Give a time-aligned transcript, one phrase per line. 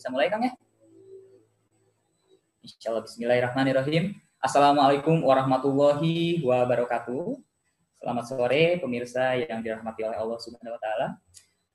[0.00, 0.56] bisa mulai Kang ya?
[2.64, 4.16] Insya Allah Bismillahirrahmanirrahim.
[4.40, 7.36] Assalamualaikum warahmatullahi wabarakatuh.
[8.00, 11.20] Selamat sore pemirsa yang dirahmati oleh Allah Subhanahu wa taala.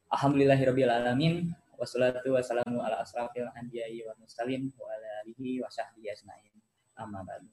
[0.09, 6.53] Alhamdulillahirabbil alamin wassalatu wassalamu ala asrafil anbiya'i wal mursalin wa ala alihi ajmain.
[6.97, 7.45] Amma ba'du.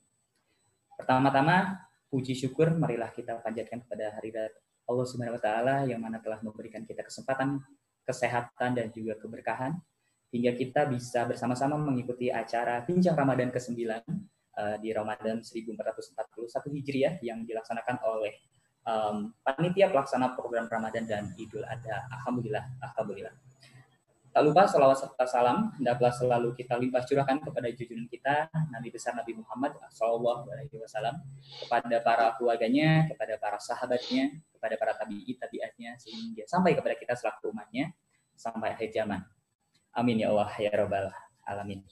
[0.96, 4.32] Pertama-tama puji syukur marilah kita panjatkan kepada hari
[4.89, 7.61] Allah Subhanahu wa taala yang mana telah memberikan kita kesempatan
[8.09, 9.77] kesehatan dan juga keberkahan
[10.32, 17.14] hingga kita bisa bersama-sama mengikuti acara Bincang Ramadan ke-9 uh, eh, di Ramadan 1441 Hijriah
[17.21, 18.32] yang dilaksanakan oleh
[18.89, 22.08] um, panitia pelaksana program Ramadan dan Idul Adha.
[22.17, 23.35] Alhamdulillah, alhamdulillah.
[24.32, 29.13] Tak lupa salawat serta salam hendaklah selalu kita limpah curahkan kepada junjungan kita Nabi besar
[29.13, 31.21] Nabi Muhammad Shallallahu Alaihi Wasallam
[31.61, 37.53] kepada para keluarganya, kepada para sahabatnya, kepada para tabi'i tabiatnya sehingga sampai kepada kita selaku
[37.53, 37.92] umatnya
[38.33, 39.20] sampai akhir zaman.
[39.92, 41.12] Amin ya Allah ya Rabbal
[41.44, 41.84] Alamin.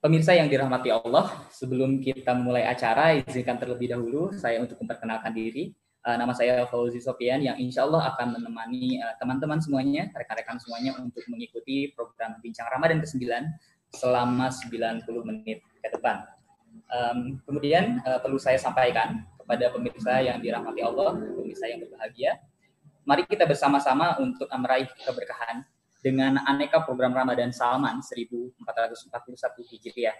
[0.00, 5.76] Pemirsa yang dirahmati Allah, sebelum kita mulai acara, izinkan terlebih dahulu saya untuk memperkenalkan diri.
[6.06, 10.94] Uh, nama saya Fauzi Sofian yang insya Allah akan menemani uh, teman-teman semuanya, rekan-rekan semuanya
[10.96, 13.26] untuk mengikuti program Bincang Ramadan ke-9
[13.90, 16.22] selama 90 menit ke depan.
[17.42, 22.38] Kemudian uh, perlu saya sampaikan kepada pemirsa yang dirahmati Allah, pemirsa yang berbahagia,
[23.06, 25.62] mari kita bersama-sama untuk meraih keberkahan
[26.02, 28.58] dengan aneka program Ramadan Salman 1441
[29.62, 30.18] Hijriah.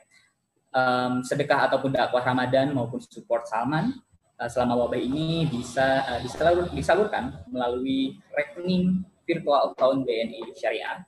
[0.76, 3.96] Um, sedekah ataupun dakwah Ramadan maupun support Salman
[4.38, 11.02] uh, selama wabah ini bisa uh, disalur, disalurkan melalui rekening virtual account BNI Syariah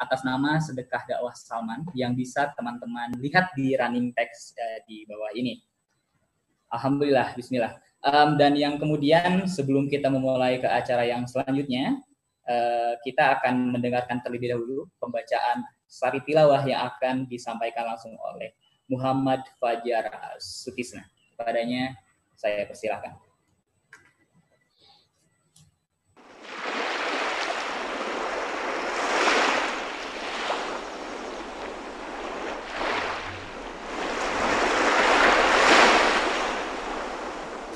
[0.00, 5.34] atas nama sedekah dakwah Salman yang bisa teman-teman lihat di running text uh, di bawah
[5.36, 5.58] ini.
[6.70, 7.89] Alhamdulillah, Bismillah.
[8.00, 12.00] Um, dan yang kemudian sebelum kita memulai ke acara yang selanjutnya,
[12.48, 18.56] uh, kita akan mendengarkan terlebih dahulu pembacaan sari tilawah yang akan disampaikan langsung oleh
[18.88, 20.08] Muhammad Fajar
[20.40, 21.04] Sutisna.
[21.36, 21.92] Padanya
[22.34, 23.29] saya persilahkan.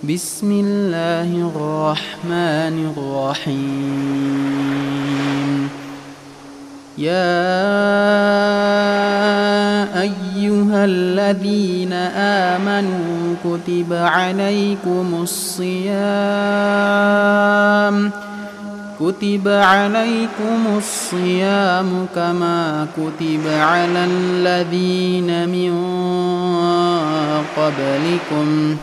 [0.07, 3.91] بسم الله الرحمن الرحيم.
[6.99, 7.51] يا
[10.01, 11.93] أيها الذين
[12.55, 15.91] آمنوا كتب عليكم الصيام.
[19.01, 25.73] كتب عليكم الصيام كما كتب على الذين من
[27.57, 28.77] قبلكم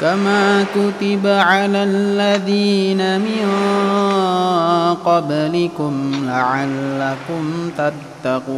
[0.00, 3.48] كما كتب على الذين من
[5.04, 7.70] قبلكم لعلكم
[8.24, 8.56] تتقون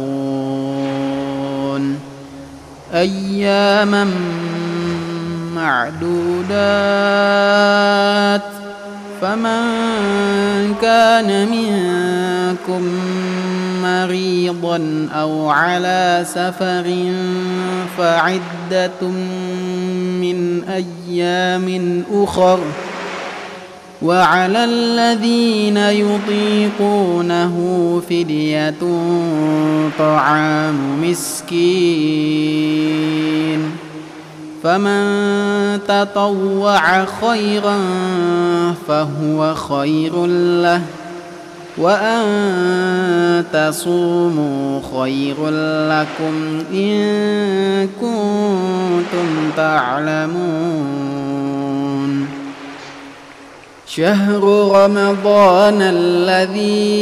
[2.93, 4.07] أياما
[5.55, 6.59] معدودات
[9.21, 12.83] فمن كان منكم
[13.83, 17.13] مريضا أو على سفر
[17.97, 19.07] فعدة
[20.21, 22.59] من أيام أخر
[24.01, 27.55] وعلى الذين يطيقونه
[28.09, 28.73] فدية
[29.99, 32.39] طعام مسكين
[34.63, 37.77] فمن تطوع خيرا
[38.87, 40.25] فهو خير
[40.61, 40.81] له
[41.77, 45.49] وأن تصوموا خير
[45.89, 51.19] لكم إن كنتم تعلمون.
[53.87, 56.99] شهر رمضان الذي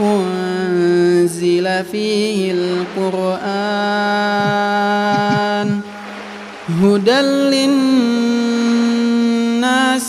[0.00, 3.88] أنزل فيه القرآن
[6.82, 7.68] هدى للناس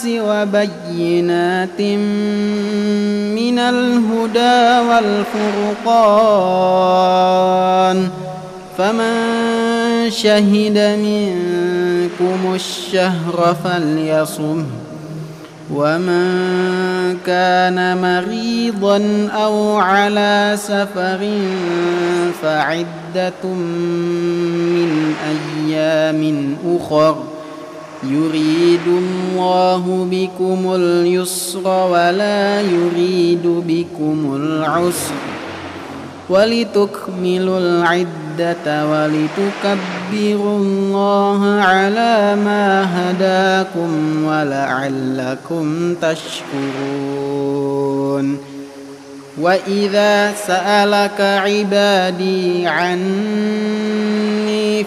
[0.05, 1.81] وبينات
[3.39, 6.09] من الهدى والفرقان.
[8.77, 9.15] فمن
[10.09, 14.65] شهد منكم الشهر فليصمه.
[15.73, 21.29] ومن كان مريضا أو على سفر
[22.41, 23.43] فعدة
[24.73, 27.15] من أيام أخر
[28.03, 35.13] يريد الله بكم اليسر ولا يريد بكم العسر
[36.29, 47.49] ولتكملوا العدة ولتكبروا الله على ما هداكم ولعلكم تشكرون.
[49.41, 54.19] وإذا سألك عبادي عني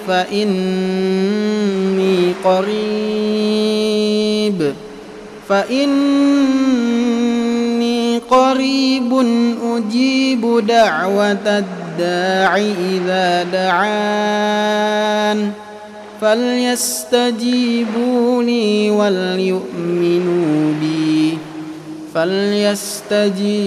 [0.09, 1.53] فإني
[2.45, 3.83] قريب
[5.49, 6.43] فإني
[8.19, 9.13] قريب
[9.63, 14.93] أجيب دعوة الداع إذا دعان
[16.21, 17.63] فليستجيبوا
[18.43, 21.39] لي وليؤمنوا بي
[22.15, 23.63] فليستجيبوا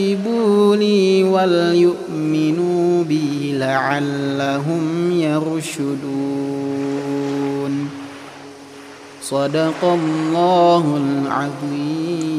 [0.76, 6.56] لي وليؤمنوا بي لعلهم يرشدون
[9.22, 12.35] صدق الله العظيم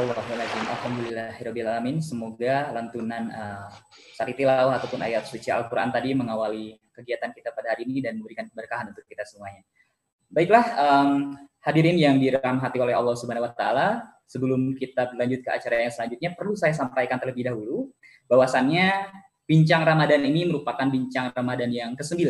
[0.00, 0.64] Sadaqallahuladzim.
[0.64, 2.00] Alhamdulillahirrabbilalamin.
[2.00, 3.68] Semoga lantunan uh,
[4.16, 8.96] sari ataupun ayat suci Al-Quran tadi mengawali kegiatan kita pada hari ini dan memberikan keberkahan
[8.96, 9.60] untuk kita semuanya.
[10.32, 15.84] Baiklah, um, hadirin yang dirahmati oleh Allah Subhanahu wa taala, sebelum kita berlanjut ke acara
[15.84, 17.92] yang selanjutnya perlu saya sampaikan terlebih dahulu
[18.24, 19.04] bahwasannya
[19.44, 22.24] bincang Ramadan ini merupakan bincang Ramadan yang ke-9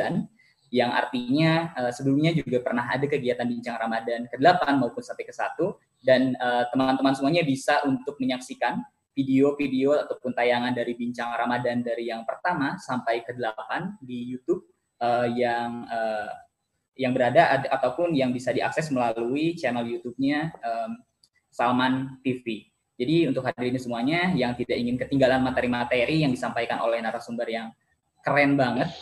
[0.75, 5.55] yang artinya uh, sebelumnya juga pernah ada kegiatan bincang Ramadan ke-8 maupun sampai ke-1
[6.01, 6.33] dan
[6.73, 8.81] teman teman-teman semuanya bisa untuk menyaksikan
[9.13, 14.65] video-video ataupun tayangan dari bincang Ramadan dari yang pertama sampai ke-8 di YouTube
[15.03, 16.31] uh, yang uh,
[16.97, 21.01] yang berada ad, ataupun yang bisa diakses melalui channel YouTube-nya um,
[21.49, 22.69] Salman TV.
[23.01, 27.73] Jadi untuk hadirin semuanya yang tidak ingin ketinggalan materi-materi yang disampaikan oleh narasumber yang
[28.21, 28.93] keren banget,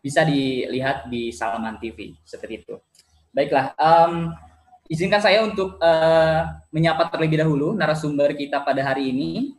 [0.00, 2.80] bisa dilihat di Salman TV seperti itu.
[3.36, 4.32] Baiklah, um,
[4.90, 9.54] izinkan saya untuk uh, menyapa terlebih dahulu narasumber kita pada hari ini.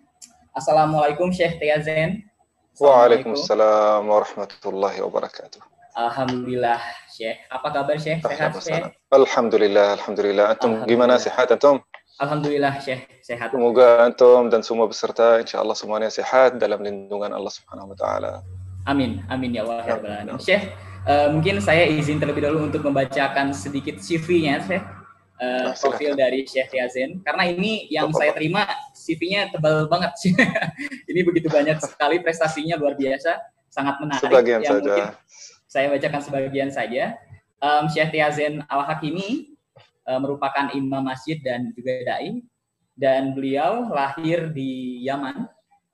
[0.51, 2.27] Assalamualaikum Syekh Tiazen.
[2.75, 5.63] Waalaikumsalam warahmatullahi wabarakatuh.
[5.95, 7.47] Alhamdulillah Syekh.
[7.47, 8.19] Apa kabar Syekh?
[8.27, 8.91] Sehat Syekh?
[9.07, 10.51] Alhamdulillah, alhamdulillah.
[10.51, 11.79] Antum gimana sehat antum?
[12.19, 13.55] Alhamdulillah Syekh, sehat.
[13.55, 18.43] Semoga antum dan semua peserta insya Allah semuanya sehat dalam lindungan Allah Subhanahu wa taala.
[18.83, 19.23] Amin.
[19.31, 20.75] Amin ya Allah ya Syekh,
[21.07, 24.83] uh, mungkin saya izin terlebih dahulu untuk membacakan sedikit CV-nya Syekh.
[25.41, 28.61] Uh, profil dari Syekh Yazen karena ini yang saya terima
[28.93, 30.37] CV-nya tebal banget sih.
[31.09, 33.41] ini begitu banyak sekali prestasinya luar biasa,
[33.73, 34.21] sangat menarik.
[34.21, 35.17] Sebagian yang saja
[35.71, 37.15] saya bacakan sebagian saja.
[37.63, 39.55] Um, Syekh Tiazen Al-Hakimi
[40.03, 42.43] uh, merupakan imam masjid dan juga dai
[42.99, 45.47] dan beliau lahir di Yaman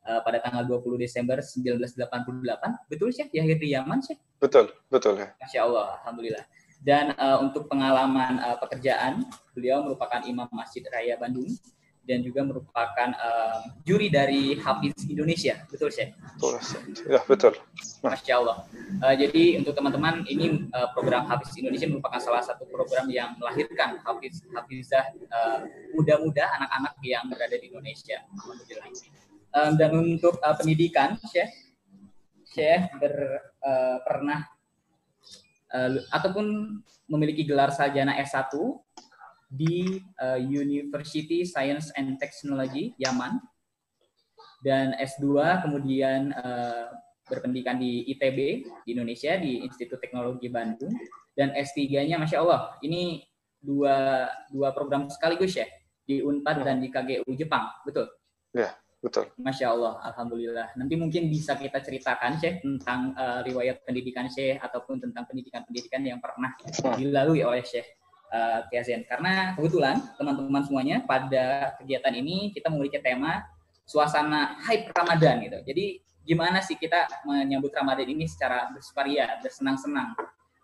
[0.10, 2.90] uh, pada tanggal 20 Desember 1988.
[2.90, 4.18] Betul Syekh lahir di Yaman Syekh?
[4.42, 5.30] Betul, betul ya.
[5.38, 6.46] Masya Allah, alhamdulillah.
[6.78, 11.50] Dan uh, untuk pengalaman uh, pekerjaan, beliau merupakan imam Masjid Raya Bandung
[12.08, 16.16] dan juga merupakan uh, juri dari Hafiz Indonesia, betul Syekh?
[16.40, 16.56] Betul,
[17.12, 17.54] ya betul.
[18.00, 18.64] Masya Allah.
[19.04, 24.00] Uh, jadi untuk teman-teman ini uh, program Hafiz Indonesia merupakan salah satu program yang melahirkan
[24.08, 28.24] Hafiz Hafizah uh, muda-muda anak-anak yang berada di Indonesia.
[29.52, 31.52] Um, dan untuk uh, pendidikan, Syekh,
[32.48, 33.16] Syekh ber,
[33.60, 34.48] uh, pernah
[35.74, 38.52] uh, ataupun memiliki gelar sarjana S1
[39.48, 43.40] di uh, University Science and Technology Yaman.
[44.58, 46.92] Dan S2 kemudian uh,
[47.30, 48.40] berpendidikan di ITB
[48.84, 50.92] di Indonesia di Institut Teknologi Bandung.
[51.38, 53.22] Dan S3-nya Masya Allah ini
[53.62, 55.70] dua dua program sekaligus ya
[56.02, 57.70] di Unpad dan di KGU Jepang.
[57.86, 58.10] Betul?
[58.58, 59.26] Ya betul.
[59.38, 60.68] Masya Allah Alhamdulillah.
[60.78, 66.18] Nanti mungkin bisa kita ceritakan Syekh tentang uh, riwayat pendidikan Syekh ataupun tentang pendidikan-pendidikan yang
[66.18, 66.54] pernah
[66.98, 67.86] dilalui oleh Syekh
[68.34, 68.66] uh,
[69.08, 73.46] Karena kebetulan teman-teman semuanya pada kegiatan ini kita memiliki tema
[73.88, 75.60] suasana hype Ramadan gitu.
[75.64, 75.86] Jadi
[76.28, 80.12] gimana sih kita menyambut Ramadan ini secara bersukaria, bersenang-senang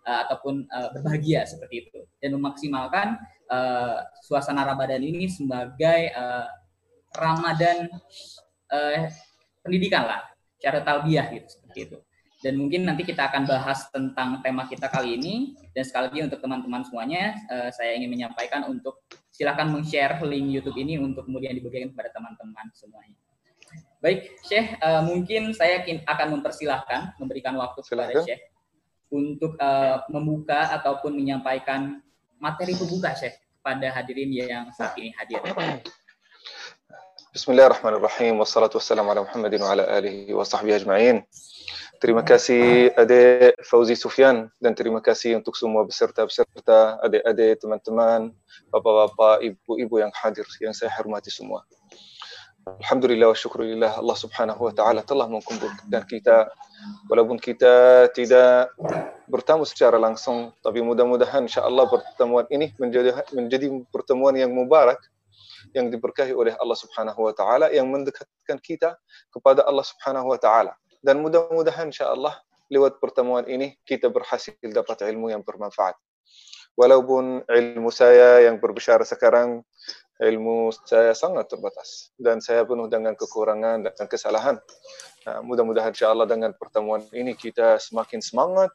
[0.04, 2.00] uh, ataupun uh, berbahagia seperti itu?
[2.20, 3.16] Dan memaksimalkan
[3.48, 6.44] uh, suasana Ramadan ini sebagai uh,
[7.14, 7.88] Ramadan
[8.70, 9.08] uh,
[9.62, 10.20] pendidikan lah,
[10.60, 11.98] cara talbiah gitu seperti itu
[12.44, 16.44] dan mungkin nanti kita akan bahas tentang tema kita kali ini dan sekali lagi untuk
[16.44, 19.00] teman-teman semuanya uh, saya ingin menyampaikan untuk
[19.32, 23.16] silakan meng-share link YouTube ini untuk kemudian dibagikan kepada teman-teman semuanya.
[24.04, 28.44] Baik, Syekh, uh, mungkin saya akan mempersilahkan memberikan waktu kepada Syekh
[29.08, 32.04] untuk uh, membuka ataupun menyampaikan
[32.36, 35.40] materi pembuka Syekh kepada hadirin yang saat ini hadir.
[37.34, 38.38] Bismillahirrahmanirrahim.
[38.38, 41.26] Wassalatu wassalamu ala Muhammadin wa ala alihi wa sahbihi ajma'in.
[41.98, 48.30] Terima kasih adik Fauzi Sufyan dan terima kasih untuk semua peserta-peserta, adik-adik, teman-teman,
[48.70, 51.66] bapak-bapak, ibu-ibu yang hadir yang saya hormati semua.
[52.70, 56.54] Alhamdulillah wa syukurillah Allah subhanahu wa ta'ala telah mengkumpulkan kita
[57.10, 58.70] walaupun kita tidak
[59.26, 65.02] bertemu secara langsung tapi mudah-mudahan insyaAllah pertemuan ini menjadi menjadi pertemuan yang mubarak
[65.74, 68.94] yang diberkahi oleh Allah subhanahu wa ta'ala yang mendekatkan kita
[69.34, 70.72] kepada Allah subhanahu wa ta'ala.
[71.02, 72.38] Dan mudah-mudahan insyaAllah
[72.72, 75.98] lewat pertemuan ini kita berhasil dapat ilmu yang bermanfaat.
[76.74, 79.62] Walaupun ilmu saya yang berbicara sekarang
[80.22, 82.14] ilmu saya sangat terbatas.
[82.14, 84.56] Dan saya penuh dengan kekurangan dan kesalahan.
[85.26, 88.70] Nah, mudah-mudahan insyaAllah dengan pertemuan ini kita semakin semangat,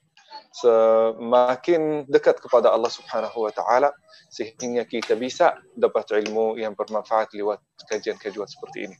[0.49, 3.89] semakin dekat kepada Allah Subhanahu Wa Taala
[4.29, 8.95] sehingga kita bisa dapat ilmu yang bermanfaat lewat kajian-kajian seperti ini.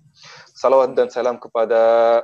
[0.54, 2.24] Salawat dan salam kepada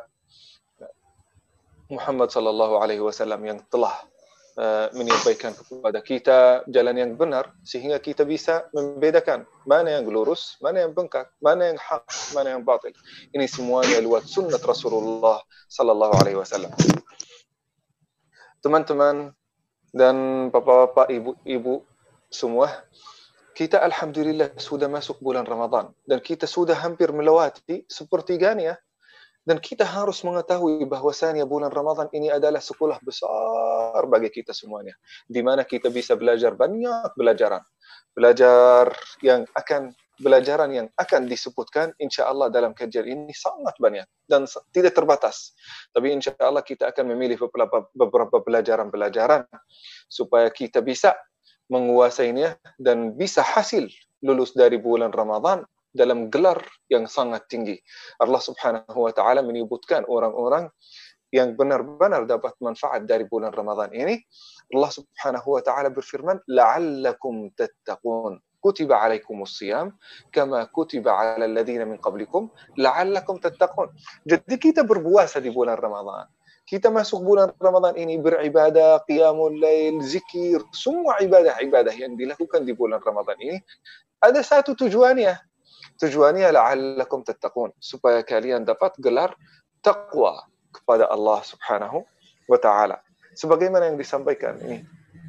[1.89, 3.93] Muhammad sallallahu alaihi wasallam yang telah
[4.55, 10.88] Uh, menyampaikan kepada kita jalan yang benar sehingga kita bisa membedakan mana yang lurus, mana
[10.88, 12.95] yang bengkak, mana yang hak, mana yang batil.
[13.35, 16.71] Ini semuanya lewat sunnah Rasulullah sallallahu alaihi wasallam.
[18.65, 19.29] Teman-teman
[19.93, 21.86] dan bapak-bapak, ibu-ibu
[22.34, 22.81] semua,
[23.53, 28.74] kita alhamdulillah sudah masuk bulan Ramadan dan kita sudah hampir melewati sepertiganya
[29.45, 34.98] dan kita harus mengetahui bahwasanya bulan Ramadan ini adalah sekolah besar bagi kita semuanya.
[35.29, 37.62] Di mana kita bisa belajar banyak belajaran.
[38.17, 38.89] Belajar
[39.22, 44.95] yang akan belajaran yang akan disebutkan insya Allah dalam kajian ini sangat banyak dan tidak
[44.95, 45.51] terbatas.
[45.91, 49.45] Tapi insya Allah kita akan memilih beberapa, beberapa pelajaran-pelajaran
[50.07, 51.15] supaya kita bisa
[51.67, 53.89] menguasainya dan bisa hasil
[54.22, 56.60] lulus dari bulan Ramadan dalam gelar
[56.91, 57.79] yang sangat tinggi.
[58.19, 60.67] Allah Subhanahu wa taala menyebutkan orang-orang
[61.31, 64.19] yang benar-benar dapat manfaat dari bulan Ramadan ini.
[64.75, 69.96] Allah Subhanahu wa taala berfirman, "La'allakum tattaqun." كتب عليكم الصيام
[70.32, 73.88] كما كتب على الذين من قبلكم لعلكم تتقون.
[74.28, 76.28] Jadi kita berpuasa di bulan Ramadan.
[76.68, 83.02] Kita masuk bulan Ramadan ini beribadah, qiyamul lail, zikir, semua ibadah-ibadah yang dilakukan di bulan
[83.02, 83.58] Ramadan ini
[84.20, 85.34] ada satu tujuannya
[85.99, 89.32] tujuannya la'allakum tattaqun supaya kalian dapat gelar
[89.80, 92.04] taqwa kepada Allah Subhanahu
[92.46, 93.00] wa taala.
[93.34, 94.84] Sebagaimana yang disampaikan ini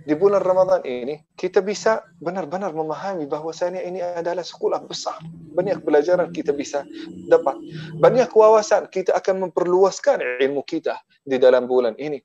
[0.07, 5.19] di bulan Ramadan ini kita bisa benar-benar memahami bahwasanya ini adalah sekolah besar.
[5.27, 6.87] Banyak pelajaran kita bisa
[7.27, 7.59] dapat.
[7.99, 12.23] Banyak wawasan kita akan memperluaskan ilmu kita di dalam bulan ini.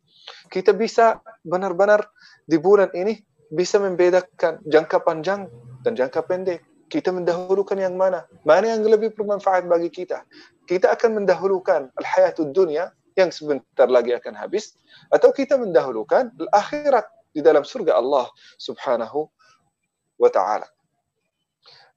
[0.54, 2.06] Kita bisa benar-benar
[2.46, 3.18] di bulan ini
[3.50, 5.50] bisa membedakan jangka panjang
[5.82, 6.62] dan jangka pendek
[6.92, 8.30] kita mendahulukan yang mana?
[8.44, 10.28] Mana yang lebih bermanfaat bagi kita?
[10.70, 14.76] Kita akan mendahulukan al-hayatud dunia yang sebentar lagi akan habis
[15.08, 18.28] atau kita mendahulukan akhirat di dalam surga Allah
[18.60, 19.28] Subhanahu
[20.20, 20.68] wa taala.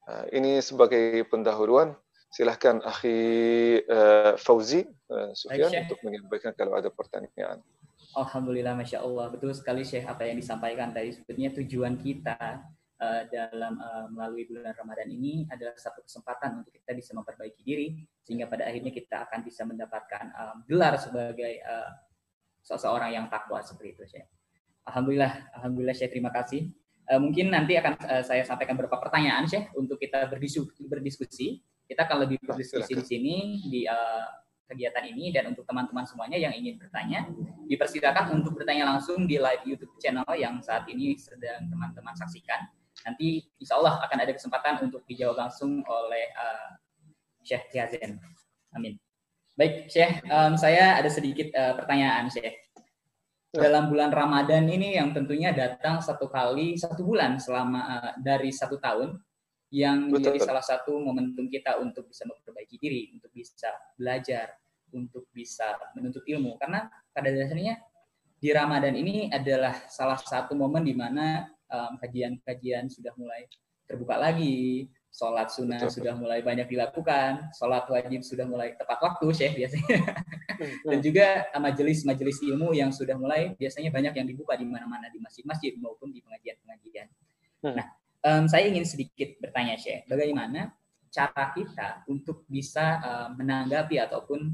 [0.05, 1.97] Uh, ini sebagai pendahuluan
[2.35, 7.63] silahkan akhi uh, Fauzi uh, Sufyan untuk menyampaikan kalau ada pertanyaan.
[8.15, 11.15] Alhamdulillah, masya Allah, betul sekali Syekh apa yang disampaikan tadi.
[11.15, 12.63] Sebenarnya tujuan kita
[13.03, 18.07] uh, dalam uh, melalui bulan Ramadan ini adalah satu kesempatan untuk kita bisa memperbaiki diri
[18.23, 21.91] sehingga pada akhirnya kita akan bisa mendapatkan um, gelar sebagai uh,
[22.63, 24.27] seseorang yang takwa seperti itu saya.
[24.85, 26.69] Alhamdulillah, alhamdulillah saya terima kasih.
[27.05, 31.49] Uh, mungkin nanti akan uh, saya sampaikan beberapa pertanyaan Syekh untuk kita berdiskusi, berdiskusi.
[31.85, 33.37] Kita akan lebih berdiskusi di sini
[33.69, 34.25] di uh,
[34.65, 37.29] kegiatan ini dan untuk teman-teman semuanya yang ingin bertanya
[37.69, 42.65] dipersilakan untuk bertanya langsung di live YouTube channel yang saat ini sedang teman-teman saksikan
[43.05, 46.71] nanti insya Allah akan ada kesempatan untuk dijawab langsung oleh uh,
[47.45, 48.17] Syekh Yazen.
[48.73, 48.97] Amin.
[49.55, 52.64] Baik, Syekh, um, saya ada sedikit uh, pertanyaan, Syekh.
[53.55, 58.83] Dalam bulan Ramadan ini yang tentunya datang satu kali satu bulan selama uh, dari satu
[58.83, 59.15] tahun,
[59.75, 60.49] yang menjadi Betul.
[60.51, 64.55] salah satu momentum kita untuk bisa memperbaiki diri, untuk bisa belajar,
[64.95, 66.55] untuk bisa menuntut ilmu.
[66.59, 67.79] Karena pada dasarnya
[68.39, 73.51] di Ramadan ini adalah salah satu momen di mana kajian-kajian um, sudah mulai
[73.83, 76.03] terbuka lagi, sholat sunnah Betul.
[76.03, 79.99] sudah mulai banyak dilakukan, sholat wajib sudah mulai tepat waktu, Syekh biasanya.
[80.55, 80.75] Hmm.
[80.91, 85.79] Dan juga majelis-majelis ilmu yang sudah mulai biasanya banyak yang dibuka di mana-mana di masjid-masjid
[85.79, 87.07] maupun di pengajian-pengajian.
[87.63, 87.75] Hmm.
[87.79, 87.87] Nah,
[88.27, 90.75] um, saya ingin sedikit bertanya, Syekh, bagaimana
[91.15, 94.51] cara kita untuk bisa uh, menanggapi ataupun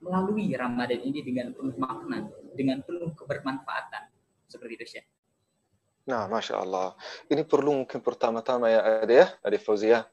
[0.00, 2.24] melalui Ramadan ini dengan penuh makna,
[2.56, 4.08] dengan penuh kebermanfaatan
[4.48, 5.17] seperti itu, Syekh.
[6.08, 6.96] Nah, Masya Allah.
[7.28, 10.08] Ini perlu mungkin pertama-tama ya, ada ya, ada Fauzia.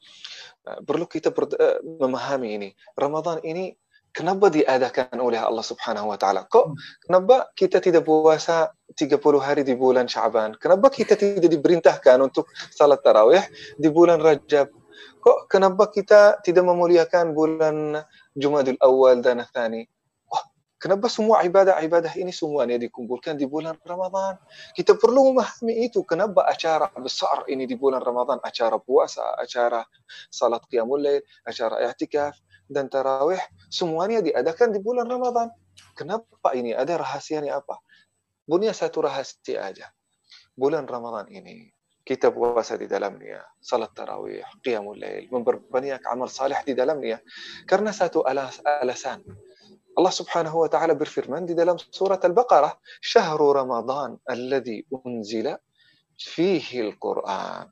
[0.67, 2.69] Nah, perlu kita uh, memahami ini.
[2.99, 3.71] Ramadan ini
[4.11, 6.43] kenapa diadakan oleh Allah Subhanahu wa taala?
[6.51, 6.75] Kok
[7.07, 10.59] kenapa kita tidak puasa 30 hari di bulan Syaban?
[10.59, 13.43] Kenapa kita tidak diperintahkan untuk salat tarawih
[13.79, 14.67] di bulan Rajab
[15.25, 18.05] kok kenapa kita tidak memuliakan bulan
[18.37, 19.89] Jumadil Awal dan Athani?
[20.85, 24.37] Kenapa semua ibadah-ibadah ini semuanya dikumpulkan di bulan Ramadan?
[24.77, 26.05] Kita perlu memahami itu.
[26.05, 28.37] Kenapa acara besar ini di bulan Ramadan?
[28.45, 29.81] Acara puasa, acara
[30.29, 32.37] salat qiyamul lail, acara i'tikaf,
[32.69, 35.49] dan tarawih, semuanya diadakan di bulan Ramadan.
[35.97, 36.77] Kenapa ini?
[36.77, 37.81] Ada rahasianya apa?
[38.45, 39.89] Punya satu rahasia aja.
[40.53, 41.65] Bulan Ramadan ini
[42.05, 47.17] kita puasa di dalamnya, salat tarawih, qiyamul lail, memperbanyak amal salih di dalamnya.
[47.65, 49.25] Karena satu alas, alasan.
[49.95, 52.79] الله سبحانه وتعالى برفرمان دي دلم سورة البقرة.
[53.01, 55.57] شهر رمضان الذي أنزل
[56.17, 57.67] فيه القرآن.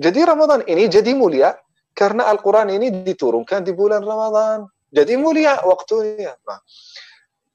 [0.00, 1.58] جدي رمضان إني جدي موليا.
[1.98, 4.68] كرنا القرآن إني دي تورون كان دي بولان رمضان.
[4.94, 5.64] جدي موليا.
[5.64, 6.36] وقتوليا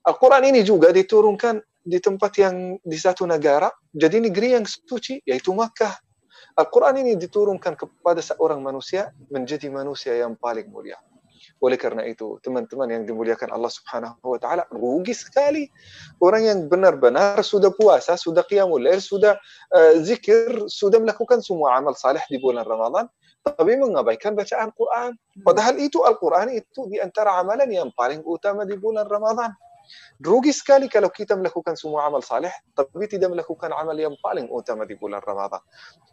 [0.08, 3.72] القرآن إني جوغا دي تورون كان دي تمبات يان دي ساتو نغارا.
[3.96, 5.98] جدي نجري يان ستوشي يأيتو مكة.
[6.60, 9.14] القرآن إني دي تورون كان كبادة سأورا منوسيا.
[9.32, 10.98] من جدي منوسيا يان بالك موليا.
[11.58, 15.66] Oleh karena itu, teman-teman yang dimuliakan Allah Subhanahu wa taala, rugi sekali
[16.22, 19.34] orang yang benar-benar sudah puasa, sudah qiyamul lail, sudah
[19.74, 23.10] uh, zikir, sudah melakukan semua amal saleh di bulan Ramadan,
[23.42, 25.18] tapi mengabaikan bacaan Quran.
[25.42, 29.54] Padahal itu Al-Quran itu di antara amalan yang paling utama di bulan Ramadan.
[30.20, 34.84] Rugi sekali kalau kita melakukan semua amal saleh, tapi tidak melakukan amal yang paling utama
[34.84, 35.62] di bulan Ramadan.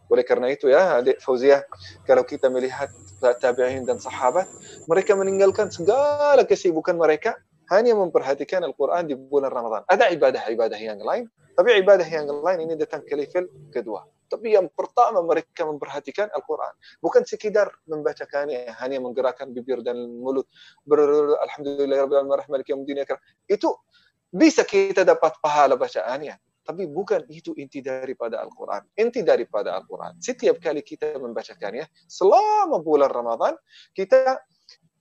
[0.07, 1.65] Oleh karena itu ya, adik Fauzia,
[2.05, 2.93] kalau kita melihat
[3.41, 4.45] tabi'in dan sahabat,
[4.85, 7.35] mereka meninggalkan segala kesibukan mereka
[7.73, 9.81] hanya memperhatikan Al-Quran di bulan Ramadan.
[9.89, 11.25] Ada ibadah-ibadah yang lain,
[11.57, 14.05] tapi ibadah yang lain ini datang ke level kedua.
[14.35, 16.75] Tapi yang pertama mereka memperhatikan Al-Quran.
[16.99, 20.43] Bukan sekedar membacakannya, hanya menggerakkan bibir dan mulut.
[20.91, 22.99] Alhamdulillah Alamin,
[23.47, 23.79] Itu
[24.27, 26.35] bisa kita dapat pahala bacaannya.
[26.67, 28.83] Tapi bukan itu inti daripada Al-Quran.
[28.99, 30.19] Inti daripada Al-Quran.
[30.19, 33.55] Setiap kali kita membacakannya, selama bulan Ramadan,
[33.95, 34.43] kita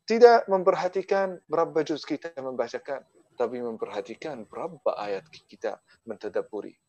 [0.07, 3.03] tidak memperhatikan berapa juz kita membacakan,
[3.35, 6.84] tapi memperhatikan berapa ayat kita mentadaburi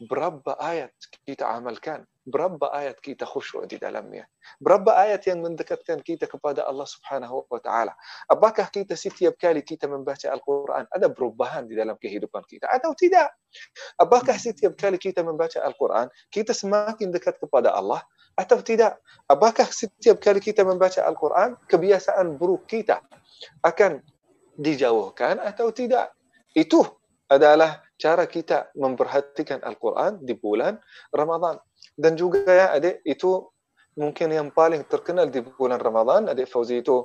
[0.00, 0.96] berapa ayat
[1.28, 4.24] kita amalkan, berapa ayat kita khusyuk di dalamnya,
[4.56, 7.92] berapa ayat yang mendekatkan kita kepada Allah Subhanahu wa taala.
[8.32, 13.28] Apakah kita setiap kali kita membaca Al-Qur'an ada perubahan di dalam kehidupan kita atau tidak?
[14.00, 18.00] Apakah setiap kali kita membaca Al-Qur'an kita semakin dekat kepada Allah
[18.40, 18.96] atau tidak?
[19.28, 23.04] Apakah setiap kali kita membaca Al-Qur'an kebiasaan buruk kita
[23.60, 24.00] akan
[24.56, 26.16] dijauhkan atau tidak?
[26.56, 26.88] Itu
[27.28, 30.80] adalah cara kita memperhatikan Al-Quran di bulan
[31.12, 31.60] Ramadan.
[31.92, 33.44] Dan juga ya adik, itu
[34.00, 37.04] mungkin yang paling terkenal di bulan Ramadan, adik Fauzi itu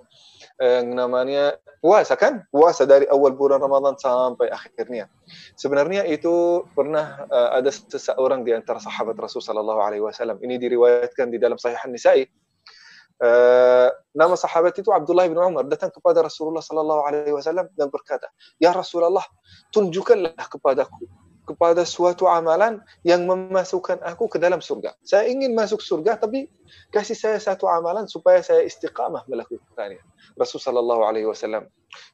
[0.56, 2.48] yang namanya puasa kan?
[2.48, 5.12] Puasa dari awal bulan Ramadan sampai akhirnya.
[5.60, 10.40] Sebenarnya itu pernah uh, ada seseorang di antara sahabat Rasul sallallahu alaihi wasallam.
[10.40, 12.24] Ini diriwayatkan di dalam Sahih An-Nisa'i
[13.16, 18.32] Uh, nama sahabat itu Abdullah bin Umar datang kepada Rasulullah sallallahu alaihi wasallam dan berkata,
[18.64, 19.28] "Ya Rasulullah,
[19.76, 21.04] tunjukkanlah kepadaku
[21.46, 24.96] kepada suatu amalan yang memasukkan aku ke dalam surga.
[25.04, 26.50] Saya ingin masuk surga tapi
[26.90, 30.00] kasih saya satu amalan supaya saya istiqamah melakukannya."
[30.40, 31.68] Rasul sallallahu alaihi wasallam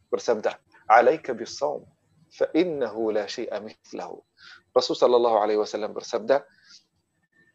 [0.09, 0.57] bersabda,
[0.89, 1.85] "Alaika bis-shaum
[2.33, 4.25] fa innahu la syai'a mithlahu."
[4.73, 6.41] Rasul sallallahu alaihi wasallam bersabda,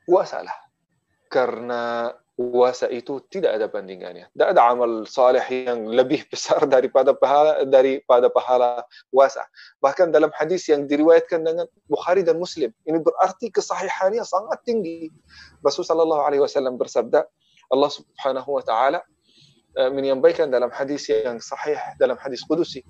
[0.07, 0.55] "Puasalah
[1.27, 4.29] karena puasa itu tidak ada bandingannya.
[4.29, 9.41] Tidak ada amal saleh yang lebih besar daripada pahala daripada pahala puasa.
[9.81, 15.09] Bahkan dalam hadis yang diriwayatkan dengan Bukhari dan Muslim, ini berarti kesahihannya sangat tinggi.
[15.65, 17.25] Rasulullah sallallahu alaihi wasallam bersabda,
[17.73, 19.01] Allah Subhanahu wa taala
[19.77, 22.81] menyampaikan dalam hadis yang sahih dalam hadis qudusi,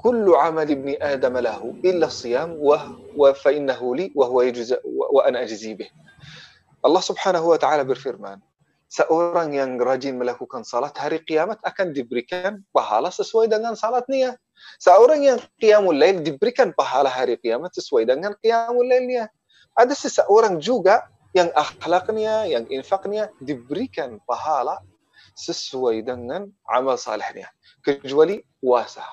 [0.00, 4.80] kullu amal ibni adam lahu illa siyam wa wa fa innahu li wa huwa yajza
[6.86, 8.38] Allah Subhanahu wa taala berfirman,
[8.86, 14.38] seorang yang rajin melakukan salat hari kiamat akan diberikan pahala sesuai dengan salatnya.
[14.78, 19.26] Seorang yang qiyamul lail diberikan pahala hari kiamat sesuai dengan qiyamul lailnya.
[19.74, 24.78] Ada seseorang juga yang akhlaknya, yang infaknya diberikan pahala
[25.34, 27.50] sesuai dengan amal salehnya.
[27.82, 29.04] Kecuali puasa.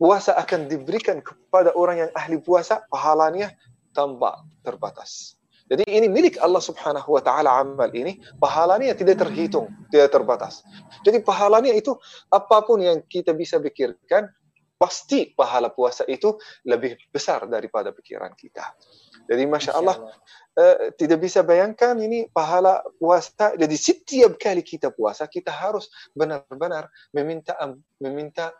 [0.00, 3.52] Puasa akan diberikan kepada orang yang ahli puasa pahalanya
[3.92, 5.39] tanpa terbatas.
[5.70, 10.66] Jadi ini milik Allah Subhanahu wa taala amal ini, pahalanya tidak terhitung, tidak terbatas.
[11.06, 11.94] Jadi pahalanya itu
[12.26, 14.26] apa pun yang kita bisa pikirkan,
[14.74, 16.34] pasti pahala puasa itu
[16.66, 18.74] lebih besar daripada pikiran kita.
[19.30, 20.10] Jadi masya Allah,
[20.58, 23.54] uh, tidak bisa bayangkan ini pahala puasa.
[23.54, 25.86] Jadi setiap kali kita puasa kita harus
[26.18, 27.54] benar-benar meminta
[28.02, 28.50] meminta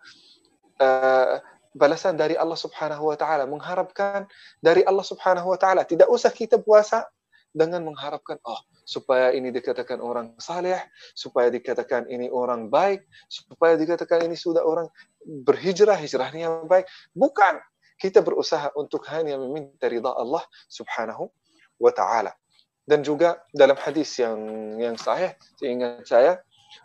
[0.79, 1.43] uh,
[1.75, 4.27] balasan dari Allah Subhanahu wa taala, mengharapkan
[4.59, 5.87] dari Allah Subhanahu wa taala.
[5.87, 7.07] Tidak usah kita puasa
[7.51, 10.79] dengan mengharapkan oh supaya ini dikatakan orang saleh,
[11.15, 14.91] supaya dikatakan ini orang baik, supaya dikatakan ini sudah orang
[15.23, 16.91] berhijrah, hijrahnya baik.
[17.15, 17.63] Bukan.
[18.01, 20.41] Kita berusaha untuk hanya meminta ridha Allah
[20.73, 21.29] subhanahu
[21.77, 22.33] wa ta'ala.
[22.81, 24.41] Dan juga dalam hadis yang
[24.81, 26.41] yang sahih, seingat saya,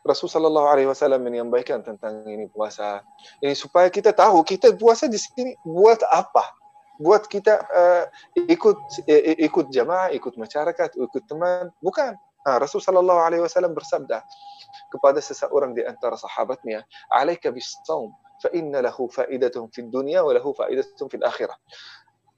[0.06, 3.06] Rasul sallallahu alaihi wasallam menyampaikan tentang ini puasa.
[3.42, 6.66] Ini supaya kita tahu kita puasa di sini buat apa?
[7.00, 8.04] buat kita uh,
[8.48, 12.16] ikut uh, ikut jamaah, ikut masyarakat, ikut teman, bukan.
[12.46, 14.22] Nah, Rasul sallallahu alaihi wasallam bersabda
[14.94, 20.54] kepada seseorang di antara sahabatnya, "Alaika bis-shaum, fa inna lahu fa'idatun fid dunya wa lahu
[20.54, 21.58] fa'idatun fil akhirah."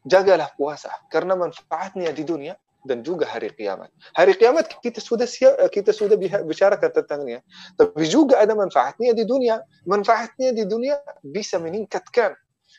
[0.07, 2.55] Jagalah puasa karena manfaatnya di dunia
[2.87, 3.91] dan juga hari kiamat.
[4.15, 7.43] Hari kiamat kita sudah siap, kita sudah bicarakan tentangnya.
[7.75, 9.59] Tapi juga ada manfaatnya di dunia.
[9.83, 12.33] Manfaatnya di dunia bisa meningkatkan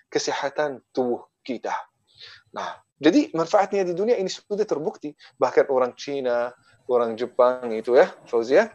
[0.09, 1.77] kesehatan tubuh kita.
[2.57, 5.13] Nah, jadi manfaatnya di dunia ini sudah terbukti.
[5.37, 6.57] Bahkan orang Cina,
[6.89, 8.73] orang Jepang itu ya, Fauzia,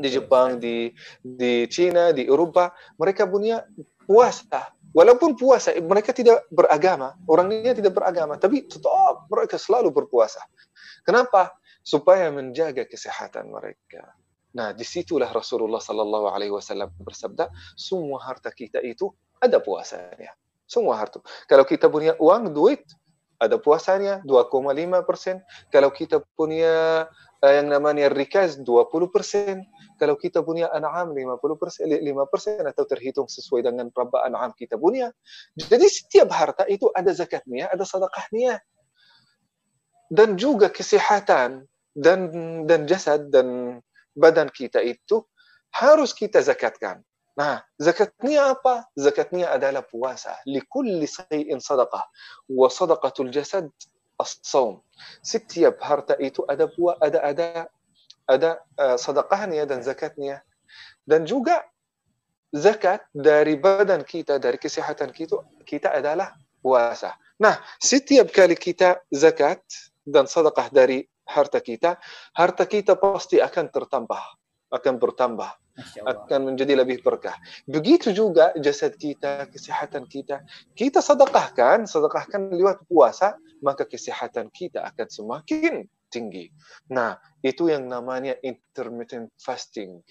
[0.00, 3.62] di Jepang, di di Cina, di Eropa, mereka punya
[4.08, 4.72] puasa.
[4.92, 10.44] Walaupun puasa, mereka tidak beragama, orangnya tidak beragama, tapi tetap mereka selalu berpuasa.
[11.08, 11.56] Kenapa?
[11.80, 14.12] Supaya menjaga kesehatan mereka.
[14.52, 19.08] Nah, di situlah Rasulullah Sallallahu Alaihi Wasallam bersabda, semua harta kita itu
[19.40, 20.36] ada puasanya.
[20.68, 21.24] Semua harta.
[21.48, 22.84] Kalau kita punya uang, duit,
[23.42, 25.42] ada puasanya 2,5 persen.
[25.72, 27.08] Kalau kita punya
[27.42, 29.66] uh, yang namanya rikas 20 persen.
[29.98, 34.78] Kalau kita punya an'am 50 persen, 5 persen atau terhitung sesuai dengan berapa an'am kita
[34.78, 35.10] punya.
[35.58, 38.62] Jadi setiap harta itu ada zakatnya, ada sedekahnya.
[40.12, 41.64] Dan juga kesehatan
[41.96, 42.20] dan
[42.68, 43.80] dan jasad dan
[44.12, 45.24] badan kita itu
[45.72, 47.00] harus kita zakatkan.
[47.32, 48.84] Nah, zakatnya apa?
[48.92, 50.36] Zakatnya adalah puasa.
[50.44, 52.04] Likulli shay'in sadaqah.
[52.52, 53.72] Wa sadaqatul jasad
[54.20, 54.84] as-sawm.
[55.24, 57.46] Setiap harta itu ada puasa, ada ada
[58.28, 60.44] ada uh, dan zakatnya.
[61.08, 61.64] Dan juga
[62.52, 67.16] zakat dari badan kita, dari kesehatan kita, kita adalah puasa.
[67.40, 69.58] Nah, setiap kali kita zakat
[70.02, 71.98] dan sedekah dari harta kita,
[72.34, 74.22] harta kita pasti akan tertambah,
[74.74, 75.50] akan bertambah
[76.04, 77.36] akan menjadi lebih berkah.
[77.64, 80.44] Begitu juga jasad kita, kesehatan kita.
[80.76, 86.52] Kita sedekahkan, sedekahkan lewat puasa, maka kesehatan kita akan semakin tinggi.
[86.92, 90.04] Nah, itu yang namanya intermittent fasting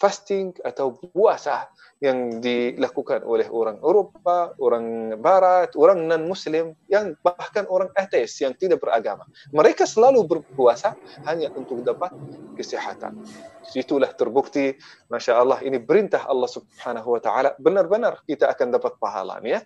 [0.00, 1.68] fasting atau puasa
[2.00, 8.80] yang dilakukan oleh orang Eropa, orang Barat, orang non-Muslim, yang bahkan orang ateis yang tidak
[8.80, 9.28] beragama.
[9.52, 10.96] Mereka selalu berpuasa
[11.28, 12.08] hanya untuk dapat
[12.56, 13.20] kesehatan.
[13.76, 14.80] Itulah terbukti,
[15.12, 17.50] Masya Allah, ini perintah Allah Subhanahu Wa Taala.
[17.60, 19.60] Benar-benar kita akan dapat pahalanya.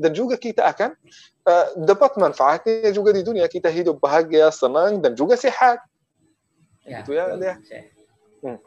[0.00, 0.96] Dan juga kita akan
[1.44, 3.44] uh, dapat manfaatnya juga di dunia.
[3.44, 5.84] Kita hidup bahagia, senang, dan juga sehat.
[6.88, 7.54] Ya, itu ya, ya.
[8.40, 8.58] Hmm.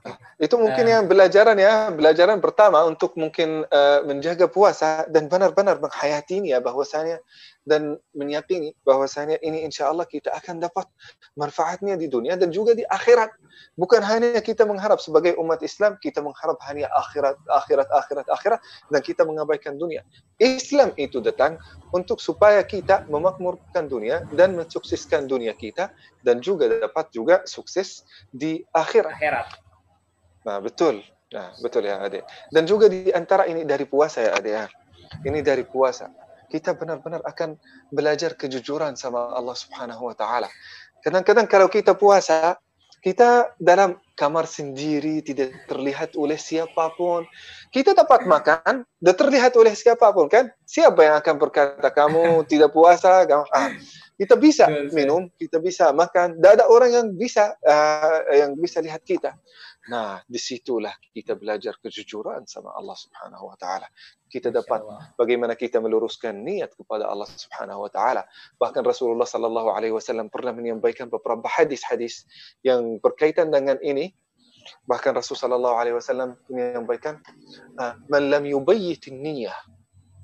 [0.00, 0.48] Okay.
[0.48, 5.78] Itu mungkin uh, yang belajaran ya, belajaran pertama untuk mungkin uh, menjaga puasa dan benar-benar
[5.78, 7.20] menghayatinya bahwasanya
[7.62, 10.86] dan menyakini bahwasanya ini insya Allah kita akan dapat
[11.38, 13.30] manfaatnya di dunia dan juga di akhirat.
[13.78, 19.00] Bukan hanya kita mengharap sebagai umat Islam kita mengharap hanya akhirat, akhirat, akhirat, akhirat dan
[19.00, 20.02] kita mengabaikan dunia.
[20.42, 21.54] Islam itu datang
[21.94, 25.94] untuk supaya kita memakmurkan dunia dan mensukseskan dunia kita
[26.26, 28.02] dan juga dapat juga sukses
[28.34, 29.14] di akhirat.
[29.14, 29.48] akhirat.
[30.42, 31.02] Nah, betul.
[31.32, 32.26] Nah, betul ya, Adik.
[32.52, 34.66] Dan juga di antara ini dari puasa ya, Adik ya.
[35.24, 36.12] Ini dari puasa.
[36.52, 37.56] Kita benar-benar akan
[37.88, 40.52] belajar kejujuran sama Allah Subhanahu wa taala.
[41.00, 42.60] Kadang-kadang kalau kita puasa,
[43.02, 47.26] kita dalam kamar sendiri tidak terlihat oleh siapa pun.
[47.74, 50.46] Kita dapat makan, tidak terlihat oleh siapa pun kan?
[50.62, 53.26] Siapa yang akan berkata kamu tidak puasa?
[53.50, 53.74] Ah,
[54.22, 56.38] kita bisa minum, kita bisa makan.
[56.38, 59.34] Tidak ada orang yang bisa uh, yang bisa lihat kita.
[59.90, 63.88] Nah, di situlah kita belajar kejujuran sama Allah Subhanahu Wa Taala.
[64.30, 64.86] Kita dapat
[65.18, 68.22] bagaimana kita meluruskan niat kepada Allah Subhanahu Wa Taala.
[68.62, 72.22] Bahkan Rasulullah Sallallahu Alaihi Wasallam pernah menyampaikan beberapa hadis-hadis
[72.62, 74.14] yang berkaitan dengan ini.
[74.86, 77.18] Bahkan Rasulullah Sallallahu Alaihi Wasallam menyampaikan,
[77.82, 79.58] ah, "Man lam yubayyit niyah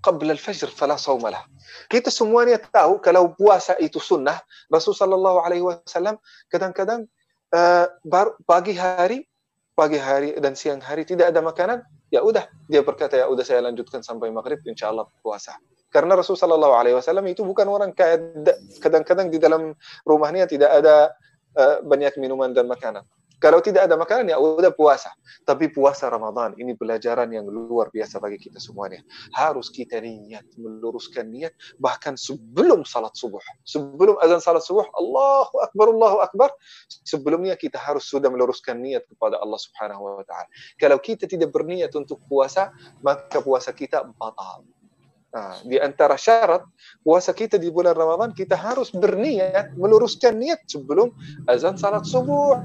[0.05, 1.43] qabla al-fajr fala sawma lah."
[1.91, 4.39] Kita semuanya tahu kalau puasa itu sunnah.
[4.69, 6.17] Rasulullah Sallallahu Alaihi Wasallam
[6.53, 7.09] kadang-kadang
[7.55, 7.87] uh,
[8.45, 9.29] pagi hari
[9.79, 13.63] pagi hari dan siang hari tidak ada makanan, ya udah dia berkata ya udah saya
[13.63, 15.55] lanjutkan sampai maghrib insya Allah puasa.
[15.95, 17.95] Karena Rasulullah Shallallahu Alaihi Wasallam itu bukan orang
[18.83, 21.15] kadang-kadang di dalam rumahnya tidak ada
[21.55, 23.07] uh, banyak minuman dan makanan.
[23.39, 25.15] Kalau tidak ada makanan ya udah puasa.
[25.47, 29.03] Tapi puasa Ramadan ini pelajaran yang luar biasa bagi kita semuanya.
[29.31, 33.41] Harus kita niat, meluruskan niat bahkan sebelum salat subuh.
[33.63, 36.51] Sebelum azan salat subuh, Allahu Akbar, Allahu Akbar.
[37.07, 40.51] Sebelumnya kita harus sudah meluruskan niat kepada Allah Subhanahu wa taala.
[40.75, 44.67] Kalau kita tidak berniat untuk puasa, maka puasa kita batal.
[45.29, 46.65] Nah, di antara syarat
[47.05, 51.13] puasa kita di bulan Ramadan kita harus berniat meluruskan niat sebelum
[51.45, 52.57] azan salat subuh.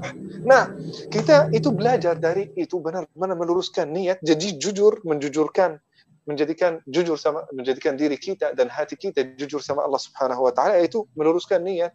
[0.48, 0.72] Nah,
[1.12, 5.76] kita itu belajar dari itu benar-benar meluruskan niat, jadi jujur, menjujurkan
[6.24, 10.80] menjadikan jujur sama menjadikan diri kita dan hati kita jujur sama Allah Subhanahu wa taala
[10.80, 11.92] itu meluruskan niat.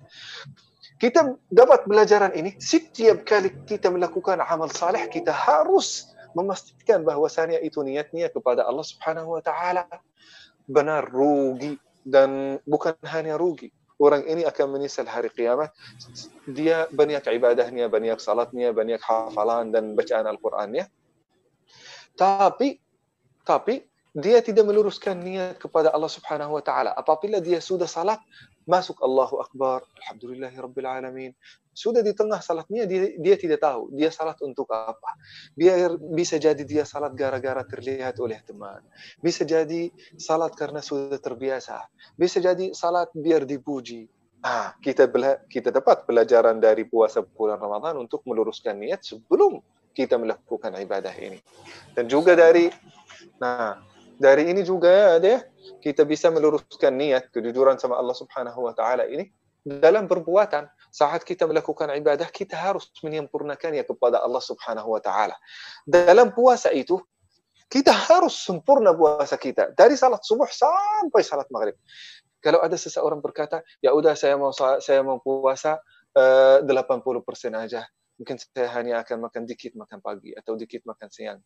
[1.02, 7.82] Kita dapat pelajaran ini setiap kali kita melakukan amal saleh kita harus memastikan bahwasanya itu
[7.82, 9.90] niatnya kepada Allah Subhanahu wa taala
[10.70, 11.74] benar rugi
[12.06, 13.74] dan bukan hanya rugi.
[14.00, 15.76] Orang ini akan menyesal hari kiamat.
[16.48, 20.88] Dia banyak ibadahnya banyak salatnya banyak hafalan dan bacaan Al-Qur'annya
[22.20, 22.76] tapi
[23.48, 26.92] tapi dia tidak meluruskan niat kepada Allah Subhanahu wa taala.
[26.92, 28.20] Apabila dia sudah salat
[28.68, 29.88] masuk Allahu Akbar.
[30.04, 31.32] Alhamdulillahirabbil alamin
[31.80, 35.16] sudah di tengah salatnya dia, dia tidak tahu dia salat untuk apa.
[35.56, 38.84] Biar bisa jadi dia salat gara-gara terlihat oleh teman.
[39.24, 39.88] Bisa jadi
[40.20, 41.88] salat karena sudah terbiasa.
[42.20, 44.12] Bisa jadi salat biar dipuji.
[44.44, 49.64] Ah, kita bela, kita dapat pelajaran dari puasa bulan Ramadan untuk meluruskan niat sebelum
[49.96, 51.40] kita melakukan ibadah ini.
[51.96, 52.68] Dan juga dari
[53.40, 53.80] nah,
[54.20, 55.48] dari ini juga ada
[55.80, 59.28] kita bisa meluruskan niat kejujuran sama Allah Subhanahu wa taala ini
[59.64, 65.38] dalam perbuatan saat kita melakukan ibadah kita harus menyempurnakannya kepada Allah Subhanahu wa taala.
[65.86, 67.00] Dalam puasa itu
[67.70, 71.78] kita harus sempurna puasa kita dari salat subuh sampai salat maghrib.
[72.42, 75.78] Kalau ada seseorang berkata, "Ya udah saya mau saya mau puasa
[76.18, 77.86] uh, 80% aja.
[78.18, 81.40] Mungkin saya hanya akan makan dikit makan pagi atau dikit makan siang."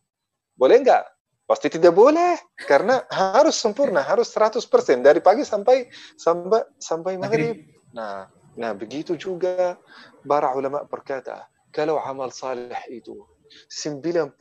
[0.56, 1.04] Boleh enggak?
[1.44, 4.64] Pasti tidak boleh karena harus sempurna, harus 100%
[5.04, 7.68] dari pagi sampai sampai sampai maghrib.
[7.92, 8.24] Nah,
[8.54, 9.78] Nah, begitu juga
[10.22, 13.26] para ulama berkata, kalau amal salih itu
[13.66, 14.38] 99%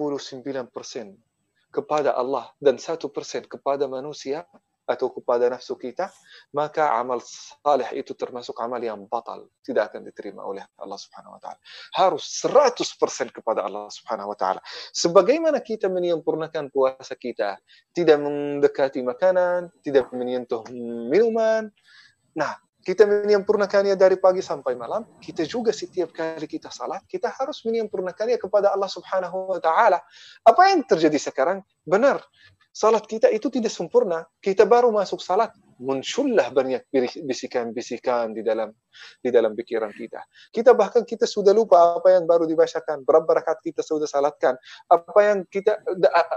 [1.73, 3.01] kepada Allah dan 1%
[3.49, 4.45] kepada manusia
[4.83, 6.11] atau kepada nafsu kita,
[6.51, 11.41] maka amal salih itu termasuk amal yang batal, tidak akan diterima oleh Allah Subhanahu wa
[11.41, 11.59] taala.
[11.95, 14.59] Harus 100% kepada Allah Subhanahu wa taala.
[14.91, 17.57] Sebagaimana kita menyempurnakan puasa kita,
[17.95, 20.67] tidak mendekati makanan, tidak menyentuh
[21.07, 21.71] minuman.
[22.35, 27.63] Nah, kita menyempurnakannya dari pagi sampai malam, kita juga setiap kali kita salat, kita harus
[27.63, 30.03] menyempurnakannya kepada Allah Subhanahu wa taala.
[30.43, 31.63] Apa yang terjadi sekarang?
[31.87, 32.19] Benar.
[32.73, 34.25] Salat kita itu tidak sempurna.
[34.41, 36.81] Kita baru masuk salat, muncullah banyak
[37.21, 38.73] bisikan-bisikan di dalam
[39.21, 40.25] di dalam pikiran kita.
[40.49, 44.57] Kita bahkan kita sudah lupa apa yang baru dibacakan, berapa rakaat kita sudah salatkan,
[44.89, 45.85] apa yang kita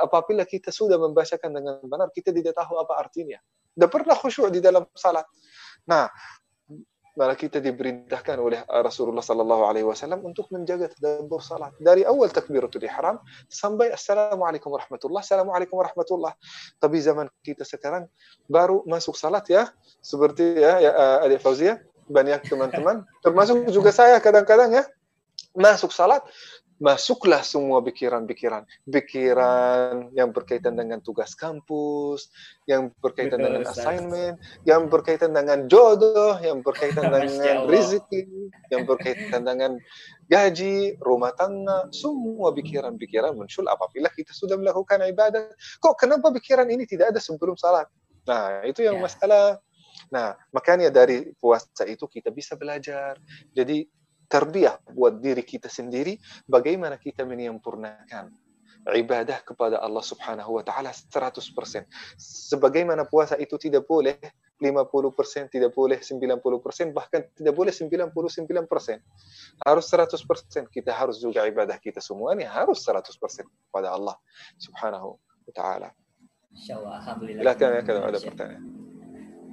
[0.04, 3.40] apabila kita sudah membacakan dengan benar, kita tidak tahu apa artinya.
[3.72, 5.24] Tidak pernah khusyuk di dalam salat.
[5.86, 6.10] Nah,
[7.16, 11.72] malah kita diperintahkan oleh Rasulullah sallallahu alaihi wasallam untuk menjaga tadabbur salat.
[11.80, 13.16] Dari awal takbiratul ihram
[13.48, 16.36] sampai assalamualaikum warahmatullah assalamualaikum warahmatullah.
[16.76, 18.04] Tapi zaman kita sekarang
[18.44, 19.72] baru masuk salat ya.
[20.04, 20.92] Seperti ya, ya
[21.24, 24.84] Adik Fauzia banyak teman-teman termasuk juga saya kadang-kadang ya
[25.58, 26.22] masuk salat
[26.76, 32.28] masuklah semua pikiran-pikiran, pikiran yang berkaitan dengan tugas kampus,
[32.68, 34.36] yang berkaitan Betul, dengan assignment,
[34.68, 39.80] yang berkaitan dengan jodoh, yang berkaitan dengan rezeki, yang berkaitan dengan
[40.28, 45.48] gaji, rumah tangga, semua pikiran-pikiran muncul apabila kita sudah melakukan ibadah.
[45.80, 47.88] Kok kenapa pikiran ini tidak ada sebelum salat?
[48.28, 49.02] Nah, itu yang ya.
[49.06, 49.46] masalah.
[50.12, 53.16] Nah, makanya dari puasa itu kita bisa belajar.
[53.56, 53.88] Jadi
[54.26, 58.30] terbiah buat diri kita sendiri bagaimana kita menyempurnakan
[58.94, 61.42] ibadah kepada Allah Subhanahu wa taala 100%.
[62.20, 64.14] Sebagaimana puasa itu tidak boleh
[64.62, 68.14] 50%, tidak boleh 90%, bahkan tidak boleh 99%.
[69.66, 70.70] Harus 100%.
[70.70, 73.10] Kita harus juga ibadah kita semuanya harus 100%
[73.42, 74.14] kepada Allah
[74.62, 75.90] Subhanahu wa taala.
[76.54, 77.42] Insyaallah alhamdulillah.
[77.42, 78.64] Silakan ya kalau ada pertanyaan.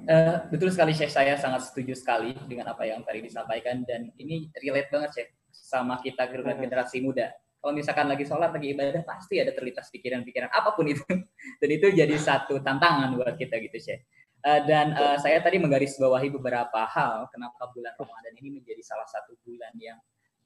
[0.04, 4.52] Uh, betul sekali Syekh, saya sangat setuju sekali dengan apa yang tadi disampaikan dan ini
[4.60, 7.32] relate banget Syekh sama kita generasi muda.
[7.64, 11.00] Kalau misalkan lagi sholat, lagi ibadah, pasti ada terlintas pikiran-pikiran apa pun itu.
[11.60, 14.04] Dan itu jadi satu tantangan buat kita gitu Syekh.
[14.44, 19.40] Uh, dan uh, saya tadi menggarisbawahi beberapa hal kenapa bulan Ramadan ini menjadi salah satu
[19.40, 19.96] bulan yang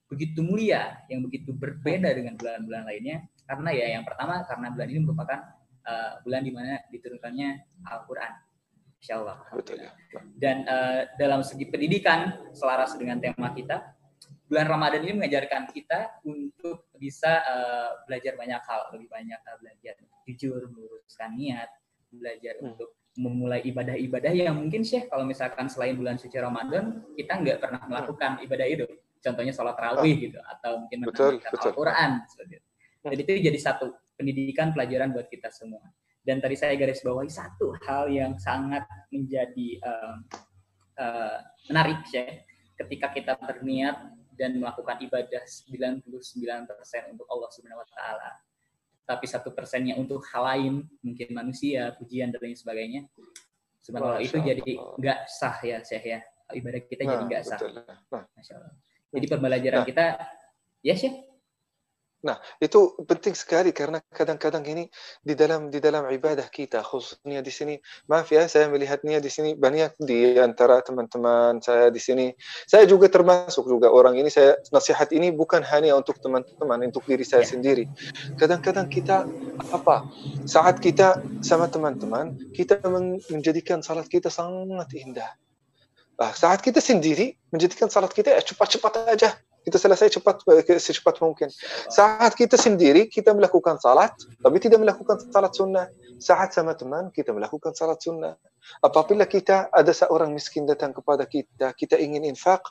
[0.07, 3.27] begitu mulia, yang begitu berbeda dengan bulan-bulan lainnya.
[3.42, 5.40] Karena ya yang pertama karena bulan ini merupakan
[5.83, 7.49] uh, bulan di mana diturunkannya
[7.90, 8.48] Al-Quran
[8.99, 9.39] Insya Allah.
[9.55, 9.93] Betul ya.
[10.35, 13.95] Dan uh, dalam segi pendidikan selaras dengan tema kita,
[14.51, 19.95] bulan Ramadan ini mengajarkan kita untuk bisa uh, belajar banyak hal, lebih banyak uh, belajar
[20.27, 21.71] jujur, meluruskan niat,
[22.11, 22.69] belajar hmm.
[22.75, 27.81] untuk memulai ibadah-ibadah yang mungkin sih kalau misalkan selain bulan suci Ramadan kita nggak pernah
[27.83, 27.91] hmm.
[27.91, 28.87] melakukan ibadah itu.
[29.19, 30.23] Contohnya sholat tarawih oh.
[30.31, 32.11] gitu atau mungkin betul, Al-Quran.
[32.23, 33.11] Hmm.
[33.15, 35.83] Jadi itu jadi satu pendidikan pelajaran buat kita semua.
[36.29, 40.21] Dan tadi saya garis bawahi satu hal yang sangat menjadi uh,
[41.01, 41.41] uh,
[41.73, 42.45] menarik ya
[42.77, 46.05] ketika kita berniat dan melakukan ibadah 99%
[47.17, 48.31] untuk Allah Subhanahu wa taala.
[49.09, 53.09] Tapi satu persennya untuk hal lain, mungkin manusia, pujian dan lain sebagainya.
[53.81, 56.21] Subhanallah itu jadi nggak sah ya, Syekh ya.
[56.53, 57.59] Ibadah kita nah, jadi nggak sah.
[57.73, 58.25] Nah.
[58.37, 58.73] Masya Allah.
[59.17, 59.88] Jadi pembelajaran nah.
[59.88, 60.05] kita,
[60.85, 61.25] ya Syekh,
[62.18, 64.90] Nah, itu penting sekali karena kadang-kadang ini
[65.22, 67.74] di dalam di dalam ibadah kita khususnya di sini.
[68.11, 72.35] Maaf ya, saya melihatnya di sini banyak di antara teman-teman saya di sini.
[72.66, 77.22] Saya juga termasuk juga orang ini saya nasihat ini bukan hanya untuk teman-teman, untuk diri
[77.22, 77.54] saya ya.
[77.54, 77.87] sendiri.
[78.35, 79.22] Kadang-kadang kita
[79.70, 80.02] apa?
[80.42, 82.83] Saat kita sama teman-teman, kita
[83.31, 85.38] menjadikan salat kita sangat indah.
[86.18, 90.40] Nah, saat kita sendiri menjadikan salat kita ya cepat-cepat aja kita selesai cepat
[90.81, 91.52] secepat mungkin.
[91.92, 95.92] Saat kita sendiri kita melakukan salat, tapi tidak melakukan salat sunnah.
[96.16, 98.40] Saat sama teman kita melakukan salat sunnah.
[98.81, 102.64] Apabila kita ada seorang miskin datang kepada kita, kita ingin infak,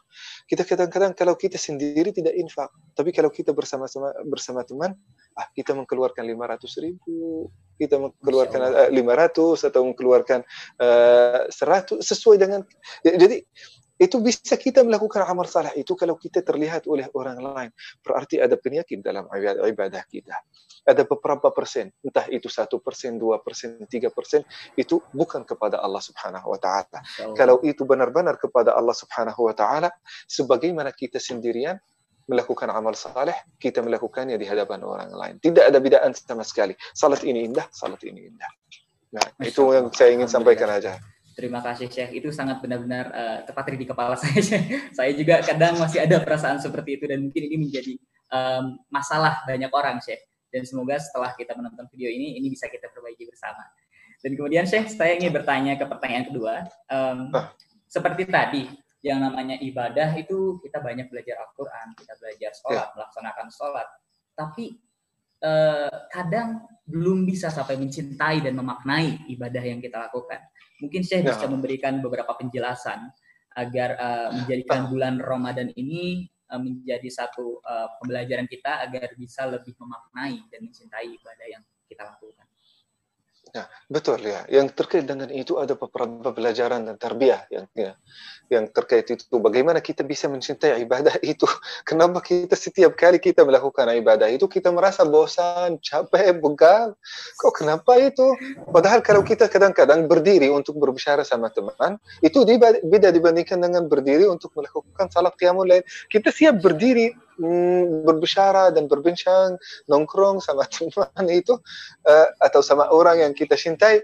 [0.50, 4.94] kita kadang-kadang kalau kita sendiri tidak infak, tapi kalau kita bersama-sama bersama teman,
[5.38, 7.48] ah kita mengeluarkan 500 ribu,
[7.80, 10.40] kita mengeluarkan 500 atau mengeluarkan
[10.82, 12.62] uh, 100 sesuai dengan
[13.02, 13.42] jadi
[13.98, 17.72] itu bisa kita melakukan amal salah itu kalau kita terlihat oleh orang lain.
[18.06, 19.26] Berarti ada penyakit dalam
[19.66, 20.38] ibadah kita.
[20.88, 24.46] Ada beberapa persen, entah itu satu persen, dua persen, tiga persen,
[24.80, 27.00] itu bukan kepada Allah Subhanahu Wa Taala.
[27.36, 29.90] Kalau itu benar-benar kepada Allah Subhanahu Wa Taala,
[30.30, 31.76] sebagaimana kita sendirian
[32.28, 35.36] melakukan amal saleh, kita melakukannya di hadapan orang lain.
[35.40, 36.76] Tidak ada bidaan sama sekali.
[36.92, 38.52] Salat ini indah, salat ini indah.
[39.16, 41.00] Nah, itu yang saya ingin sampaikan aja.
[41.38, 42.18] Terima kasih Syekh.
[42.18, 44.42] Itu sangat benar-benar uh, tepat di kepala saya.
[44.90, 47.94] saya juga kadang masih ada perasaan seperti itu dan mungkin ini menjadi
[48.34, 50.26] um, masalah banyak orang Syekh.
[50.50, 53.70] Dan semoga setelah kita menonton video ini, ini bisa kita perbaiki bersama.
[54.18, 56.66] Dan kemudian Syekh, saya ingin bertanya ke pertanyaan kedua.
[56.90, 57.30] Um,
[57.86, 58.66] seperti tadi,
[59.06, 62.94] yang namanya ibadah itu kita banyak belajar Al-Quran, kita belajar sholat, ya.
[62.98, 63.88] melaksanakan sholat.
[64.34, 64.74] Tapi
[65.44, 70.40] uh, kadang belum bisa sampai mencintai dan memaknai ibadah yang kita lakukan.
[70.80, 71.36] Mungkin saya ya.
[71.36, 73.12] bisa memberikan beberapa penjelasan
[73.58, 79.74] agar uh, menjadikan bulan Ramadan ini uh, menjadi satu uh, pembelajaran kita agar bisa lebih
[79.76, 82.46] memaknai dan mencintai ibadah yang kita lakukan.
[83.56, 84.44] Ya, betul ya.
[84.52, 87.96] Yang terkait dengan itu ada beberapa pelajaran dan tarbiyah yang ya,
[88.52, 89.24] yang terkait itu.
[89.40, 91.48] Bagaimana kita bisa mencintai ibadah itu?
[91.90, 96.96] Kenapa kita setiap kali kita melakukan ibadah itu kita merasa bosan, capek, begal?
[97.40, 98.36] Kok kenapa itu?
[98.68, 102.44] Padahal kalau kita kadang-kadang berdiri untuk berbicara sama teman, itu
[102.84, 105.84] beda dibandingkan dengan berdiri untuk melakukan salat qiyamul lain.
[106.12, 109.56] Kita siap berdiri mm, berbicara dan berbincang
[109.88, 111.58] nongkrong sama teman itu
[112.06, 114.02] uh, atau sama orang yang kita cintai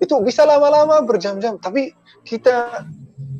[0.00, 1.60] itu bisa lama-lama berjam-jam.
[1.60, 1.92] Tapi
[2.24, 2.88] kita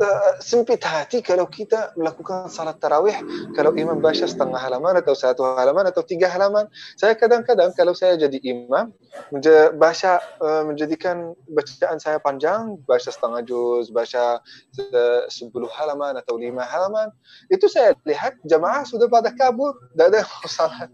[0.01, 3.15] uh, sempit hati kalau kita melakukan salat tarawih.
[3.53, 6.67] Kalau imam baca setengah halaman atau satu halaman atau tiga halaman.
[6.97, 8.91] Saya kadang-kadang kalau saya jadi imam
[9.77, 14.41] baca uh, menjadikan bacaan saya panjang baca setengah juz baca
[15.29, 17.13] sepuluh halaman atau lima halaman
[17.53, 19.77] itu saya lihat jamaah sudah pada kabur.
[19.93, 20.91] Tidak ada yang mau salat.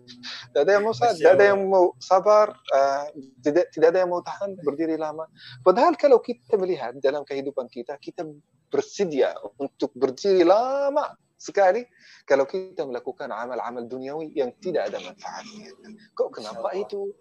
[0.51, 1.15] Tidak ada yang mau salat.
[1.17, 3.05] Tidak ada yang mau sabar uh,
[3.41, 5.25] tidak tidak ada yang mau tahan berdiri lama.
[5.63, 8.27] Padahal kalau kita melihat dalam kehidupan kita kita
[8.69, 11.85] bersedia untuk berdiri lama sekali
[12.25, 15.71] kalau kita melakukan amal-amal duniawi yang tidak ada manfaatnya.
[16.17, 17.13] Kok kenapa itu?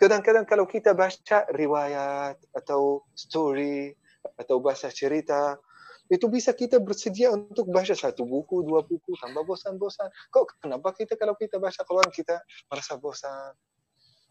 [0.00, 3.92] Kadang-kadang kalau kita baca riwayat atau story
[4.40, 5.60] atau baca cerita,
[6.08, 10.08] itu bisa kita bersedia untuk baca satu buku, dua buku, tambah bosan-bosan.
[10.32, 12.40] Kok kenapa kita kalau kita baca Quran kita
[12.72, 13.52] merasa bosan?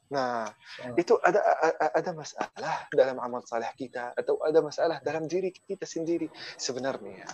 [0.08, 0.48] Nah,
[0.96, 1.44] itu ada
[1.92, 6.32] ada masalah dalam amal saleh kita atau ada masalah dalam diri kita sendiri.
[6.56, 7.28] Sebenarnya,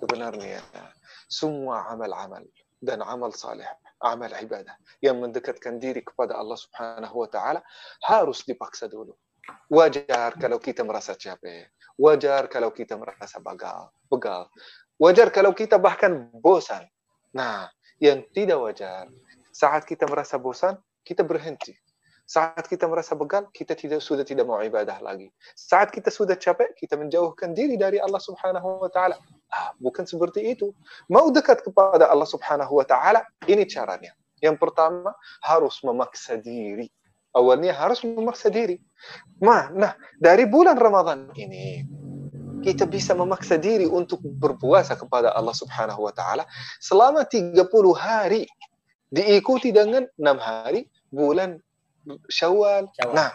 [0.00, 0.64] sebenarnya
[1.28, 2.40] semua amal-amal
[2.80, 3.68] dan amal saleh,
[4.00, 4.72] amal ibadah
[5.04, 7.60] yang mendekatkan diri kepada Allah Subhanahu wa taala
[8.08, 9.12] harus dipaksa dulu.
[9.68, 11.68] Wajar kalau kita merasa capek,
[12.00, 14.48] wajar kalau kita merasa bagal, begal.
[14.96, 16.88] Wajar kalau kita bahkan bosan.
[17.36, 17.68] Nah,
[18.00, 19.04] yang tidak wajar
[19.52, 21.76] saat kita merasa bosan, kita berhenti
[22.30, 25.34] Saat kita merasa begal, kita tidak sudah tidak mau ibadah lagi.
[25.58, 29.18] Saat kita sudah capek, kita menjauhkan diri dari Allah Subhanahu wa taala.
[29.50, 30.70] Ah, bukan seperti itu.
[31.10, 34.14] Mau dekat kepada Allah Subhanahu wa taala, ini caranya.
[34.38, 35.10] Yang pertama,
[35.42, 36.86] harus memaksa diri.
[37.34, 38.78] Awalnya harus memaksa diri.
[39.42, 41.82] Nah, nah dari bulan Ramadan ini
[42.62, 46.46] kita bisa memaksa diri untuk berpuasa kepada Allah Subhanahu wa taala
[46.78, 47.58] selama 30
[47.98, 48.46] hari
[49.10, 51.58] diikuti dengan 6 hari bulan
[52.28, 52.88] Syawal.
[52.96, 53.14] Syawal.
[53.14, 53.30] Nah,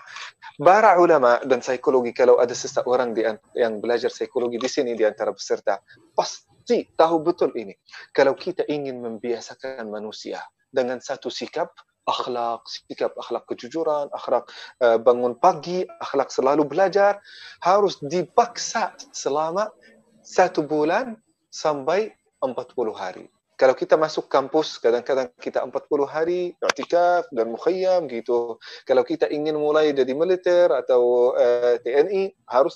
[0.57, 3.21] para ulama dan psikologi kalau ada seseorang di,
[3.53, 5.77] yang belajar psikologi di sini di antara peserta
[6.17, 7.75] pasti tahu betul ini.
[8.09, 10.41] Kalau kita ingin membiasakan manusia
[10.73, 11.71] dengan satu sikap
[12.05, 14.45] akhlak, sikap akhlak kejujuran, akhlak
[14.81, 17.17] uh, bangun pagi, akhlak selalu belajar,
[17.65, 19.73] harus dipaksa selama
[20.21, 21.17] satu bulan
[21.49, 23.25] sampai 40 hari.
[23.55, 25.71] Kalau kita masuk kampus, kadang-kadang kita 40
[26.03, 28.59] hari i'tikaf dan mukhayyam gitu.
[28.83, 32.75] Kalau kita ingin mulai dari militer atau uh, TNI, harus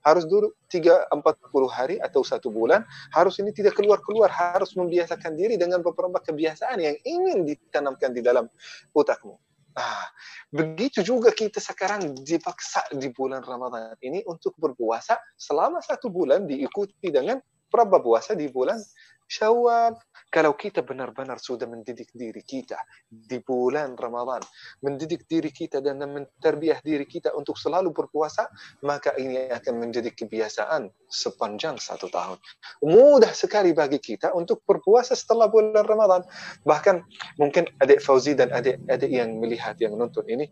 [0.00, 5.60] harus dulu 3 40 hari atau satu bulan, harus ini tidak keluar-keluar, harus membiasakan diri
[5.60, 8.48] dengan beberapa kebiasaan yang ingin ditanamkan di dalam
[8.96, 9.36] otakmu.
[9.74, 10.06] Ah,
[10.54, 17.10] begitu juga kita sekarang dipaksa di bulan Ramadan ini untuk berpuasa selama satu bulan diikuti
[17.10, 17.42] dengan
[17.74, 18.78] berapa puasa di bulan
[19.24, 19.96] Syawal.
[20.28, 22.74] Kalau kita benar-benar sudah mendidik diri kita
[23.06, 24.42] di bulan Ramadan,
[24.82, 28.50] mendidik diri kita dan menterbiah diri kita untuk selalu berpuasa,
[28.82, 32.42] maka ini akan menjadi kebiasaan sepanjang satu tahun.
[32.82, 36.26] Mudah sekali bagi kita untuk berpuasa setelah bulan Ramadan.
[36.66, 36.96] Bahkan
[37.38, 40.50] mungkin adik Fauzi dan adik-adik yang melihat, yang nonton ini,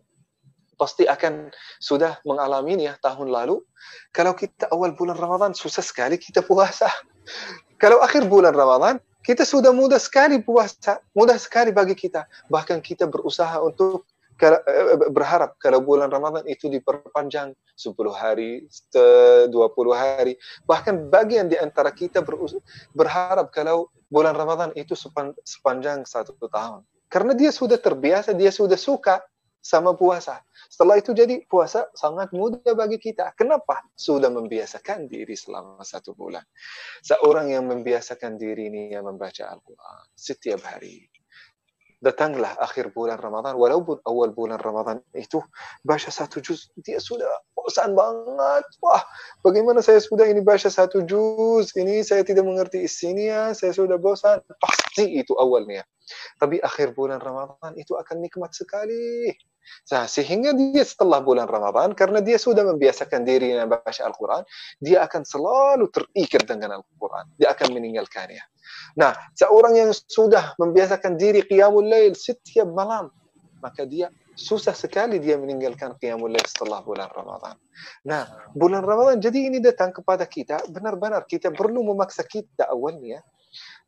[0.83, 3.63] pasti akan sudah mengalami ya tahun lalu.
[4.11, 6.91] Kalau kita awal bulan Ramadan susah sekali kita puasa.
[7.79, 12.27] Kalau akhir bulan Ramadan, kita sudah mudah sekali puasa, mudah sekali bagi kita.
[12.51, 14.11] Bahkan kita berusaha untuk
[14.43, 19.51] eh, berharap kalau bulan Ramadan itu diperpanjang 10 hari, 20
[19.95, 20.35] hari.
[20.67, 22.27] Bahkan bagian di antara kita
[22.95, 24.99] berharap kalau bulan Ramadan itu
[25.47, 26.83] sepanjang satu tahun.
[27.07, 29.23] Karena dia sudah terbiasa, dia sudah suka
[29.63, 30.43] sama puasa.
[30.67, 33.31] Setelah itu jadi puasa sangat mudah bagi kita.
[33.39, 33.87] Kenapa?
[33.95, 36.43] Sudah membiasakan diri selama satu bulan.
[37.07, 41.07] Seorang yang membiasakan diri ini yang membaca Al-Quran setiap hari.
[42.03, 45.39] Datanglah akhir bulan Ramadan, walaupun awal bulan Ramadan itu
[45.87, 48.67] baca satu juz, dia sudah bosan banget.
[48.83, 49.07] Wah,
[49.47, 54.43] bagaimana saya sudah ini baca satu juz, ini saya tidak mengerti isinya, saya sudah bosan.
[54.59, 55.87] Pasti itu awalnya.
[56.37, 59.33] Tapi akhir bulan Ramadan itu akan nikmat sekali
[59.91, 64.43] Nah, sehingga dia setelah bulan Ramadan, karena dia sudah membiasakan diri membaca Al-Quran,
[64.83, 67.25] dia akan selalu terikat dengan Al-Quran.
[67.39, 68.43] Dia akan meninggalkannya.
[68.99, 73.11] Nah, seorang yang sudah membiasakan diri Qiyamul Lail setiap malam,
[73.63, 77.55] maka dia susah sekali dia meninggalkan Qiyamul Lail setelah bulan Ramadan.
[78.07, 83.23] Nah, bulan Ramadan jadi ini datang kepada kita, benar-benar kita perlu memaksa kita awalnya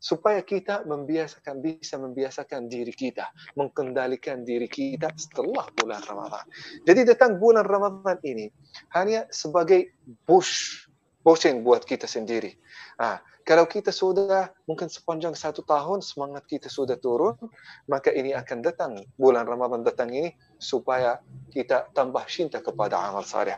[0.05, 3.25] supaya kita membiasakan bisa membiasakan diri kita,
[3.57, 6.45] mengkendalikan diri kita setelah bulan Ramadan.
[6.85, 8.53] Jadi datang bulan Ramadan ini
[8.93, 9.97] hanya sebagai
[10.29, 10.85] push,
[11.25, 12.53] pushing buat kita sendiri.
[13.01, 17.41] Ah, kalau kita sudah mungkin sepanjang satu tahun semangat kita sudah turun,
[17.89, 21.17] maka ini akan datang bulan Ramadan datang ini supaya
[21.49, 23.57] kita tambah cinta kepada amal saleh.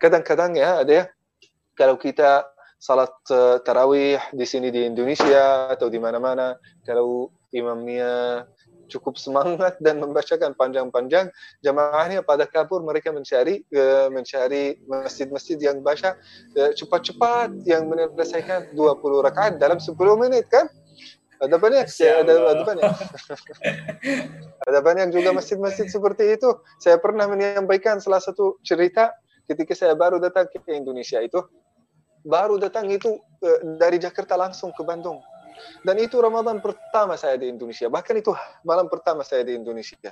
[0.00, 1.04] Kadang-kadang ya ada ya
[1.76, 2.53] kalau kita
[2.84, 6.60] salat uh, tarawih di sini di Indonesia atau di mana-mana.
[6.84, 8.44] Kalau imamnya
[8.92, 11.32] cukup semangat dan membacakan panjang-panjang
[11.64, 16.20] jamaahnya pada kabur mereka mencari uh, mencari masjid-masjid yang baca
[16.60, 20.68] uh, cepat-cepat yang menyelesaikan 20 rakaat dalam 10 menit kan?
[21.40, 22.84] Ada banyak ya, ada, ada banyak.
[24.70, 26.56] Ada banyak juga masjid-masjid seperti itu.
[26.80, 29.12] Saya pernah menyampaikan salah satu cerita
[29.44, 31.44] ketika saya baru datang ke Indonesia itu
[32.24, 35.20] baru datang itu uh, dari Jakarta langsung ke Bandung.
[35.84, 37.86] Dan itu Ramadan pertama saya di Indonesia.
[37.86, 38.32] Bahkan itu
[38.66, 40.10] malam pertama saya di Indonesia.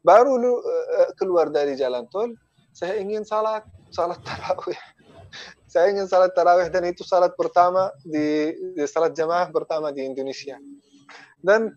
[0.00, 2.32] Baru lu uh, keluar dari jalan tol,
[2.72, 4.80] saya ingin salat salat tarawih.
[5.72, 10.58] saya ingin salat tarawih dan itu salat pertama di, di salat jamaah pertama di Indonesia.
[11.40, 11.72] Dan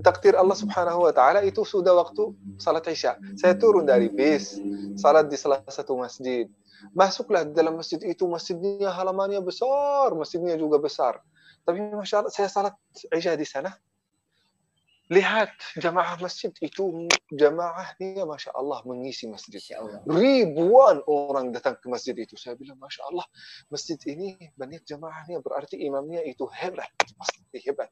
[0.00, 3.18] takdir Allah Subhanahu wa taala itu sudah waktu salat Isya.
[3.34, 4.56] Saya turun dari bis,
[4.94, 6.46] salat di salah satu masjid
[6.92, 11.20] masuklah dalam masjid itu masjidnya halamannya besar masjidnya juga besar.
[11.66, 12.74] Tapi masya Allah saya salat
[13.10, 13.74] isya di sana.
[15.06, 19.62] Lihat jamaah masjid itu jamaahnya masya Allah mengisi masjid.
[20.02, 22.34] Ribuan orang datang ke masjid itu.
[22.34, 23.22] Saya bilang masya Allah
[23.70, 27.90] masjid ini banyak jamaahnya berarti imamnya itu hebat pasti hebat.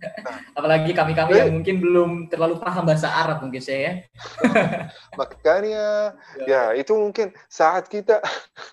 [0.58, 3.92] apalagi kami-kami yang mungkin belum terlalu paham bahasa Arab mungkin saya ya.
[5.20, 6.46] Makanya, ya.
[6.48, 8.18] ya itu mungkin saat kita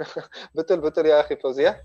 [0.58, 1.78] betul-betul ya Akhif ya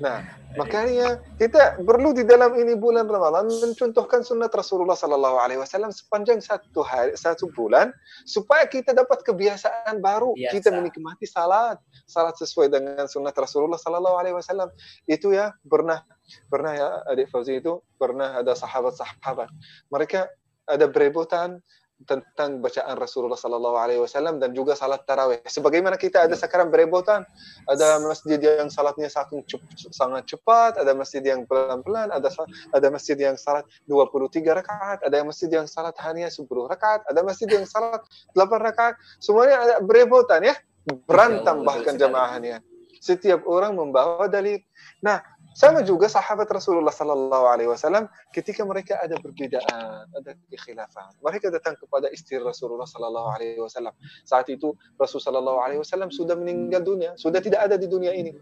[0.00, 0.24] Nah,
[0.58, 6.40] makanya kita perlu di dalam ini bulan Ramadan mencontohkan sunnah Rasulullah Sallallahu Alaihi Wasallam sepanjang
[6.44, 7.92] satu hari, satu bulan,
[8.28, 10.36] supaya kita dapat kebiasaan baru.
[10.36, 10.52] Biasa.
[10.52, 14.68] Kita menikmati salat, salat sesuai dengan sunnah Rasulullah Sallallahu Alaihi Wasallam.
[15.08, 16.04] Itu ya pernah
[16.48, 19.48] pernah ya adik Fauzi itu pernah ada sahabat-sahabat.
[19.90, 20.28] Mereka
[20.66, 21.58] ada berebutan
[22.06, 25.42] tentang bacaan Rasulullah Sallallahu Alaihi Wasallam dan juga salat tarawih.
[25.46, 27.26] Sebagaimana kita ada sekarang berebutan,
[27.70, 32.28] ada masjid yang salatnya sangat cepat, ada masjid yang pelan-pelan, ada
[32.74, 37.48] ada masjid yang salat 23 rakaat, ada masjid yang salat hanya 10 rakaat, ada masjid
[37.48, 38.02] yang salat
[38.34, 38.94] 8 rakaat.
[39.22, 40.54] Semuanya ada berebutan ya,
[41.06, 42.62] berantem bahkan jamaahnya.
[43.02, 44.62] Setiap orang membawa dalil.
[45.02, 45.18] Nah,
[45.52, 51.76] sama juga sahabat Rasulullah Sallallahu Alaihi Wasallam ketika mereka ada perbedaan, ada kekhilafan, mereka datang
[51.76, 53.92] kepada istri Rasulullah Sallallahu Alaihi Wasallam.
[54.24, 58.32] Saat itu Rasulullah Sallallahu Alaihi Wasallam sudah meninggal dunia, sudah tidak ada di dunia ini.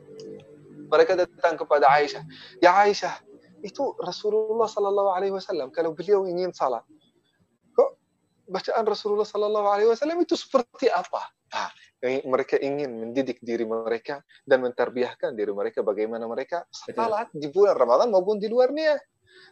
[0.90, 2.22] Mereka datang kepada Aisyah,
[2.62, 3.14] ya Aisyah,
[3.62, 6.86] itu Rasulullah Sallallahu Alaihi Wasallam kalau beliau ingin salat,
[7.74, 7.98] kok
[8.46, 11.26] bacaan Rasulullah Sallallahu Alaihi Wasallam itu seperti apa?
[11.50, 17.76] Nah, mereka ingin mendidik diri mereka dan menterbiahkan diri mereka bagaimana mereka salat di bulan
[17.76, 18.96] Ramadan maupun di luarnya.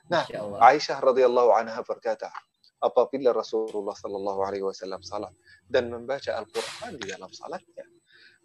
[0.09, 0.25] Nah,
[0.65, 2.33] Aisyah radhiyallahu anha berkata,
[2.81, 5.33] apabila Rasulullah sallallahu alaihi wasallam salat
[5.69, 7.85] dan membaca Al-Qur'an di dalam salatnya,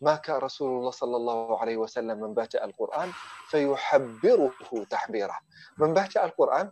[0.04, 3.08] maka Rasulullah sallallahu alaihi wasallam membaca Al-Qur'an
[3.48, 5.38] fayuhabbiruhu tahbira.
[5.80, 6.68] Membaca Al-Qur'an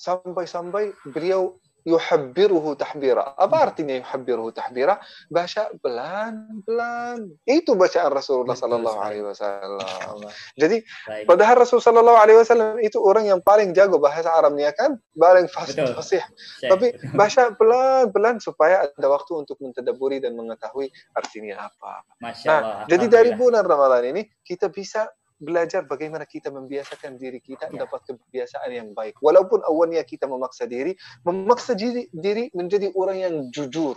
[0.00, 3.38] sampai-sampai beliau yuhabbiruhu tahbira.
[3.38, 4.98] Apa artinya yuhabbiruhu tahbira?
[5.30, 7.30] Baca pelan-pelan.
[7.46, 10.26] Itu bacaan Rasulullah sallallahu alaihi wasallam.
[10.60, 10.82] Jadi
[11.24, 16.26] padahal Rasulullah sallallahu alaihi wasallam itu orang yang paling jago bahasa Arabnya kan, paling fasih.
[16.66, 22.02] Tapi baca pelan-pelan supaya ada waktu untuk mentadaburi dan mengetahui artinya apa.
[22.44, 22.60] nah,
[22.90, 25.06] jadi dari bulan Ramadan ini kita bisa
[25.36, 27.84] belajar bagaimana kita membiasakan diri kita ya.
[27.84, 29.20] dapat kebiasaan yang baik.
[29.20, 30.96] Walaupun awalnya kita memaksa diri,
[31.28, 33.96] memaksa diri, diri menjadi orang yang jujur.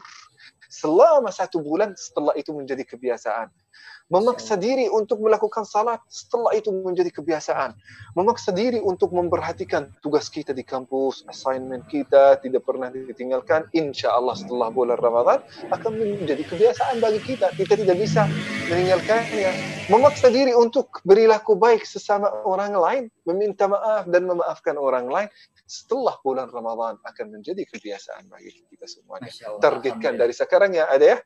[0.70, 3.50] Selama satu bulan setelah itu menjadi kebiasaan
[4.10, 7.78] memaksa diri untuk melakukan salat setelah itu menjadi kebiasaan.
[8.18, 14.34] Memaksa diri untuk memperhatikan tugas kita di kampus assignment kita tidak pernah ditinggalkan insya Allah
[14.34, 15.40] setelah bulan Ramadan
[15.70, 17.54] akan menjadi kebiasaan bagi kita.
[17.54, 18.26] Kita tidak bisa
[18.68, 19.52] meninggalkannya.
[19.94, 25.30] Memaksa diri untuk berilaku baik sesama orang lain meminta maaf dan memaafkan orang lain
[25.70, 29.30] setelah bulan Ramadan akan menjadi kebiasaan bagi kita semuanya
[29.62, 31.18] targetkan dari sekarang ya ada ya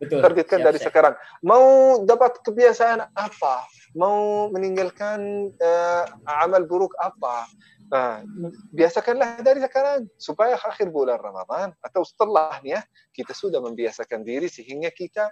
[0.00, 0.20] Betul.
[0.22, 0.86] Targetkan siap, dari siap.
[0.90, 1.14] sekarang.
[1.46, 1.64] Mau
[2.02, 3.54] dapat kebiasaan apa?
[3.94, 6.04] Mau meninggalkan uh,
[6.42, 7.46] amal buruk apa?
[7.92, 8.24] Nah,
[8.72, 12.80] biasakanlah dari sekarang supaya akhir bulan Ramadan atau setelahnya
[13.12, 15.28] kita sudah membiasakan diri sehingga kita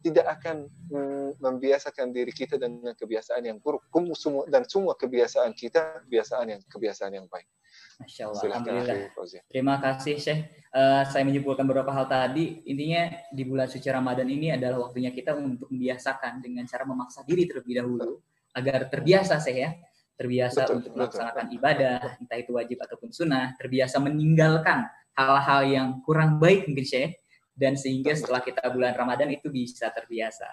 [0.00, 3.84] tidak akan mm, membiasakan diri kita dengan kebiasaan yang buruk
[4.48, 7.46] dan semua kebiasaan kita kebiasaan yang kebiasaan yang baik.
[8.00, 8.42] Masya Allah.
[8.48, 8.96] Alhamdulillah.
[9.46, 10.40] Terima kasih Syekh.
[10.72, 12.64] Uh, saya menyimpulkan beberapa hal tadi.
[12.64, 17.44] Intinya di bulan suci Ramadan ini adalah waktunya kita untuk membiasakan dengan cara memaksa diri
[17.44, 18.24] terlebih dahulu
[18.56, 19.70] agar terbiasa Syekh ya.
[20.16, 21.56] Terbiasa betul, untuk melaksanakan betul.
[21.56, 23.56] ibadah, entah itu wajib ataupun sunnah.
[23.56, 24.84] Terbiasa meninggalkan
[25.16, 27.20] hal-hal yang kurang baik mungkin Syekh.
[27.60, 30.48] Dan sehingga setelah kita bulan Ramadan itu bisa terbiasa.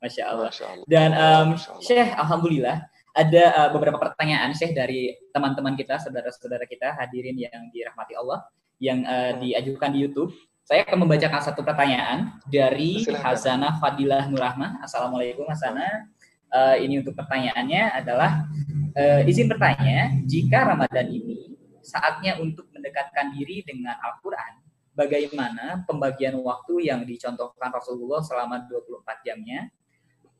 [0.00, 0.48] Masya Allah.
[0.48, 0.86] Masya Allah.
[0.88, 1.84] Dan um, Masya Allah.
[1.84, 2.76] Syekh, Alhamdulillah
[3.12, 8.48] ada uh, beberapa pertanyaan Syekh dari teman-teman kita, saudara-saudara kita hadirin yang dirahmati Allah
[8.80, 10.32] yang uh, diajukan di YouTube.
[10.64, 13.04] Saya akan membacakan satu pertanyaan dari.
[13.08, 14.84] Hazana Fadilah Nurahmah.
[14.84, 16.08] Assalamualaikum Hazana.
[16.48, 18.48] Uh, ini untuk pertanyaannya adalah
[18.96, 24.57] uh, izin bertanya, jika Ramadan ini saatnya untuk mendekatkan diri dengan Al-Quran,
[24.98, 29.70] bagaimana pembagian waktu yang dicontohkan Rasulullah selama 24 jamnya?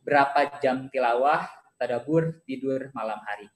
[0.03, 1.47] Berapa jam tilawah,
[1.79, 3.47] tadabur, tidur malam hari?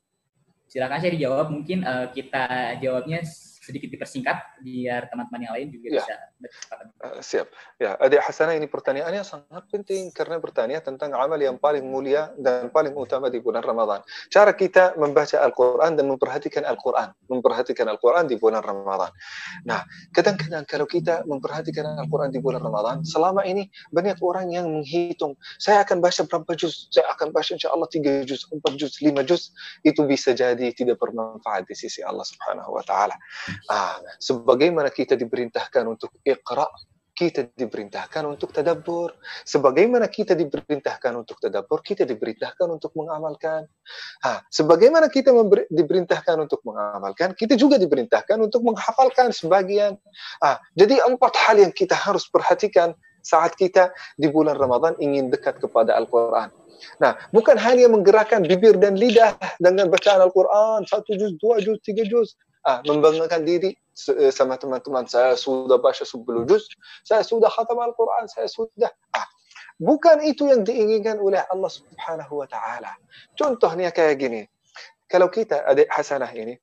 [0.70, 1.50] Silakan saya dijawab.
[1.50, 3.26] Mungkin eh, kita jawabnya
[3.62, 6.02] sedikit dipersingkat biar teman-teman yang lain juga Ya.
[6.02, 6.86] bisa berkesempatan.
[6.98, 7.46] Uh, siap.
[7.78, 12.74] Ya, Adik Hasanah ini pertanyaannya sangat penting karena bertanya tentang amal yang paling mulia dan
[12.74, 14.02] paling utama di bulan Ramadan.
[14.34, 17.14] Cara kita membaca Al-Quran dan memperhatikan Al-Quran.
[17.30, 19.14] Memperhatikan Al-Quran di bulan Ramadan.
[19.62, 25.38] Nah, kadang-kadang kalau kita memperhatikan Al-Quran di bulan Ramadan, selama ini banyak orang yang menghitung,
[25.62, 29.22] saya akan baca berapa juz, saya akan baca insya Allah 3 juz, 4 juz, 5
[29.22, 29.54] juz,
[29.86, 33.14] itu bisa jadi tidak bermanfaat di sisi Allah Subhanahu wa taala.
[33.70, 36.66] Ah, sebagaimana kita diperintahkan untuk iqra,
[37.12, 39.12] kita diperintahkan untuk tadabbur.
[39.44, 43.68] Sebagaimana kita diperintahkan untuk tadabbur, kita diperintahkan untuk mengamalkan.
[44.24, 45.30] Ha, sebagaimana kita
[45.68, 50.00] diperintahkan untuk mengamalkan, kita juga diperintahkan untuk menghafalkan sebagian.
[50.40, 55.62] Ah, jadi empat hal yang kita harus perhatikan saat kita di bulan Ramadan ingin dekat
[55.62, 56.50] kepada Al-Quran.
[56.98, 62.02] Nah, bukan hanya menggerakkan bibir dan lidah dengan bacaan Al-Quran, satu juz, dua juz, tiga
[62.02, 62.34] juz.
[62.62, 66.70] Ah, membanggakan diri eh, sama teman-teman saya sudah baca 10 juz,
[67.02, 68.86] saya sudah khatam Al-Quran, saya sudah.
[69.10, 69.26] Ah,
[69.82, 72.94] bukan itu yang diinginkan oleh Allah Subhanahu wa taala.
[73.34, 74.42] Contohnya kayak gini.
[75.10, 76.54] Kalau kita adik Hasanah ini,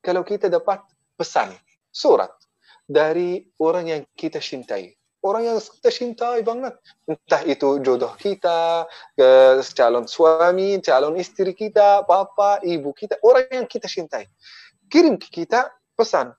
[0.00, 0.80] kalau kita dapat
[1.14, 1.52] pesan
[1.92, 2.32] surat
[2.88, 6.74] dari orang yang kita cintai, orang yang kita cintai banget,
[7.06, 8.88] entah itu jodoh kita,
[9.76, 14.26] calon suami, calon istri kita, papa, ibu kita, orang yang kita cintai.
[14.92, 16.36] Kirim ke kita pesan.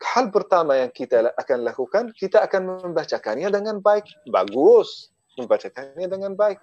[0.00, 4.08] Hal pertama yang kita akan lakukan, kita akan membacakannya dengan baik.
[4.32, 6.56] Bagus, membacakannya dengan baik.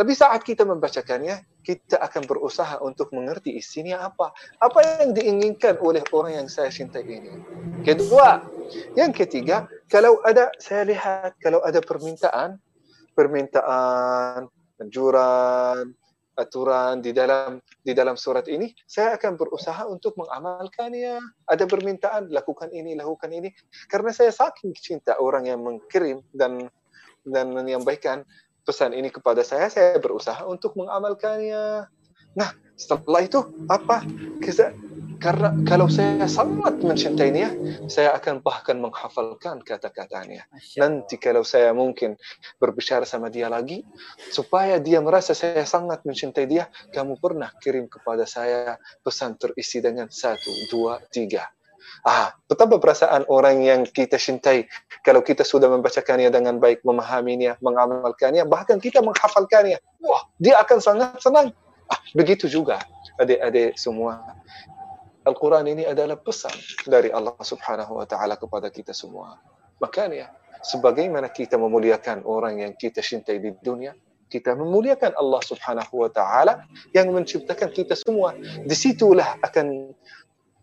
[0.00, 4.32] Tapi saat kita membacakannya, kita akan berusaha untuk mengerti isinya apa.
[4.56, 7.36] Apa yang diinginkan oleh orang yang saya cintai ini.
[7.84, 8.40] Kedua,
[8.96, 12.56] yang ketiga, kalau ada, saya lihat, kalau ada permintaan,
[13.12, 14.48] permintaan,
[14.80, 15.92] anjuran,
[16.40, 21.20] aturan di dalam di dalam surat ini, saya akan berusaha untuk mengamalkannya.
[21.44, 23.52] Ada permintaan, lakukan ini, lakukan ini.
[23.86, 26.72] Karena saya saking cinta orang yang mengirim dan
[27.22, 28.24] dan menyampaikan
[28.64, 31.84] pesan ini kepada saya, saya berusaha untuk mengamalkannya.
[32.32, 34.00] Nah, setelah itu apa?
[35.20, 37.52] Karena kalau saya sangat mencintainya,
[37.92, 40.48] saya akan bahkan menghafalkan kata-katanya.
[40.80, 42.16] Nanti kalau saya mungkin
[42.56, 43.84] berbicara sama dia lagi,
[44.32, 50.08] supaya dia merasa saya sangat mencintai dia, kamu pernah kirim kepada saya pesan terisi dengan
[50.08, 51.44] satu, dua, tiga.
[52.00, 54.64] Ah, betapa perasaan orang yang kita cintai
[55.04, 59.76] kalau kita sudah membacakannya dengan baik, memahaminya, mengamalkannya, bahkan kita menghafalkannya.
[60.00, 61.52] Wah, dia akan sangat senang.
[61.92, 62.80] Ah, begitu juga
[63.20, 64.24] adik-adik semua.
[65.30, 66.52] Al-Quran ini adalah pesan
[66.90, 69.38] dari Allah Subhanahu wa taala kepada kita semua.
[69.78, 73.94] Makanya sebagaimana kita memuliakan orang yang kita cintai di dunia,
[74.30, 78.34] kita memuliakan Allah Subhanahu wa taala yang menciptakan kita semua.
[78.38, 79.94] Di situlah akan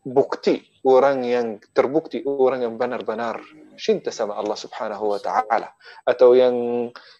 [0.08, 3.44] bukti orang yang terbukti orang yang benar-benar
[3.76, 5.76] cinta sama Allah Subhanahu wa taala
[6.08, 6.56] atau yang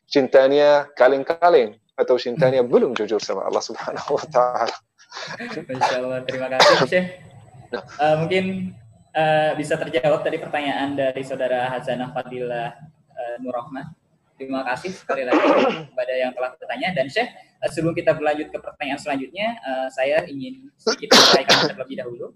[0.08, 4.76] cintanya kaleng-kaleng atau cintanya belum jujur sama Allah Subhanahu wa taala.
[5.68, 7.27] Masya Allah, terima kasih Syekh.
[7.74, 8.72] Eh, mungkin
[9.12, 12.80] eh, bisa terjawab tadi pertanyaan dari saudara Hazanah Fadilah
[13.12, 13.92] uh, Nurrohmah.
[14.38, 15.42] Terima kasih sekali lagi
[15.90, 16.94] kepada yang telah bertanya.
[16.94, 21.98] Dan Syekh eh, sebelum kita berlanjut ke pertanyaan selanjutnya, eh, saya ingin sedikit menyampaikan terlebih
[21.98, 22.28] dahulu.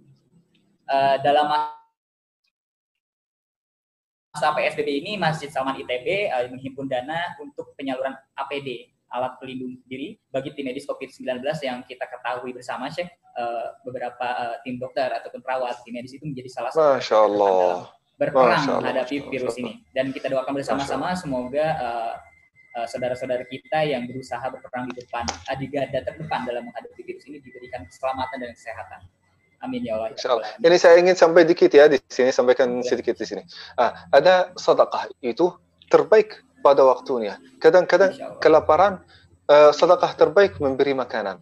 [0.89, 1.45] Eh, dalam
[4.33, 10.15] masa PSBB ini Masjid Salman ITB eh, menghimpun dana untuk penyaluran APD alat pelindung diri
[10.31, 15.43] bagi tim medis COVID-19 yang kita ketahui bersama Syekh eh, beberapa eh, tim dokter ataupun
[15.43, 17.91] perawat tim medis itu menjadi salah satu Masya Allah.
[18.15, 19.29] berperang Masya Allah, menghadapi Allah.
[19.35, 22.13] virus ini dan kita doakan bersama-sama semoga eh,
[22.79, 27.27] eh, saudara-saudara kita yang berusaha berperang di depan eh, di garda terdepan dalam menghadapi virus
[27.27, 29.01] ini diberikan keselamatan dan kesehatan.
[29.61, 30.09] Amin ya Allah.
[30.09, 30.45] ya Insya Allah.
[30.57, 33.45] Ini saya ingin sampai dikit ya di sini, sampaikan sedikit di sini.
[33.77, 35.53] Ah, ada sedekah itu
[35.85, 37.41] terbaik pada waktunya.
[37.57, 39.01] Kadang-kadang kelaparan,
[39.49, 41.41] eh, sedekah terbaik memberi makanan.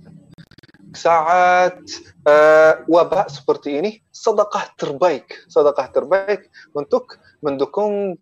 [0.96, 1.86] Saat
[2.26, 8.18] eh, wabah seperti ini, sedekah terbaik, sedekah terbaik untuk mendukung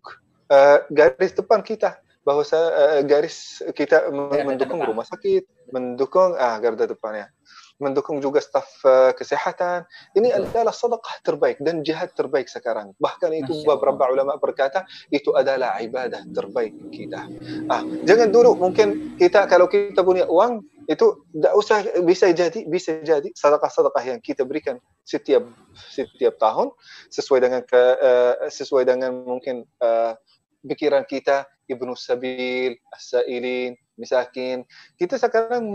[0.52, 1.96] eh, garis depan kita,
[2.28, 4.12] bahwa uh, garis kita
[4.44, 7.32] mendukung rumah sakit, mendukung ah garda depannya,
[7.78, 9.86] mendukung juga staf uh, kesehatan.
[10.14, 10.44] Ini Betul.
[10.50, 12.92] adalah sedekah terbaik dan jihad terbaik sekarang.
[12.98, 17.30] Bahkan itu beberapa ulama berkata itu adalah ibadah terbaik kita.
[17.70, 23.04] Ah, jangan dulu mungkin kita kalau kita punya uang itu tidak usah bisa jadi bisa
[23.04, 25.44] jadi sedekah-sedekah yang kita berikan setiap
[25.76, 26.72] setiap tahun
[27.12, 30.16] sesuai dengan ke, uh, sesuai dengan mungkin uh,
[30.64, 34.62] pikiran kita ibnu sabil as-sailin misakin
[34.94, 35.66] kita sekarang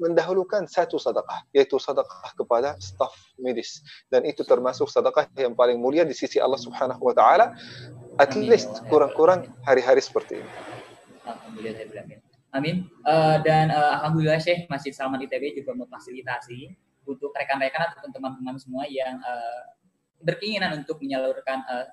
[0.00, 6.02] mendahulukan satu sedekah yaitu sedekah kepada staf medis dan itu termasuk sedekah yang paling mulia
[6.02, 7.54] di sisi Allah Subhanahu wa taala
[8.16, 8.50] at Amin.
[8.50, 10.52] least kurang-kurang hari-hari seperti ini
[11.28, 12.18] Alhamdulillah.
[12.50, 12.90] Amin.
[13.06, 16.74] Eh, dan eh, alhamdulillah Syekh Masjid Salman ITB juga memfasilitasi
[17.06, 19.62] untuk rekan-rekan ataupun teman-teman semua yang eh,
[20.20, 21.86] berkeinginan untuk menyalurkan eh,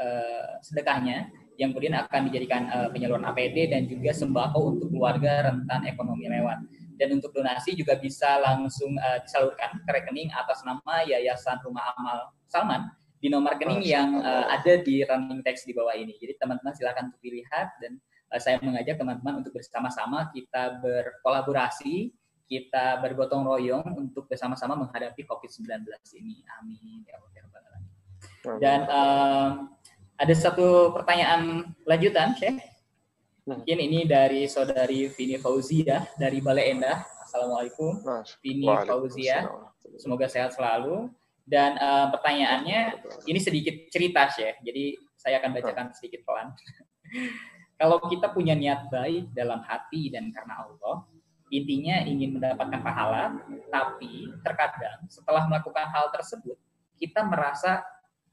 [0.00, 1.28] eh, sedekahnya
[1.58, 6.62] yang kemudian akan dijadikan eh, penyaluran APD dan juga sembako untuk keluarga rentan ekonomi lewat.
[6.98, 12.18] Dan untuk donasi juga bisa langsung eh, disalurkan ke rekening atas nama Yayasan Rumah Amal
[12.46, 14.62] Salman di nomor rekening yang Allah.
[14.62, 16.14] ada di running text di bawah ini.
[16.22, 17.98] Jadi teman-teman silakan untuk dilihat dan
[18.30, 22.14] eh, saya mengajak teman-teman untuk bersama-sama kita berkolaborasi,
[22.46, 25.90] kita bergotong royong untuk bersama-sama menghadapi COVID-19
[26.22, 26.46] ini.
[26.62, 27.02] Amin.
[27.02, 27.48] Ya Allah, ya.
[28.58, 29.50] Dan em,
[30.18, 32.58] ada satu pertanyaan lanjutan, Syekh.
[32.58, 32.66] Hmm.
[33.48, 37.06] Mungkin ini dari saudari Vini Fauzia dari Bale Endah.
[37.22, 38.02] Assalamualaikum.
[38.42, 39.46] Vini Fauzia.
[39.96, 41.08] Semoga sehat selalu.
[41.48, 42.80] Dan eh, pertanyaannya
[43.24, 44.60] ini sedikit cerita Syekh.
[44.66, 46.52] Jadi saya akan bacakan sedikit pelan.
[47.80, 51.06] Kalau kita punya niat baik dalam hati dan karena Allah,
[51.48, 53.38] intinya ingin mendapatkan pahala,
[53.70, 56.58] tapi terkadang setelah melakukan hal tersebut,
[56.98, 57.86] kita merasa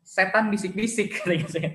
[0.06, 1.74] setan bisik-bisik katanya Syekh.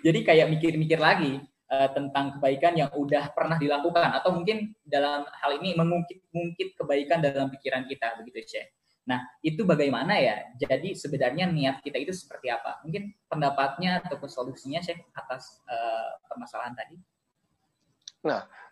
[0.00, 5.60] Jadi kayak mikir-mikir lagi eh, tentang kebaikan yang udah pernah dilakukan atau mungkin dalam hal
[5.60, 8.72] ini mengungkit-ungkit kebaikan dalam pikiran kita begitu Syekh.
[9.08, 10.52] Nah, itu bagaimana ya?
[10.56, 12.80] Jadi sebenarnya niat kita itu seperti apa?
[12.84, 16.96] Mungkin pendapatnya ataupun solusinya Syekh atas eh, permasalahan tadi.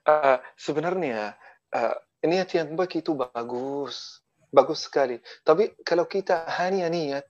[0.06, 1.34] Uh, sebenarnya
[1.74, 4.22] uh, niat yang baik itu bagus,
[4.54, 5.18] bagus sekali.
[5.42, 7.26] Tapi kalau kita hanya niat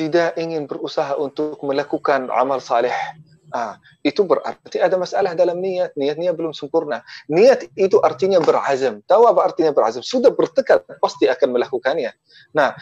[0.00, 2.94] tidak ingin berusaha untuk melakukan amal saleh,
[3.52, 5.92] ah, itu berarti ada masalah dalam niat.
[5.92, 7.04] Niatnya belum sempurna.
[7.28, 9.04] Niat itu artinya berazam.
[9.04, 10.00] Tahu apa artinya berazam?
[10.00, 12.16] Sudah bertekad pasti akan melakukannya.
[12.56, 12.72] Nah,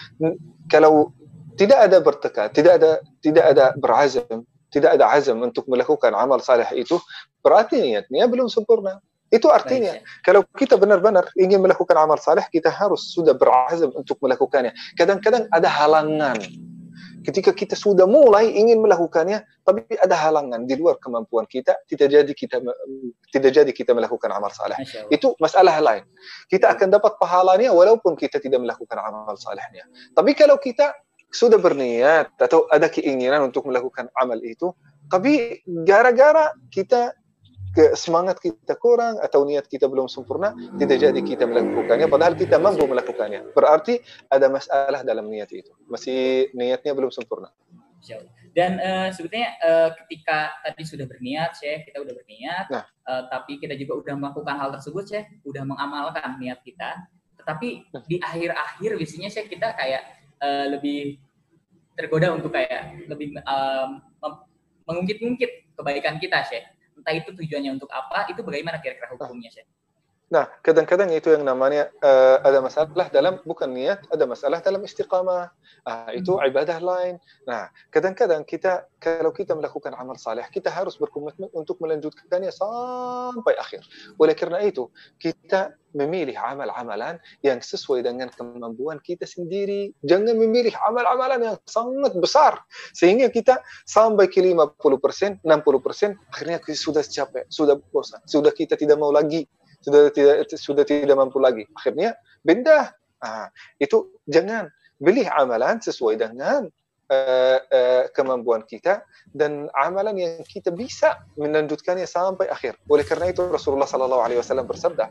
[0.70, 1.10] kalau
[1.58, 6.70] tidak ada bertekad, tidak ada tidak ada berazam, tidak ada azam untuk melakukan amal saleh
[6.78, 7.02] itu,
[7.42, 9.02] berarti niatnya belum sempurna.
[9.28, 14.16] Itu artinya Baik, kalau kita benar-benar ingin melakukan amal saleh, kita harus sudah berazam untuk
[14.22, 14.72] melakukannya.
[14.96, 16.38] Kadang-kadang ada halangan.
[17.24, 22.32] Ketika kita sudah mulai ingin melakukannya, tapi ada halangan di luar kemampuan kita, tidak jadi
[22.32, 22.56] kita
[23.34, 24.78] tidak jadi kita melakukan amal saleh.
[25.10, 26.06] Itu masalah lain.
[26.46, 29.84] Kita akan dapat pahalanya walaupun kita tidak melakukan amal salehnya.
[30.14, 30.94] Tapi kalau kita
[31.28, 34.72] sudah berniat atau ada keinginan untuk melakukan amal itu,
[35.12, 37.12] tapi gara-gara kita
[37.74, 42.56] ke semangat kita kurang atau niat kita belum sempurna, tidak jadi kita melakukannya padahal kita
[42.58, 43.52] mampu melakukannya.
[43.52, 45.70] Berarti ada masalah dalam niat itu.
[45.86, 47.52] Masih niatnya belum sempurna.
[48.56, 52.84] Dan eh, sebetulnya eh, ketika tadi sudah berniat, Syekh, kita udah berniat, Nah.
[52.88, 57.06] eh, tapi kita juga udah melakukan hal tersebut, Syekh, udah mengamalkan niat kita.
[57.38, 58.02] Tetapi Hmm.
[58.08, 60.02] di akhir-akhir biasanya Syekh kita kayak
[60.38, 61.18] eh, lebih
[61.98, 64.42] tergoda untuk kayak lebih mem-
[64.86, 66.64] mengungkit-ungkit kebaikan kita, Syekh.
[67.08, 69.64] Entah itu tujuannya untuk apa, itu bagaimana kira-kira hukumnya, Syekh?
[70.28, 75.48] Nah, kadang-kadang itu yang namanya uh, ada masalah dalam bukan niat, ada masalah dalam istiqamah.
[75.88, 77.16] Ah, itu ibadah lain.
[77.48, 83.88] Nah, kadang-kadang kita kalau kita melakukan amal saleh, kita harus berkomitmen untuk melanjutkannya sampai akhir.
[84.20, 89.96] Oleh karena itu, kita memilih amal-amalan yang sesuai dengan kemampuan kita sendiri.
[90.04, 92.60] Jangan memilih amal-amalan yang sangat besar
[92.92, 95.40] sehingga kita sampai ke 50%, 60%,
[96.28, 99.48] akhirnya kita sudah capek, sudah bosan, sudah kita tidak mau lagi
[99.82, 101.64] sudah tidak sudah tidak mampu lagi.
[101.74, 102.94] Akhirnya pindah.
[103.18, 103.50] Ah,
[103.82, 104.70] itu jangan
[105.02, 106.70] pilih amalan sesuai dengan
[107.10, 109.02] uh, uh, kemampuan kita
[109.32, 112.76] dan amalan yang kita bisa melanjutkannya sampai akhir.
[112.88, 115.08] Oleh karena itu Rasulullah sallallahu alaihi wasallam bersabda,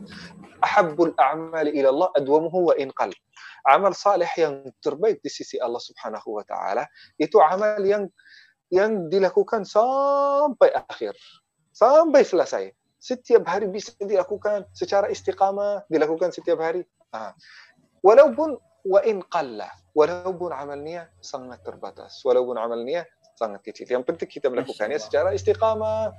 [0.62, 3.10] "Ahabbul a'mali ila Allah adwamuhu wa in qal."
[3.66, 6.86] Amal saleh yang terbaik di sisi Allah Subhanahu wa taala
[7.18, 8.06] itu amal yang
[8.72, 11.16] yang dilakukan sampai akhir,
[11.74, 16.82] sampai selesai setiap hari bisa dilakukan secara istiqamah dilakukan setiap hari
[17.14, 17.32] ah.
[18.02, 23.06] walaupun wa in qalla walaupun amalnya sangat terbatas walaupun amalnya
[23.38, 23.86] sangat kecil.
[23.86, 26.10] Yang penting kita melakukannya secara istiqamah.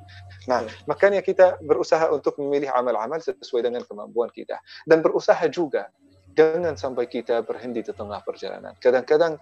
[0.48, 4.56] Nah, makanya kita berusaha untuk memilih amal-amal sesuai dengan kemampuan kita
[4.88, 5.92] dan berusaha juga
[6.40, 8.72] jangan sampai kita berhenti di tengah perjalanan.
[8.80, 9.36] Kadang-kadang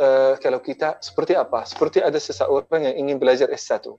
[0.00, 1.68] uh, kalau kita seperti apa?
[1.68, 3.92] Seperti ada seseorang yang ingin belajar S1.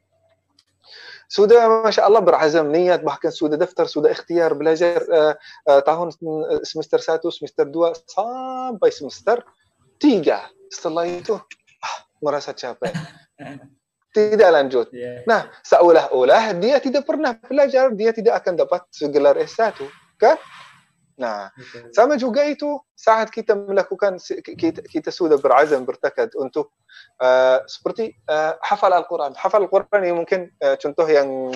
[1.34, 5.34] Sudah Masya Allah berazam niat bahkan sudah daftar, sudah ikhtiar belajar uh,
[5.66, 6.14] uh, tahun
[6.62, 9.42] semester 1, semester 2 sampai semester
[9.98, 10.70] 3.
[10.70, 11.34] Setelah itu
[11.82, 12.94] ah, merasa capek.
[14.14, 14.94] Tidak lanjut.
[14.94, 15.26] Yeah.
[15.26, 19.74] Nah, seolah-olah dia tidak pernah belajar, dia tidak akan dapat gelar S1.
[20.22, 20.38] Kan?
[21.14, 21.54] Nah,
[21.94, 24.18] sama juga itu saat kita melakukan
[24.58, 26.74] kita, kita sudah berazam bertekad untuk
[27.22, 29.38] uh, seperti uh, hafal Al-Quran.
[29.38, 31.54] Hafal Al-Quran ini mungkin uh, contoh yang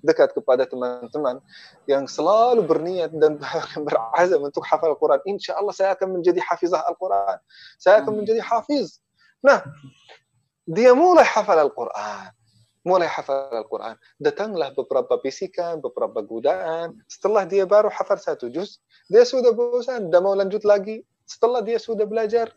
[0.00, 1.42] dekat kepada teman-teman
[1.84, 3.36] yang selalu berniat dan
[3.86, 5.20] berazam untuk hafal Al-Quran.
[5.26, 7.36] Insya Allah saya akan menjadi hafizah Al-Quran.
[7.76, 8.18] Saya akan hmm.
[8.22, 9.02] menjadi hafiz.
[9.42, 9.64] Nah,
[10.70, 12.30] dia mulai hafal Al-Quran
[12.86, 13.96] mulai hafal Al-Quran.
[14.20, 16.96] Datanglah beberapa bisikan, beberapa godaan.
[17.06, 18.80] Setelah dia baru hafal satu juz,
[19.12, 21.04] dia sudah bosan, tidak mau lanjut lagi.
[21.28, 22.50] Setelah dia sudah belajar,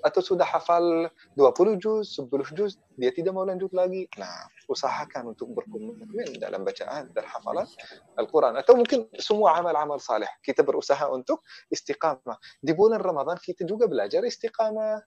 [0.00, 4.08] atau sudah hafal 20 juz, 10 juz, dia tidak mau lanjut lagi.
[4.16, 7.68] Nah, usahakan untuk berkomitmen dalam bacaan dan hafalan
[8.16, 8.56] Al-Quran.
[8.56, 10.28] Atau mungkin semua amal-amal saleh.
[10.40, 12.40] Kita berusaha untuk istiqamah.
[12.62, 15.04] Di bulan Ramadan kita juga belajar istiqamah.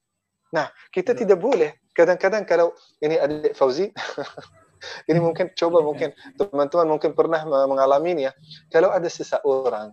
[0.55, 1.83] Nah, kita tidak boleh.
[1.91, 2.71] Kadang-kadang kalau
[3.03, 3.91] ini adik Fauzi,
[5.11, 8.31] ini mungkin coba mungkin teman-teman mungkin pernah mengalami ya.
[8.71, 9.91] Kalau ada seseorang,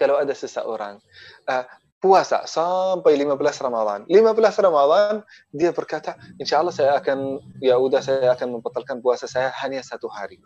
[0.00, 0.96] kalau ada seseorang
[1.48, 1.64] uh,
[1.96, 4.00] puasa sampai 15 Ramadan.
[4.06, 9.50] 15 Ramadan dia berkata, insya Allah saya akan ya udah saya akan membatalkan puasa saya
[9.64, 10.36] hanya satu hari.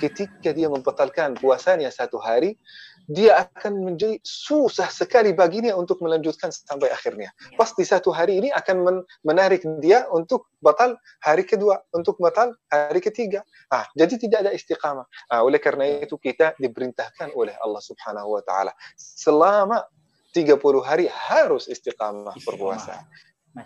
[0.00, 2.56] Ketika dia membatalkan puasanya satu hari,
[3.04, 7.32] dia akan menjadi susah sekali baginya untuk melanjutkan sampai akhirnya.
[7.56, 13.44] Pasti satu hari ini akan menarik dia untuk batal hari kedua, untuk batal hari ketiga.
[13.68, 15.04] Ah, jadi tidak ada istiqamah.
[15.28, 19.84] Ah, oleh karena itu kita diperintahkan oleh Allah Subhanahu wa taala selama
[20.32, 23.04] 30 hari harus istiqamah berpuasa.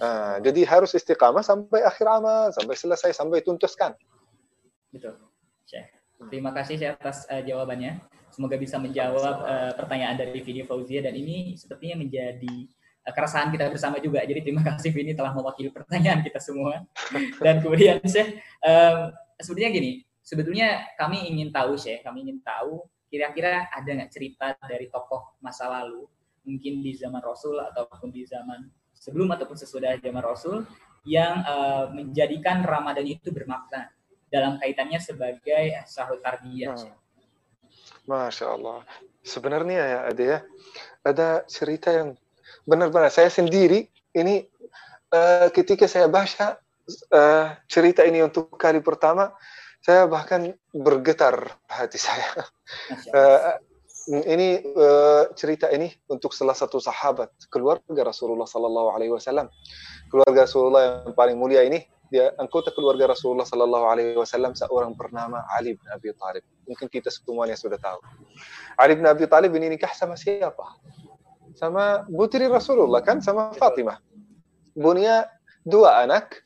[0.03, 3.95] Ah, jadi harus istiqamah sampai akhir amal, sampai selesai, sampai tuntaskan.
[4.93, 5.29] Betul.
[6.27, 8.03] Terima kasih atas uh, jawabannya.
[8.39, 12.71] Semoga bisa menjawab uh, pertanyaan dari Vini Fauzia dan ini sepertinya menjadi
[13.03, 14.23] uh, keresahan kita bersama juga.
[14.23, 16.87] Jadi terima kasih Vini telah mewakili pertanyaan kita semua.
[17.43, 19.11] Dan kemudian Syekh, um,
[19.43, 24.87] sebetulnya gini, sebetulnya kami ingin tahu Syekh, kami ingin tahu kira-kira ada nggak cerita dari
[24.87, 26.07] tokoh masa lalu,
[26.47, 30.63] mungkin di zaman Rasul ataupun di zaman sebelum ataupun sesudah zaman Rasul
[31.03, 33.91] yang uh, menjadikan Ramadan itu bermakna
[34.31, 36.79] dalam kaitannya sebagai sahur tarbiyah.
[36.79, 37.08] Hmm.
[38.09, 38.81] Masya Allah.
[39.21, 40.39] Sebenarnya ya ada ya,
[41.05, 42.17] ada cerita yang
[42.65, 44.49] benar-benar saya sendiri ini
[45.13, 46.57] uh, ketika saya baca
[47.13, 49.37] uh, cerita ini untuk kali pertama,
[49.85, 52.49] saya bahkan bergetar hati saya.
[53.13, 53.61] Uh,
[54.09, 59.53] ini uh, cerita ini untuk salah satu sahabat keluarga Rasulullah Sallallahu Alaihi Wasallam,
[60.09, 65.45] keluarga Rasulullah yang paling mulia ini dia anggota keluarga Rasulullah Sallallahu Alaihi Wasallam seorang bernama
[65.53, 66.45] Ali bin Abi Thalib.
[66.65, 68.01] Mungkin kita semuanya sudah tahu.
[68.81, 70.81] Ali bin Abi Thalib ini nikah sama siapa?
[71.57, 74.01] Sama putri Rasulullah kan, sama Fatimah.
[74.73, 75.29] Punya
[75.69, 76.41] dua anak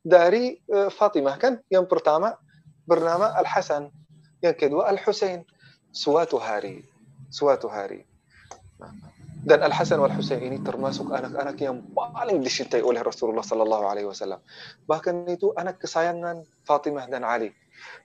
[0.00, 1.60] dari uh, Fatimah kan.
[1.68, 2.40] Yang pertama
[2.88, 3.92] bernama Al Hasan,
[4.40, 5.44] yang kedua Al Husain.
[5.92, 6.88] Suatu hari,
[7.28, 8.08] suatu hari
[9.42, 14.06] dan Al Hasan wal Husain ini termasuk anak-anak yang paling dicintai oleh Rasulullah Sallallahu Alaihi
[14.06, 14.38] Wasallam.
[14.86, 17.50] Bahkan itu anak kesayangan Fatimah dan Ali.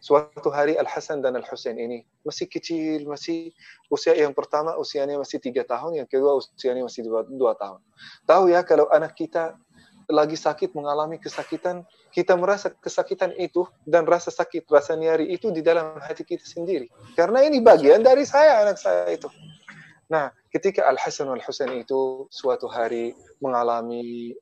[0.01, 3.53] Suatu hari Al Hasan dan Al Husain ini masih kecil, masih
[3.93, 7.85] usia yang pertama usianya masih tiga tahun, yang kedua usianya masih dua, dua tahun.
[8.25, 9.53] Tahu ya kalau anak kita
[10.07, 11.83] lagi sakit mengalami kesakitan,
[12.15, 16.87] kita merasa kesakitan itu dan rasa sakit, rasa nyari itu di dalam hati kita sendiri.
[17.13, 19.27] Karena ini bagian dari saya, anak saya itu.
[20.07, 24.33] Nah, ketika Al Hasan Al Husain itu suatu hari mengalami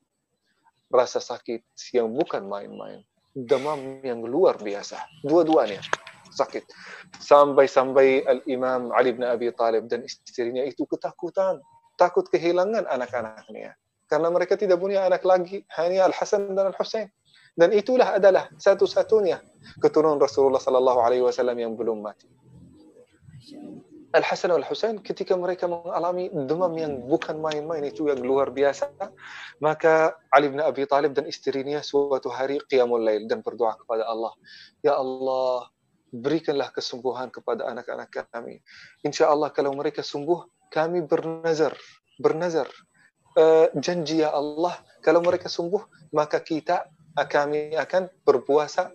[0.90, 3.02] rasa sakit yang bukan main-main,
[3.34, 5.82] demam yang luar biasa, dua-duanya
[6.36, 6.68] sakit.
[7.16, 11.58] Sampai-sampai Al Imam Ali bin Abi Talib dan istrinya itu ketakutan,
[11.96, 13.72] takut kehilangan anak-anaknya.
[14.06, 17.10] Karena mereka tidak punya anak lagi, hanya Al Hasan dan Al Husain.
[17.56, 19.40] Dan itulah adalah satu-satunya
[19.80, 22.28] keturunan Rasulullah Sallallahu Alaihi Wasallam yang belum mati.
[24.14, 28.92] Al-Hasan Al-Husain ketika mereka mengalami demam yang bukan main-main itu yang luar biasa
[29.58, 34.32] maka Ali bin Abi Talib dan istrinya suatu hari qiyamul lail dan berdoa kepada Allah
[34.80, 35.68] ya Allah
[36.14, 38.62] berikanlah kesembuhan kepada anak-anak kami.
[39.02, 41.74] Insya Allah kalau mereka sembuh kami bernazar
[42.20, 42.68] bernazar.
[43.36, 44.72] Uh, janji ya Allah
[45.04, 46.88] kalau mereka sembuh maka kita
[47.28, 48.88] kami akan berpuasa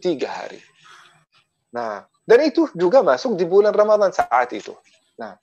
[0.00, 0.64] tiga hari.
[1.76, 4.74] Nah, dan itu juga masuk di bulan Ramadan saat itu.
[5.16, 5.38] Nah,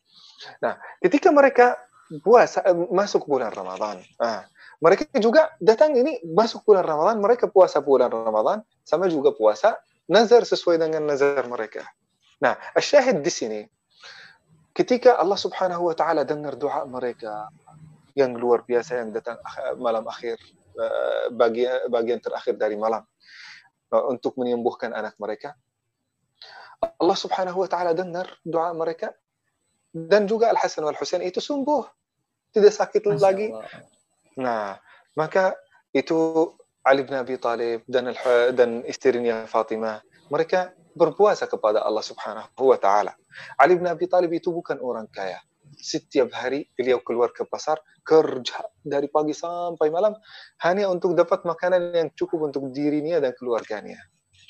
[0.60, 1.80] nah ketika mereka
[2.22, 4.44] puasa eh, masuk bulan Ramadan, nah,
[4.84, 9.80] mereka juga datang ini masuk bulan Ramadan, mereka puasa bulan Ramadan sama juga puasa
[10.12, 11.88] nazar sesuai dengan nazar mereka.
[12.44, 13.62] Nah, syahid di sini
[14.76, 17.48] ketika Allah Subhanahu wa taala dengar doa mereka
[18.18, 19.38] yang luar biasa yang datang
[19.78, 20.38] malam akhir
[20.76, 23.06] eh, bagian bagian terakhir dari malam
[23.94, 25.56] eh, untuk menyembuhkan anak mereka.
[26.84, 29.16] Allah Subhanahu wa taala dengar doa mereka
[29.94, 31.86] dan juga Al Hasan wal Husain itu sembuh,
[32.50, 33.54] tidak sakit lagi.
[34.42, 34.76] Nah,
[35.14, 35.54] maka
[35.94, 36.50] itu
[36.84, 38.12] Ali bin Abi Talib dan
[38.58, 40.04] dan istrinya Fatimah
[40.34, 43.14] mereka berpuasa kepada Allah Subhanahu wa taala.
[43.58, 45.42] Ali bin Abi Thalib itu bukan orang kaya.
[45.74, 50.14] Setiap hari beliau keluar ke pasar kerja dari pagi sampai malam
[50.62, 53.98] hanya untuk dapat makanan yang cukup untuk dirinya dan keluarganya.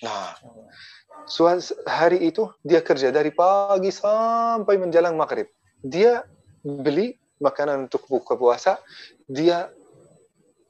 [0.04, 0.36] Nah,
[1.88, 5.48] hari itu dia kerja dari pagi sampai menjelang maghrib.
[5.84, 6.24] Dia
[6.64, 8.80] beli makanan untuk buka puasa,
[9.28, 9.72] dia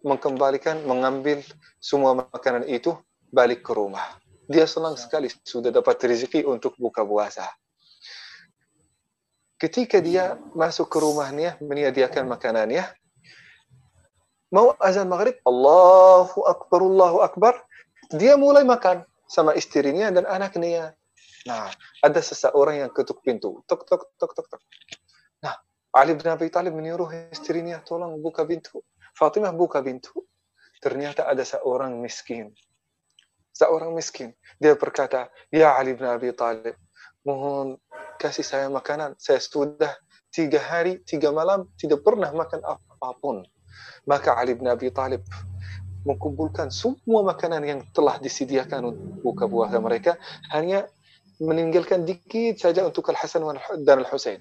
[0.02, 1.40] mengembalikan, mengambil
[1.78, 2.98] semua makanan itu
[3.30, 7.48] balik ke rumah dia senang sekali sudah dapat rezeki untuk buka puasa.
[9.56, 12.84] Ketika dia masuk ke rumahnya, menyediakan makanannya,
[14.52, 17.54] mau azan maghrib, Allahu Akbar, Allahu Akbar,
[18.12, 20.94] dia mulai makan sama istrinya dan anaknya.
[21.44, 23.64] Nah, ada seseorang yang ketuk pintu.
[23.68, 24.62] Tok, tok, tok, tok, tok.
[25.44, 25.56] Nah,
[25.92, 28.80] Ali bin Abi Talib menyuruh istrinya, tolong buka pintu.
[29.14, 30.24] Fatimah buka pintu.
[30.80, 32.52] Ternyata ada seorang miskin
[33.54, 34.34] seorang miskin.
[34.58, 36.76] Dia berkata, Ya Ali bin Abi Talib,
[37.24, 37.78] mohon
[38.18, 39.16] kasih saya makanan.
[39.22, 39.94] Saya sudah
[40.34, 43.46] tiga hari, tiga malam tidak pernah makan apa pun.
[44.10, 45.22] Maka Ali bin Abi Talib
[46.04, 50.20] mengumpulkan semua makanan yang telah disediakan untuk buka puasa mereka,
[50.52, 50.88] hanya
[51.40, 53.44] meninggalkan dikit saja untuk Al-Hasan
[53.84, 54.40] dan Al-Husain.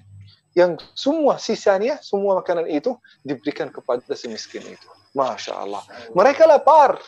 [0.53, 2.93] Yang semua sisanya, semua makanan itu
[3.25, 4.89] diberikan kepada si miskin itu.
[5.17, 5.81] Masya Allah.
[6.13, 7.01] Mereka lapar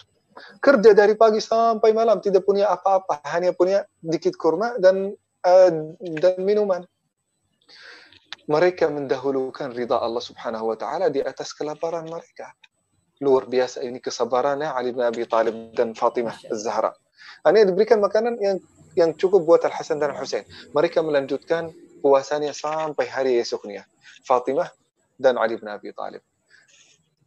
[0.59, 5.15] kerja dari pagi sampai malam tidak punya apa-apa hanya punya dikit kurma dan
[5.47, 5.71] uh,
[6.19, 6.83] dan minuman
[8.45, 12.51] mereka mendahulukan ridha Allah Subhanahu wa taala di atas kelaparan mereka
[13.23, 16.91] luar biasa ini kesabarannya Ali bin Abi Talib dan Fatimah Az-Zahra.
[17.47, 18.57] Hanya diberikan makanan yang
[18.95, 21.71] yang cukup buat Al Hasan dan Al Husain mereka melanjutkan
[22.03, 23.87] puasanya sampai hari esoknya.
[24.27, 24.71] Fatimah
[25.19, 26.21] dan Ali bin Abi Talib.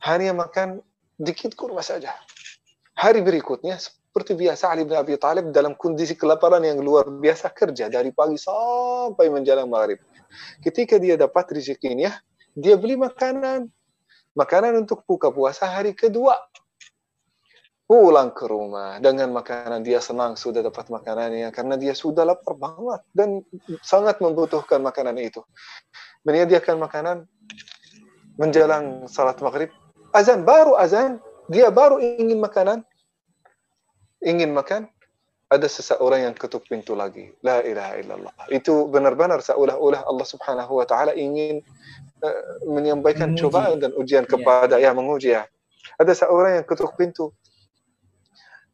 [0.05, 0.83] Hanya makan
[1.19, 2.15] dikit kurma saja.
[2.99, 7.87] Hari berikutnya seperti biasa Ali bin Abi Thalib dalam kondisi kelaparan yang luar biasa kerja
[7.87, 10.03] dari pagi sampai menjelang maghrib.
[10.63, 12.15] Ketika dia dapat rezekinya,
[12.59, 13.71] dia beli makanan.
[14.39, 16.39] Makanan untuk buka puasa hari kedua.
[17.89, 23.01] Pulang ke rumah dengan makanan dia senang sudah dapat makanannya karena dia sudah lapar banget
[23.17, 23.41] dan
[23.81, 25.41] sangat membutuhkan makanan itu.
[26.23, 27.25] Menyediakan makanan
[28.39, 29.73] menjelang salat maghrib.
[30.13, 31.19] Azan baru azan
[31.49, 32.85] dia baru ingin makanan,
[34.21, 34.85] ingin makan,
[35.49, 37.33] ada seseorang yang ketuk pintu lagi.
[37.41, 38.35] La ilaha illallah.
[38.53, 41.65] Itu benar-benar seolah-olah Allah Subhanahu wa taala ingin
[42.67, 43.43] menyampaikan menguji.
[43.47, 44.31] cobaan dan ujian iya.
[44.31, 44.91] kepada ya.
[44.91, 45.43] ya menguji ya.
[45.99, 47.33] Ada seorang yang ketuk pintu.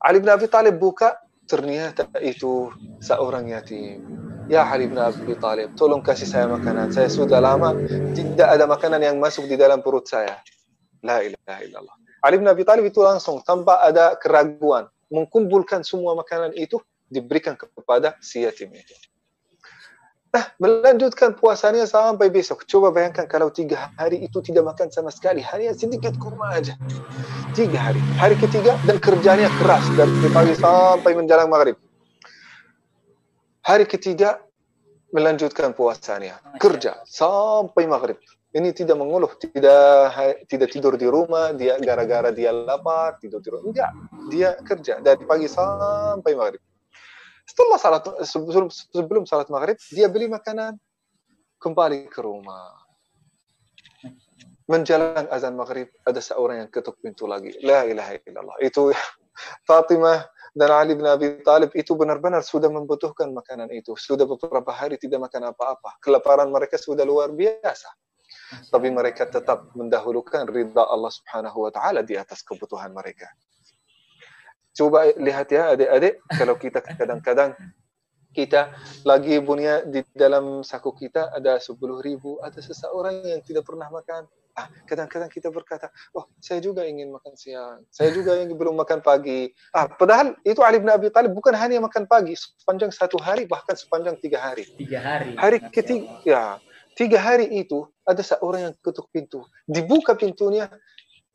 [0.05, 1.17] Ali bin Abi Talib buka,
[1.49, 2.69] ternyata itu
[3.01, 4.05] seorang yatim.
[4.53, 6.93] Ya Ali bin Abi Talib, tolong kasih saya makanan.
[6.93, 7.73] Saya sudah lama
[8.13, 10.37] tidak ada makanan yang masuk di dalam perut saya.
[11.01, 11.97] La ilaha illallah.
[12.25, 16.81] Ali bin Abi Thalib itu langsung tanpa ada keraguan mengumpulkan semua makanan itu
[17.13, 18.97] diberikan kepada si yatim itu.
[20.35, 22.67] Nah, melanjutkan puasanya sampai besok.
[22.67, 25.39] Coba bayangkan kalau tiga hari itu tidak makan sama sekali.
[25.39, 26.75] Hanya sedikit kurma aja.
[27.55, 28.03] Tiga hari.
[28.19, 29.87] Hari ketiga dan kerjanya keras.
[29.95, 31.79] Dari pagi sampai menjelang maghrib.
[33.63, 34.43] Hari ketiga
[35.15, 36.43] melanjutkan puasanya.
[36.59, 38.19] Kerja sampai maghrib
[38.55, 40.15] ini tidak mengeluh, tidak
[40.47, 43.67] tidak tidur di rumah, dia gara-gara dia lapar, tidur di rumah.
[43.67, 43.91] Enggak,
[44.31, 46.63] dia kerja dari pagi sampai maghrib.
[47.45, 50.81] Setelah salat sebelum sebelum salat maghrib, dia beli makanan,
[51.61, 52.73] kembali ke rumah.
[54.65, 57.53] Menjelang azan maghrib, ada seorang yang ketuk pintu lagi.
[57.61, 58.57] La ilaha illallah.
[58.65, 58.97] Itu
[59.69, 60.25] Fatimah
[60.57, 63.93] dan Ali bin Abi Talib itu benar-benar sudah membutuhkan makanan itu.
[63.93, 66.01] Sudah beberapa hari tidak makan apa-apa.
[66.01, 67.93] Kelaparan mereka sudah luar biasa
[68.71, 73.31] tapi mereka tetap mendahulukan ridha Allah Subhanahu wa taala di atas kebutuhan mereka.
[74.75, 77.55] Coba lihat ya adik-adik, kalau kita kadang-kadang
[78.35, 78.75] kita
[79.07, 84.27] lagi punya di dalam saku kita ada 10 ribu, ada seseorang yang tidak pernah makan,
[84.55, 89.03] Ah, kadang-kadang kita berkata, oh saya juga ingin makan siang, saya juga ingin belum makan
[89.03, 89.51] pagi.
[89.75, 93.75] Ah, padahal itu Ali bin Abi Thalib bukan hanya makan pagi sepanjang satu hari, bahkan
[93.75, 94.63] sepanjang tiga hari.
[94.79, 95.35] Tiga hari.
[95.35, 96.43] Hari ketiga, ya
[96.95, 100.71] tiga hari itu ada seorang yang ketuk pintu, dibuka pintunya,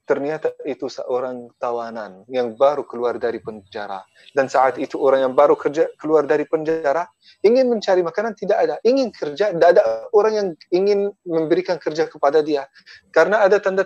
[0.09, 4.01] ternyata itu seorang tawanan yang baru keluar dari penjara.
[4.33, 7.05] Dan saat itu orang yang baru kerja keluar dari penjara
[7.45, 8.75] ingin mencari makanan tidak ada.
[8.81, 12.65] Ingin kerja tidak ada orang yang ingin memberikan kerja kepada dia.
[13.13, 13.85] Karena ada tanda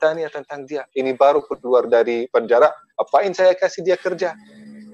[0.00, 0.88] tanya tentang dia.
[0.96, 4.32] Ini baru keluar dari penjara apain saya kasih dia kerja?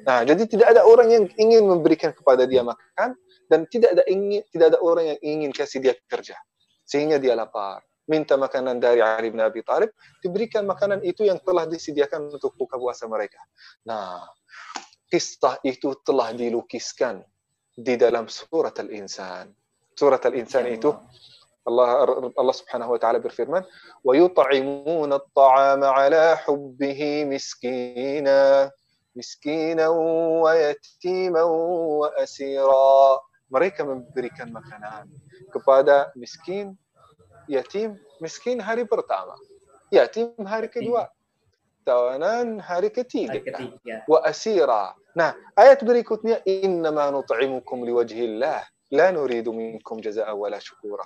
[0.03, 3.15] Nah jadi tidak ada orang yang ingin memberikan kepada dia makan
[3.47, 6.35] dan tidak ada ingin tidak ada orang yang ingin kasih dia kerja.
[6.83, 9.93] Sehingga dia lapar minta makanan dari Ali bin Abi Thalib,
[10.25, 13.39] diberikan makanan itu yang telah disediakan untuk buka puasa mereka.
[13.85, 14.25] Nah,
[15.13, 17.21] kisah itu telah dilukiskan
[17.77, 19.53] di dalam surat Al-Insan.
[19.95, 20.91] Surat Al-Insan ya itu
[21.69, 23.61] Allah Allah Subhanahu wa taala berfirman,
[24.01, 28.73] "Wa yut'imuna at-ta'ama 'ala hubbihi miskina,
[29.13, 33.21] miskina wa yatima wa asira."
[33.53, 35.09] Mereka memberikan makanan
[35.53, 36.77] kepada miskin,
[37.49, 39.35] yatim miskin hari pertama,
[39.91, 41.09] yatim hari kedua,
[41.83, 44.05] tawanan hari ketiga, hari ketiga.
[44.07, 44.93] wa asira.
[45.17, 48.63] Nah, ayat berikutnya innama nut'imukum liwajhillah
[48.95, 51.05] la nuridu minkum jazaa'a wala syukura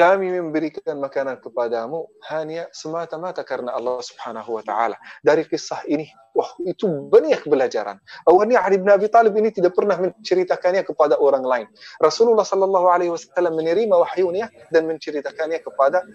[0.00, 4.96] kami memberikan makanan kepadamu hanya semata-mata karena Allah Subhanahu wa taala.
[5.20, 7.98] Dari kisah ini, wah itu banyak pelajaran.
[8.26, 11.66] Awalnya Ali bin Abi Thalib ini tidak pernah menceritakannya kepada orang lain.
[11.98, 16.06] Rasulullah sallallahu alaihi wasallam menerima wahyunya dan menceritakannya kepada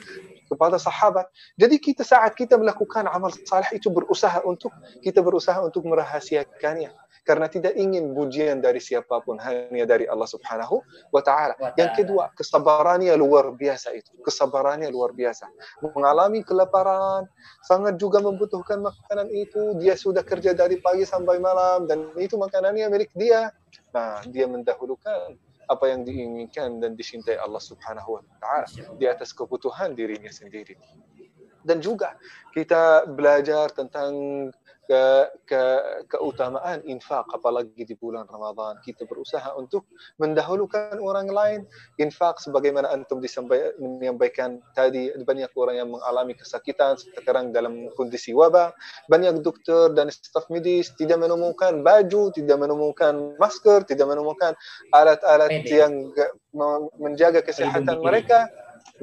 [0.48, 1.28] kepada sahabat.
[1.60, 4.72] Jadi kita saat kita melakukan amal saleh itu berusaha untuk
[5.04, 6.94] kita berusaha untuk merahasiakannya
[7.26, 11.58] karena tidak ingin pujian dari siapa pun hanya dari Allah Subhanahu wa taala.
[11.74, 14.14] Yang kedua, kesabarannya luar biasa itu.
[14.22, 15.50] Kesabarannya luar biasa.
[15.82, 17.26] Mengalami kelaparan,
[17.66, 19.74] sangat juga membutuhkan makanan itu.
[19.82, 23.52] Dia sudah kerja dari pagi sampai malam dan itu makanannya milik dia.
[23.92, 25.36] Nah, dia mendahulukan
[25.66, 30.78] apa yang diinginkan dan dicintai Allah Subhanahu wa taala di atas kebutuhan dirinya sendiri.
[31.66, 32.14] Dan juga
[32.54, 34.14] kita belajar tentang
[34.86, 35.04] ke,
[35.50, 35.62] ke
[36.10, 38.80] keutamaan infak apalagi di bulan Ramadan.
[38.86, 39.90] Kita berusaha untuk
[40.22, 41.60] mendahulukan orang lain.
[41.98, 43.22] Infak sebagaimana antum
[43.82, 48.74] menyampaikan tadi banyak orang yang mengalami kesakitan sekarang dalam kondisi wabah.
[49.10, 54.54] Banyak dokter dan staf medis tidak menemukan baju tidak menemukan masker tidak menemukan
[54.94, 56.12] alat-alat yang
[57.00, 58.48] menjaga kesehatan mereka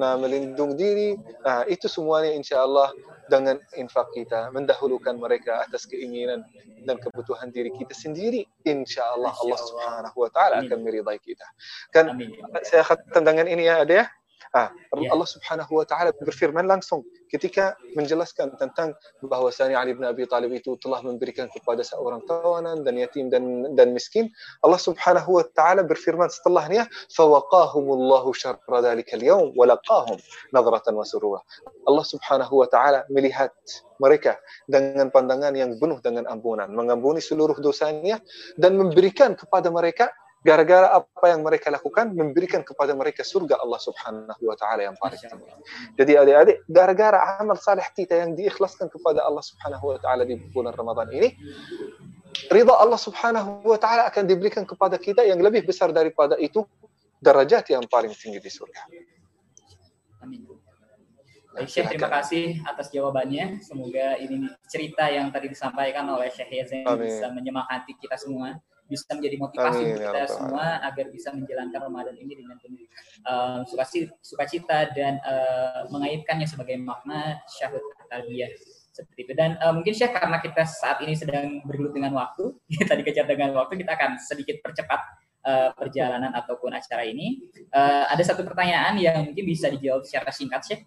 [0.01, 1.11] nah melindungi diri.
[1.45, 2.93] Nah itu semuanya insya Allah
[3.29, 6.45] dengan infak kita mendahulukan mereka atas keinginan
[6.85, 8.49] dan kebutuhan diri kita sendiri.
[8.65, 11.45] Insya Allah Allah Subhanahu wa taala akan meridai kita.
[11.93, 12.17] Kan
[12.65, 14.07] saya katakan dengan ini ya ada ya
[14.51, 15.15] Ah, ya.
[15.15, 18.93] Allah Subhanahu wa taala berfirman langsung ketika menjelaskan tentang
[19.25, 23.95] bahwasanya Ali bin Abi Thalib itu telah memberikan kepada seorang tawanan dan yatim dan dan
[23.95, 24.29] miskin.
[24.61, 30.19] Allah Subhanahu wa taala berfirman setelahnya, "Fawaqahumullahu syarra dzalikal yawm wa laqahum
[30.53, 31.41] nadratan wa surura."
[31.89, 33.55] Allah Subhanahu wa taala melihat
[34.03, 34.37] mereka
[34.67, 38.19] dengan pandangan yang penuh dengan ampunan, mengampuni seluruh dosanya
[38.59, 40.11] dan memberikan kepada mereka
[40.43, 45.19] gara-gara apa yang mereka lakukan memberikan kepada mereka surga Allah Subhanahu wa taala yang paling
[45.23, 45.55] tinggi.
[45.95, 50.75] Jadi adik-adik, gara-gara amal saleh kita yang diikhlaskan kepada Allah Subhanahu wa taala di bulan
[50.75, 51.39] Ramadan ini,
[52.51, 56.67] ridha Allah Subhanahu wa taala akan diberikan kepada kita yang lebih besar daripada itu
[57.23, 58.83] derajat yang paling tinggi di surga.
[60.27, 60.43] Amin.
[61.53, 63.61] Baik, Syekh, terima kasih atas jawabannya.
[63.61, 68.57] Semoga ini cerita yang tadi disampaikan oleh Syekh Yazin bisa menyemangati kita semua
[68.87, 72.85] bisa menjadi motivasi Amin, untuk ya kita semua agar bisa menjalankan Ramadan ini dengan penuh
[73.25, 73.61] uh,
[74.21, 77.81] sukacita dan uh, mengaitkannya sebagai makna syahud
[78.11, 78.53] tarbiyah
[78.93, 79.33] seperti itu.
[79.33, 82.53] Dan uh, mungkin Syekh karena kita saat ini sedang bergelut dengan waktu
[82.85, 85.01] kita dikejar dengan waktu kita akan sedikit percepat
[85.49, 87.49] uh, perjalanan ataupun acara ini.
[87.73, 90.83] Uh, ada satu pertanyaan yang mungkin bisa dijawab secara singkat Syekh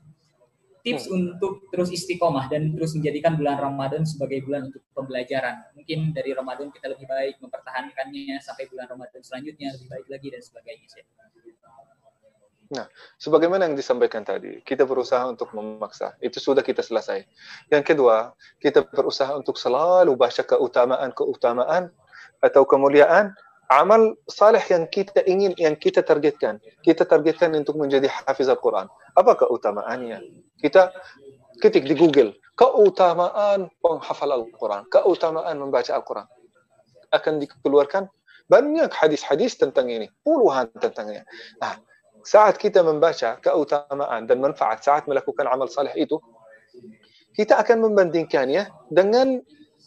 [0.85, 1.17] tips hmm.
[1.17, 5.65] untuk terus istiqomah dan terus menjadikan bulan Ramadan sebagai bulan untuk pembelajaran.
[5.73, 10.41] Mungkin dari Ramadan kita lebih baik mempertahankannya sampai bulan Ramadan selanjutnya lebih baik lagi dan
[10.45, 10.87] sebagainya.
[12.65, 12.89] Nah,
[13.21, 16.17] sebagaimana yang disampaikan tadi, kita berusaha untuk memaksa.
[16.17, 17.25] Itu sudah kita selesai.
[17.69, 21.93] Yang kedua, kita berusaha untuk selalu baca keutamaan-keutamaan
[22.41, 23.37] atau kemuliaan
[23.69, 26.61] amal saleh yang kita ingin, yang kita targetkan.
[26.85, 28.89] Kita targetkan untuk menjadi hafiz Al-Quran.
[29.17, 30.21] Apa keutamaannya?
[30.61, 30.93] Kita
[31.63, 36.27] ketik di Google, keutamaan penghafal Al-Quran, keutamaan membaca Al-Quran.
[37.13, 38.11] Akan dikeluarkan
[38.45, 41.25] banyak hadis-hadis tentang ini, puluhan tentangnya.
[41.57, 41.81] Nah,
[42.25, 46.21] saat kita membaca keutamaan dan manfaat saat melakukan amal saleh itu,
[47.33, 49.41] kita akan membandingkannya dengan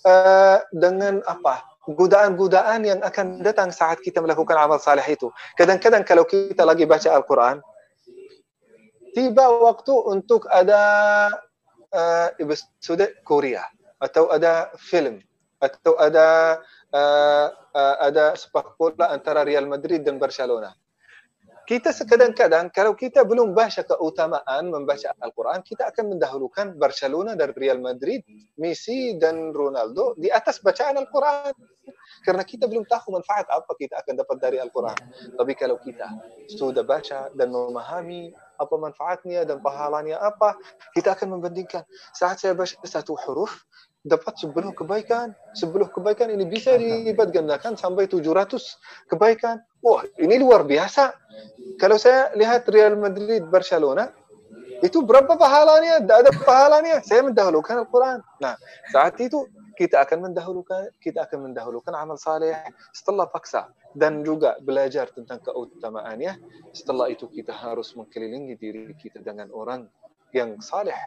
[0.07, 1.65] uh, dengan apa?
[1.89, 5.33] Godaan-godaan yang akan datang saat kita melakukan amal saleh itu.
[5.57, 7.65] Kadang-kadang kalau kita lagi baca Al-Quran,
[9.17, 10.83] tiba waktu untuk ada
[11.93, 13.65] uh, episode Korea
[13.99, 15.19] atau ada film
[15.59, 16.61] atau ada
[16.95, 20.71] uh, uh, ada sepak bola antara Real Madrid dan Barcelona
[21.69, 27.77] kita kadang-kadang kalau kita belum baca keutamaan membaca Al-Quran, kita akan mendahulukan Barcelona dan Real
[27.77, 28.25] Madrid,
[28.57, 31.53] Messi dan Ronaldo di atas bacaan Al-Quran.
[32.25, 34.97] Karena kita belum tahu manfaat apa kita akan dapat dari Al-Quran.
[35.37, 36.09] Tapi kalau kita
[36.49, 40.57] sudah baca dan memahami apa manfaatnya dan pahalanya apa,
[40.97, 41.85] kita akan membandingkan.
[42.17, 43.53] Saat saya baca satu huruf,
[44.09, 45.37] dapat 10 kebaikan.
[45.53, 48.57] 10 kebaikan ini bisa dilipat gandakan sampai 700
[49.13, 49.61] kebaikan.
[49.79, 51.15] Wah, ini luar biasa.
[51.79, 54.11] Kalau saya lihat Real Madrid Barcelona,
[54.83, 56.03] itu berapa pahalanya?
[56.03, 57.03] Tidak ada pahalanya.
[57.03, 58.19] Saya mendahulukan Al-Quran.
[58.43, 58.55] Nah,
[58.91, 59.47] saat itu
[59.79, 62.51] kita akan mendahulukan kita akan mendahulukan amal saleh
[62.91, 66.35] setelah paksa dan juga belajar tentang keutamaannya.
[66.75, 69.87] Setelah itu kita harus mengkelilingi diri kita dengan orang
[70.35, 70.99] yang saleh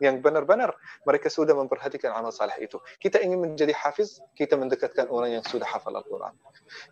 [0.00, 0.72] yang benar-benar
[1.04, 2.80] mereka sudah memperhatikan amal saleh itu.
[3.02, 6.32] Kita ingin menjadi hafiz, kita mendekatkan orang yang sudah hafal Al-Quran.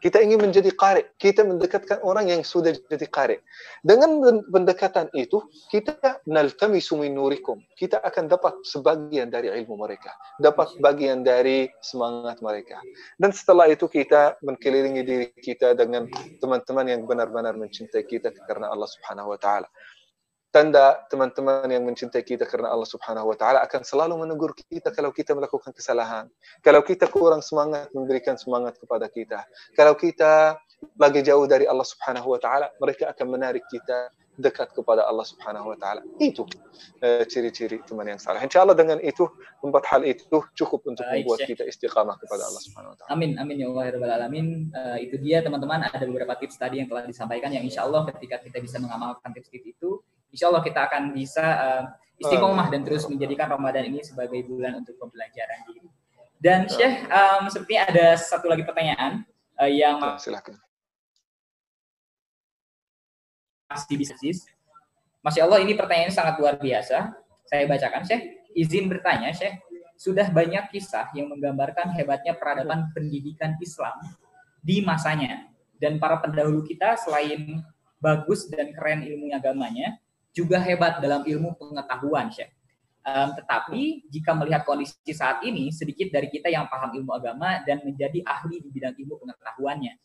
[0.02, 3.36] Kita ingin menjadi qari, kita mendekatkan orang yang sudah jadi qari.
[3.80, 4.20] Dengan
[4.50, 5.40] pendekatan itu,
[5.72, 7.62] kita naltamisu min nurikum.
[7.78, 12.82] Kita akan dapat sebagian dari ilmu mereka, dapat bagian dari semangat mereka.
[13.16, 16.10] Dan setelah itu kita mengkelilingi diri kita dengan
[16.42, 19.68] teman-teman yang benar-benar mencintai kita karena Allah Subhanahu wa taala
[20.50, 25.14] tanda teman-teman yang mencintai kita karena Allah Subhanahu wa taala akan selalu menegur kita kalau
[25.14, 26.26] kita melakukan kesalahan.
[26.60, 29.46] Kalau kita kurang semangat memberikan semangat kepada kita.
[29.78, 30.58] Kalau kita
[30.98, 34.10] lagi jauh dari Allah Subhanahu wa taala, mereka akan menarik kita
[34.40, 36.02] dekat kepada Allah Subhanahu wa taala.
[36.18, 36.48] Itu
[37.04, 38.42] uh, ciri-ciri teman yang salah.
[38.42, 39.30] Insyaallah dengan itu
[39.62, 43.10] empat hal itu cukup untuk Baik, membuat kita istiqamah kepada Allah Subhanahu wa taala.
[43.14, 44.46] Amin amin ya Allah ya rabbal alamin.
[44.74, 48.58] Uh, itu dia teman-teman ada beberapa tips tadi yang telah disampaikan yang insyaallah ketika kita
[48.58, 51.84] bisa mengamalkan tips-tips itu insya Allah kita akan bisa uh,
[52.20, 55.88] istiqomah dan terus menjadikan Ramadan ini sebagai bulan untuk pembelajaran diri.
[56.40, 59.28] Dan Syekh, um, sepertinya ada satu lagi pertanyaan
[59.60, 60.56] uh, yang silakan.
[63.68, 64.16] Masih bisa
[65.20, 67.12] Masya Allah ini pertanyaan sangat luar biasa.
[67.44, 68.40] Saya bacakan Syekh.
[68.50, 69.62] Izin bertanya Syekh,
[70.00, 74.00] sudah banyak kisah yang menggambarkan hebatnya peradaban pendidikan Islam
[74.64, 75.44] di masanya.
[75.76, 77.60] Dan para pendahulu kita selain
[78.00, 80.00] bagus dan keren ilmu agamanya,
[80.30, 82.54] juga hebat dalam ilmu pengetahuan, Syekh.
[83.00, 87.80] Um, tetapi jika melihat kondisi saat ini, sedikit dari kita yang paham ilmu agama dan
[87.80, 89.96] menjadi ahli di bidang ilmu pengetahuannya.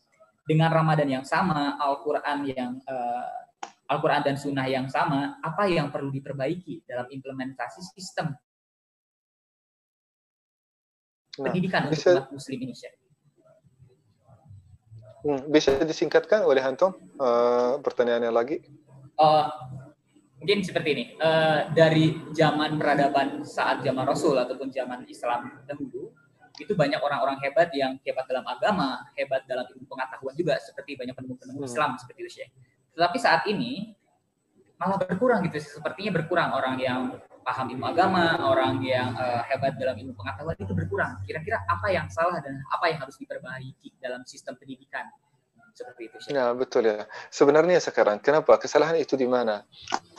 [0.48, 3.46] Dengan Ramadan yang sama, Al-Quran yang uh,
[3.92, 8.34] Al-Quran dan Sunnah yang sama, apa yang perlu diperbaiki dalam implementasi sistem
[11.38, 12.96] nah, pendidikan bisa, untuk umat Muslim ini, Syekh?
[15.26, 18.62] Hmm, bisa disingkatkan oleh Anton uh, pertanyaannya lagi?
[19.20, 19.50] Uh,
[20.40, 26.12] mungkin seperti ini uh, dari zaman peradaban saat zaman Rasul ataupun zaman Islam dahulu
[26.56, 31.12] itu banyak orang-orang hebat yang hebat dalam agama, hebat dalam ilmu pengetahuan juga seperti banyak
[31.12, 31.68] penemu-penemu hmm.
[31.68, 32.50] Islam seperti itu Syekh.
[32.96, 33.92] Tetapi saat ini
[34.80, 37.02] malah berkurang gitu, sepertinya berkurang orang yang
[37.44, 41.20] paham ilmu agama, orang yang uh, hebat dalam ilmu pengetahuan itu berkurang.
[41.28, 45.12] Kira-kira apa yang salah dan apa yang harus diperbaiki dalam sistem pendidikan
[45.76, 46.16] seperti itu.
[46.32, 47.04] Ya betul ya.
[47.28, 49.68] Sebenarnya sekarang kenapa kesalahan itu di mana?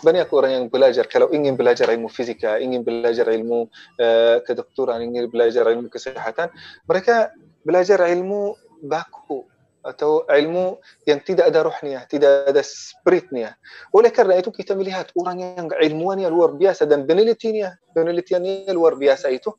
[0.05, 3.67] Banyak orang yang belajar kalau ingin belajar ilmu fisika, ingin belajar ilmu
[3.97, 6.53] uh, kedokteran, ingin belajar ilmu kesehatan,
[6.85, 7.33] mereka
[7.65, 8.55] belajar ilmu
[8.85, 9.49] baku
[9.87, 13.55] atau ilmu yang tidak ada rohnya, tidak ada spiritnya.
[13.95, 19.31] Oleh karena itu kita melihat orang yang ilmuannya luar biasa dan penelitiannya, penelitiannya luar biasa
[19.31, 19.55] itu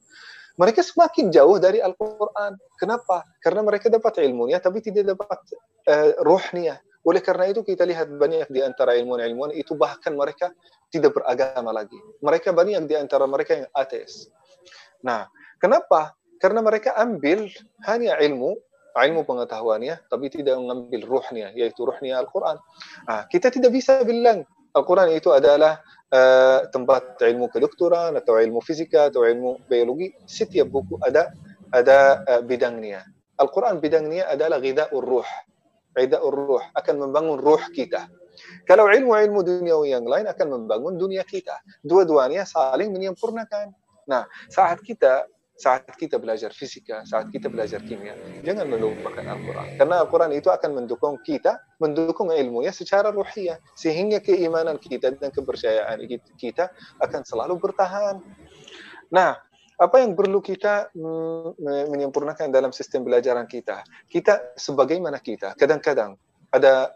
[0.57, 2.57] mereka semakin jauh dari Al-Quran.
[2.81, 3.21] Kenapa?
[3.39, 5.39] Karena mereka dapat ilmunya, tapi tidak dapat
[5.85, 6.81] uh, ruhnya.
[7.05, 10.51] Oleh karena itu kita lihat banyak di antara ilmuwan-ilmuwan itu bahkan mereka
[10.91, 11.95] tidak beragama lagi.
[12.19, 14.27] Mereka banyak di antara mereka yang ateis.
[15.05, 15.29] Nah,
[15.61, 16.17] kenapa?
[16.41, 17.47] Karena mereka ambil
[17.85, 18.57] hanya ilmu,
[18.97, 22.57] ilmu pengetahuannya, tapi tidak mengambil ruhnya, yaitu ruhnya Al-Quran.
[23.05, 24.41] Nah, kita tidak bisa bilang
[24.73, 25.79] Al-Quran itu adalah
[26.71, 31.35] tempat ilmu kedokteran atau ilmu fisika atau ilmu biologi setiap buku ada
[31.75, 33.03] ada uh, bidangnya
[33.37, 35.29] Al-Quran bidangnya adalah ghidaur ruh.
[35.93, 38.09] Ghidaur ruh akan membangun ruh kita.
[38.65, 41.57] Kalau ilmu-ilmu dunia yang lain akan membangun dunia kita.
[41.85, 43.73] Dua-duanya saling menyempurnakan.
[44.09, 48.13] Nah saat kita saat kita belajar fisika, saat kita belajar kimia,
[48.45, 49.81] jangan melupakan Al-Quran.
[49.81, 53.57] Karena Al-Quran itu akan mendukung kita, mendukung ilmunya secara ruhiyah.
[53.73, 55.97] Sehingga keimanan kita dan kepercayaan
[56.37, 56.69] kita
[57.01, 58.21] akan selalu bertahan.
[59.09, 59.33] Nah,
[59.77, 60.93] apa yang perlu kita
[61.89, 63.81] menyempurnakan dalam sistem belajaran kita?
[64.05, 66.17] Kita sebagaimana kita, kadang-kadang
[66.53, 66.93] ada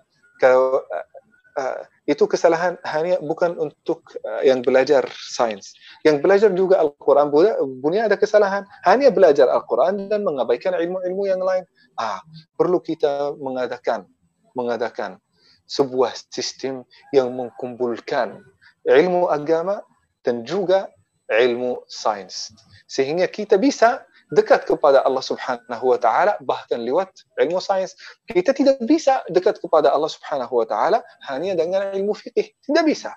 [1.57, 5.73] uh, itu kesalahan hanya bukan untuk uh, yang belajar sains.
[6.03, 7.32] Yang belajar juga Al-Quran,
[7.80, 8.64] punya ada kesalahan.
[8.84, 11.64] Hanya belajar Al-Quran dan mengabaikan ilmu-ilmu yang lain.
[11.99, 12.23] Ah,
[12.56, 14.07] perlu kita mengadakan
[14.56, 15.19] mengadakan
[15.68, 16.84] sebuah sistem
[17.15, 18.44] yang mengkumpulkan
[18.84, 19.80] ilmu agama
[20.28, 20.91] dan juga
[21.32, 22.52] ilmu sains.
[22.91, 27.93] Sehingga kita bisa dekat kepada Allah Subhanahu wa taala bahkan lewat ilmu sains.
[28.25, 32.55] Kita tidak bisa dekat kepada Allah Subhanahu wa taala hanya dengan ilmu fikih.
[32.63, 33.11] Tidak bisa.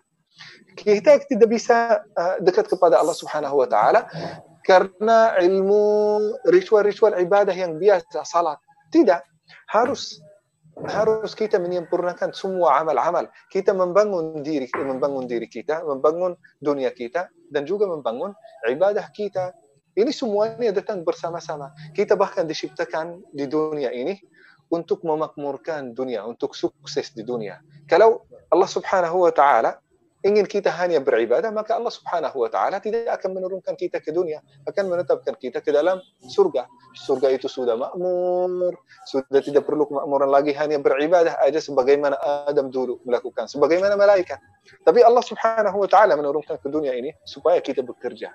[0.75, 4.11] Kita tidak bisa uh, dekat kepada Allah Subhanahu wa taala
[4.67, 6.19] karena ilmu
[6.51, 8.59] ritual-ritual ibadah yang biasa salat.
[8.91, 9.23] Tidak.
[9.71, 10.19] Harus
[10.91, 13.31] harus kita menyempurnakan semua amal-amal.
[13.47, 18.35] Kita membangun diri, membangun diri kita, membangun dunia kita, dan juga membangun
[18.67, 19.55] ibadah kita,
[19.95, 21.71] ini semuanya datang bersama-sama.
[21.95, 24.19] Kita bahkan diciptakan di dunia ini
[24.73, 27.63] untuk memakmurkan dunia, untuk sukses di dunia.
[27.87, 29.79] Kalau Allah Subhanahu wa taala
[30.25, 34.41] ingin kita hanya beribadah, maka Allah Subhanahu wa taala tidak akan menurunkan kita ke dunia,
[34.65, 36.65] akan menetapkan kita ke dalam surga.
[36.97, 38.73] Surga itu sudah makmur,
[39.05, 42.17] sudah tidak perlu kemakmuran lagi hanya beribadah aja sebagaimana
[42.49, 44.41] Adam dulu melakukan, sebagaimana malaikat.
[44.83, 48.33] Tapi Allah Subhanahu wa taala menurunkan ke dunia ini supaya kita bekerja,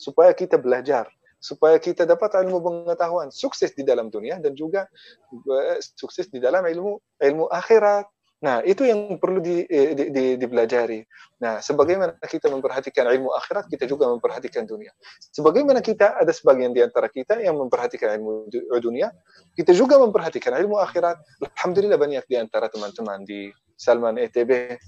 [0.00, 4.88] supaya kita belajar, supaya kita dapat ilmu pengetahuan, sukses di dalam dunia dan juga
[5.32, 8.08] eh, sukses di dalam ilmu ilmu akhirat.
[8.40, 11.04] Nah, itu yang perlu di, eh, di, di, dipelajari.
[11.44, 14.96] Nah, sebagaimana kita memperhatikan ilmu akhirat, kita juga memperhatikan dunia.
[15.28, 18.48] Sebagaimana kita ada sebagian di antara kita yang memperhatikan ilmu
[18.80, 19.12] dunia,
[19.52, 21.20] kita juga memperhatikan ilmu akhirat.
[21.52, 24.80] Alhamdulillah banyak di antara teman-teman di Salman ETB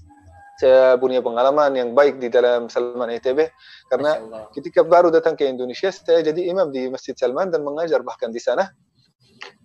[0.57, 3.49] saya punya pengalaman yang baik di dalam Salman ETB
[3.89, 4.21] karena
[4.53, 8.37] ketika baru datang ke Indonesia saya jadi imam di Masjid Salman dan mengajar bahkan di
[8.37, 8.69] sana.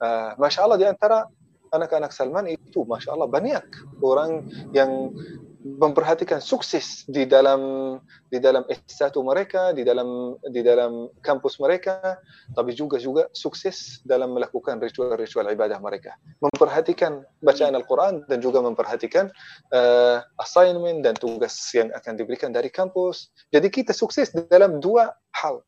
[0.02, 1.28] Uh, Masya Allah di antara
[1.70, 3.62] anak-anak Salman itu Masya Allah banyak
[4.01, 5.12] orang yang
[5.59, 7.94] memperhatikan sukses di dalam
[8.30, 12.18] di dalam S1 mereka, di dalam di dalam kampus mereka,
[12.55, 16.14] tapi juga juga sukses dalam melakukan ritual-ritual ibadah mereka.
[16.39, 19.30] Memperhatikan bacaan Al-Quran dan juga memperhatikan
[19.74, 23.35] uh, assignment dan tugas yang akan diberikan dari kampus.
[23.51, 25.66] Jadi kita sukses dalam dua hal.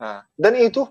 [0.00, 0.84] Nah, dan itu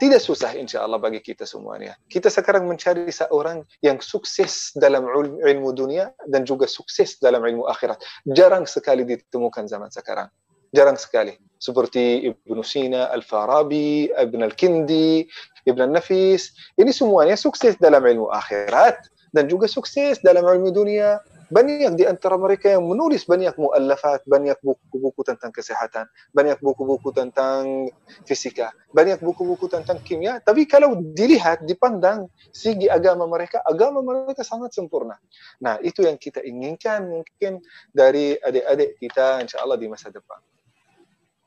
[0.00, 1.92] tidak susah insya Allah bagi kita semuanya.
[2.08, 5.04] Kita sekarang mencari seorang yang sukses dalam
[5.44, 8.00] ilmu dunia dan juga sukses dalam ilmu akhirat.
[8.32, 10.32] Jarang sekali ditemukan zaman sekarang.
[10.72, 11.36] Jarang sekali.
[11.60, 15.28] Seperti Ibnu Sina, Al-Farabi, Ibn Al-Kindi,
[15.68, 16.56] Ibn Al-Nafis.
[16.80, 19.04] Ini semuanya sukses dalam ilmu akhirat
[19.36, 21.20] dan juga sukses dalam ilmu dunia
[21.50, 27.90] banyak di antara mereka yang menulis banyak muallafat, banyak buku-buku tentang kesehatan, banyak buku-buku tentang
[28.22, 30.38] fisika, banyak buku-buku tentang kimia.
[30.38, 35.18] Tapi kalau dilihat, dipandang segi agama mereka, agama mereka sangat sempurna.
[35.58, 37.58] Nah, itu yang kita inginkan mungkin
[37.90, 40.38] dari adik-adik kita insya Allah di masa depan.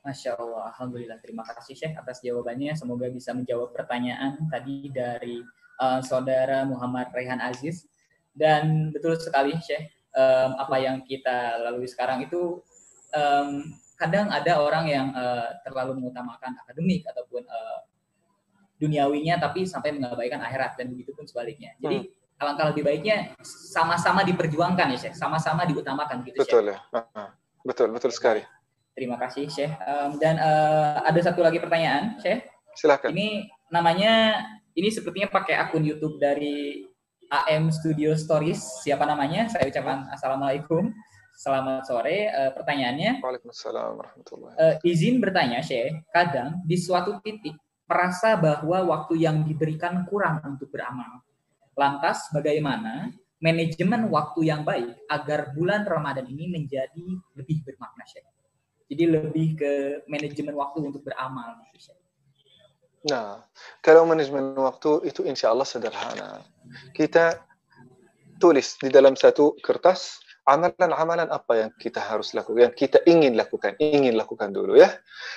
[0.03, 1.23] Masya Allah, Alhamdulillah.
[1.23, 2.75] Terima kasih Syekh atas jawabannya.
[2.75, 5.39] Semoga bisa menjawab pertanyaan tadi dari
[5.79, 7.87] uh, saudara Muhammad Rehan Aziz
[8.33, 12.61] dan betul sekali, Syekh, um, apa yang kita lalui sekarang itu
[13.13, 17.79] um, kadang ada orang yang uh, terlalu mengutamakan akademik ataupun uh,
[18.81, 21.77] duniawinya tapi sampai mengabaikan akhirat dan begitu pun sebaliknya.
[21.79, 22.41] Jadi hmm.
[22.41, 25.15] alangkah lebih baiknya sama-sama diperjuangkan ya, Syekh.
[25.15, 26.79] Sama-sama diutamakan gitu, Betul ya.
[27.63, 28.43] Betul, betul sekali.
[28.93, 29.73] Terima kasih, Syekh.
[29.85, 32.49] Um, dan uh, ada satu lagi pertanyaan, Syekh.
[32.73, 33.13] Silakan.
[33.13, 34.41] Ini namanya
[34.73, 36.85] ini sepertinya pakai akun YouTube dari
[37.33, 38.61] AM Studio Stories.
[38.85, 39.49] Siapa namanya?
[39.49, 40.93] Saya ucapkan Assalamualaikum.
[41.33, 42.29] Selamat sore.
[42.29, 43.25] Uh, pertanyaannya.
[43.25, 46.05] Waalaikumsalam warahmatullahi uh, Izin bertanya, Syekh.
[46.13, 47.57] Kadang di suatu titik
[47.89, 51.25] merasa bahwa waktu yang diberikan kurang untuk beramal.
[51.73, 53.09] Lantas bagaimana
[53.41, 58.29] manajemen waktu yang baik agar bulan Ramadan ini menjadi lebih bermakna, Syekh?
[58.93, 59.71] Jadi lebih ke
[60.05, 62.02] manajemen waktu untuk beramal, Syekh.
[63.03, 63.43] Nah,
[63.83, 66.39] kalau manajemen waktu itu insya Allah sederhana.
[66.95, 67.35] Kita
[68.39, 73.75] tulis di dalam satu kertas amalan-amalan apa yang kita harus lakukan, yang kita ingin lakukan,
[73.79, 74.91] ingin lakukan dulu ya.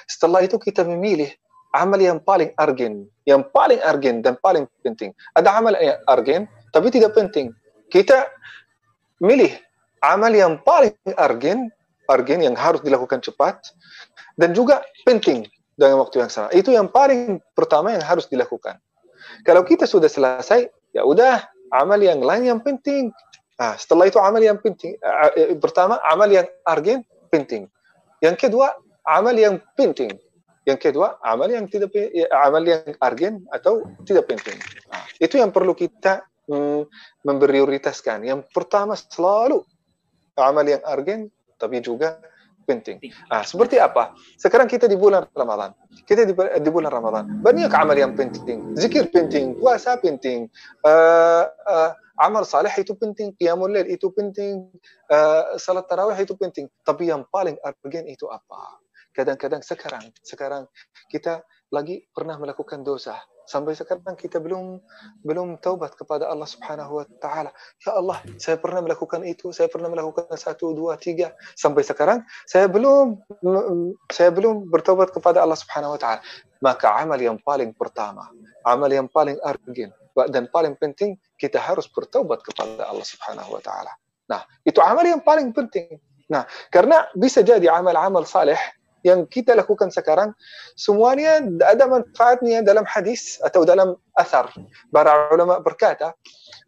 [0.06, 1.30] Setelah itu kita memilih
[1.74, 5.10] amal yang paling argen, yang paling argen dan paling penting.
[5.34, 7.50] Ada amal yang argen tapi tidak penting.
[7.90, 8.30] Kita
[9.18, 9.54] milih
[10.06, 11.70] amal yang paling argen,
[12.06, 13.74] argen yang harus dilakukan cepat
[14.38, 15.46] dan juga penting
[15.76, 16.48] dengan waktu yang sama.
[16.50, 18.80] Itu yang paling pertama yang harus dilakukan.
[19.44, 20.66] Kalau kita sudah selesai,
[20.96, 21.44] ya udah
[21.76, 23.12] amal yang lain yang penting.
[23.60, 24.96] Nah, setelah itu amal yang penting.
[25.04, 27.68] Uh, pertama, amal yang argen penting.
[28.24, 28.72] Yang kedua,
[29.04, 30.16] amal yang penting.
[30.66, 34.58] Yang kedua, amal yang tidak ya, amal yang argen atau tidak penting.
[34.90, 36.90] Nah, itu yang perlu kita mm,
[37.22, 38.26] memprioritaskan.
[38.26, 39.62] Yang pertama selalu
[40.34, 42.18] amal yang argen, tapi juga
[42.66, 42.98] penting.
[43.30, 44.12] Ah, seperti apa?
[44.36, 45.72] Sekarang kita di bulan Ramadan.
[46.02, 47.40] Kita di, di bulan Ramadan.
[47.40, 48.74] Banyak amal yang penting.
[48.74, 50.50] Zikir penting, puasa penting,
[50.82, 51.90] uh, uh,
[52.20, 54.66] amal saleh itu penting, qiyamul lail itu penting,
[55.08, 56.66] uh, salat tarawih itu penting.
[56.82, 58.82] Tapi yang paling urgent itu apa?
[59.14, 60.68] Kadang-kadang sekarang, sekarang
[61.08, 61.40] kita
[61.72, 63.16] lagi pernah melakukan dosa
[63.46, 64.82] sampai sekarang kita belum
[65.22, 67.50] belum taubat kepada Allah Subhanahu wa taala.
[67.82, 71.32] Ya Allah, saya pernah melakukan itu, saya pernah melakukan satu, dua, tiga.
[71.54, 73.22] Sampai sekarang saya belum
[74.10, 76.20] saya belum bertaubat kepada Allah Subhanahu wa taala.
[76.60, 78.28] Maka amal yang paling pertama,
[78.66, 79.94] amal yang paling urgent
[80.32, 83.92] dan paling penting kita harus bertaubat kepada Allah Subhanahu wa taala.
[84.26, 86.00] Nah, itu amal yang paling penting.
[86.26, 86.42] Nah,
[86.74, 88.58] karena bisa jadi amal-amal saleh
[89.06, 90.34] yang kita lakukan sekarang
[90.74, 94.50] semuanya ada manfaatnya dalam hadis atau dalam asar.
[94.90, 96.10] Para ulama berkata,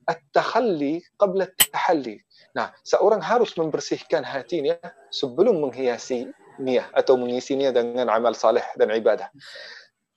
[0.07, 2.23] at-takhalli qabla at-tahalli.
[2.55, 4.79] Nah, seorang harus membersihkan hatinya
[5.11, 6.31] sebelum menghiasi
[6.63, 9.27] niat atau mengisi niat dengan amal saleh dan ibadah.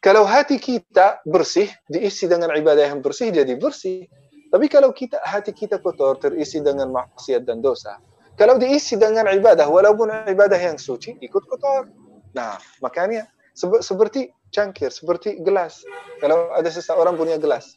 [0.01, 4.09] Kalau hati kita bersih, diisi dengan ibadah yang bersih, jadi bersih.
[4.49, 8.01] Tapi kalau kita hati kita kotor, terisi dengan maksiat dan dosa,
[8.33, 11.85] kalau diisi dengan ibadah, walaupun ibadah yang suci, ikut kotor.
[12.31, 15.83] Nah, makanya seperti cangkir, seperti gelas.
[16.19, 17.75] Kalau ada seseorang punya gelas.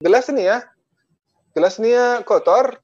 [0.00, 0.64] Gelas ini ya,
[1.52, 2.80] gelas ini ya kotor,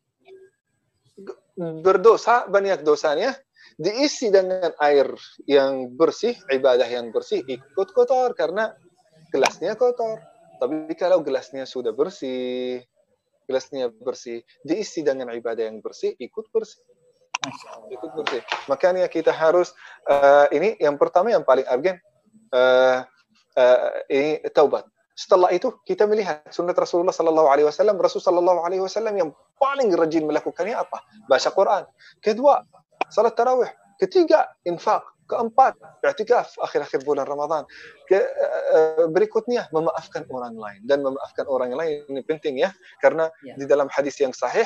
[1.58, 3.34] berdosa, banyak dosanya,
[3.74, 5.10] diisi dengan air
[5.50, 8.72] yang bersih, ibadah yang bersih, ikut kotor karena
[9.34, 10.22] gelasnya kotor.
[10.58, 12.82] Tapi kalau gelasnya sudah bersih,
[13.46, 16.82] gelasnya bersih, diisi dengan ibadah yang bersih, ikut bersih.
[17.88, 18.42] Itu bersih.
[18.66, 19.72] Makanya kita harus
[20.10, 21.98] uh, ini yang pertama yang paling urgent
[22.52, 23.06] uh,
[23.56, 24.86] uh, ini taubat.
[25.18, 27.98] Setelah itu kita melihat sunnah Rasulullah Sallallahu Alaihi Wasallam.
[27.98, 31.02] Rasul Sallallahu Alaihi Wasallam yang paling rajin melakukannya apa?
[31.26, 31.82] Baca Quran.
[32.22, 32.62] Kedua,
[33.10, 33.70] salat tarawih.
[33.98, 35.02] Ketiga, infak.
[35.28, 35.76] Keempat,
[36.08, 37.68] i'tikaf akhir-akhir bulan Ramadan.
[38.08, 40.80] Ke, uh, berikutnya, memaafkan orang lain.
[40.88, 42.72] Dan memaafkan orang lain ini penting ya.
[43.02, 43.52] Karena ya.
[43.58, 44.64] di dalam hadis yang sahih,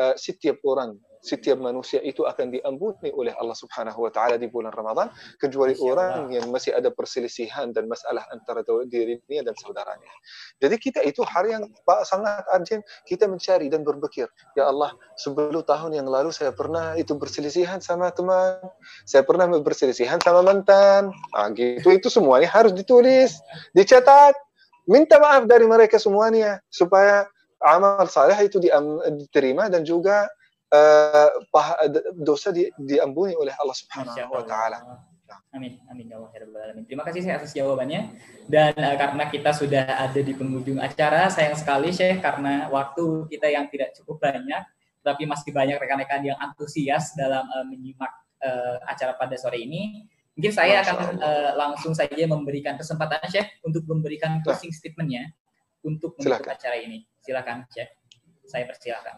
[0.00, 4.72] uh, setiap orang setiap manusia itu akan diampuni oleh Allah Subhanahu wa taala di bulan
[4.72, 10.12] Ramadan kecuali orang yang masih ada perselisihan dan masalah antara dirinya dan saudaranya.
[10.58, 11.68] Jadi kita itu hari yang
[12.08, 17.12] sangat urgent kita mencari dan berpikir, ya Allah, 10 tahun yang lalu saya pernah itu
[17.12, 18.56] berselisihan sama teman,
[19.04, 21.12] saya pernah berselisihan sama mantan.
[21.36, 21.92] Nah, gitu.
[21.92, 23.36] Itu semuanya harus ditulis,
[23.76, 24.32] dicatat,
[24.88, 27.28] minta maaf dari mereka semuanya supaya
[27.60, 30.28] amal saleh itu diterima dan juga
[30.72, 31.28] uh,
[32.16, 34.78] dosa di, diampuni oleh Allah Subhanahu wa taala.
[35.54, 36.84] Amin, amin ya Allah ya alamin.
[36.86, 38.18] Terima kasih Syekh atas jawabannya.
[38.50, 43.46] Dan uh, karena kita sudah ada di penghujung acara, sayang sekali Syekh karena waktu kita
[43.50, 44.62] yang tidak cukup banyak,
[45.02, 48.10] tapi masih banyak rekan-rekan yang antusias dalam uh, menyimak
[48.42, 50.06] uh, acara pada sore ini.
[50.38, 55.34] Mungkin saya akan uh, langsung saja memberikan kesempatan Syekh untuk memberikan closing statementnya
[55.82, 57.09] untuk menutup acara ini.
[57.20, 57.92] Silakan Syekh.
[58.48, 59.16] Saya persilakan.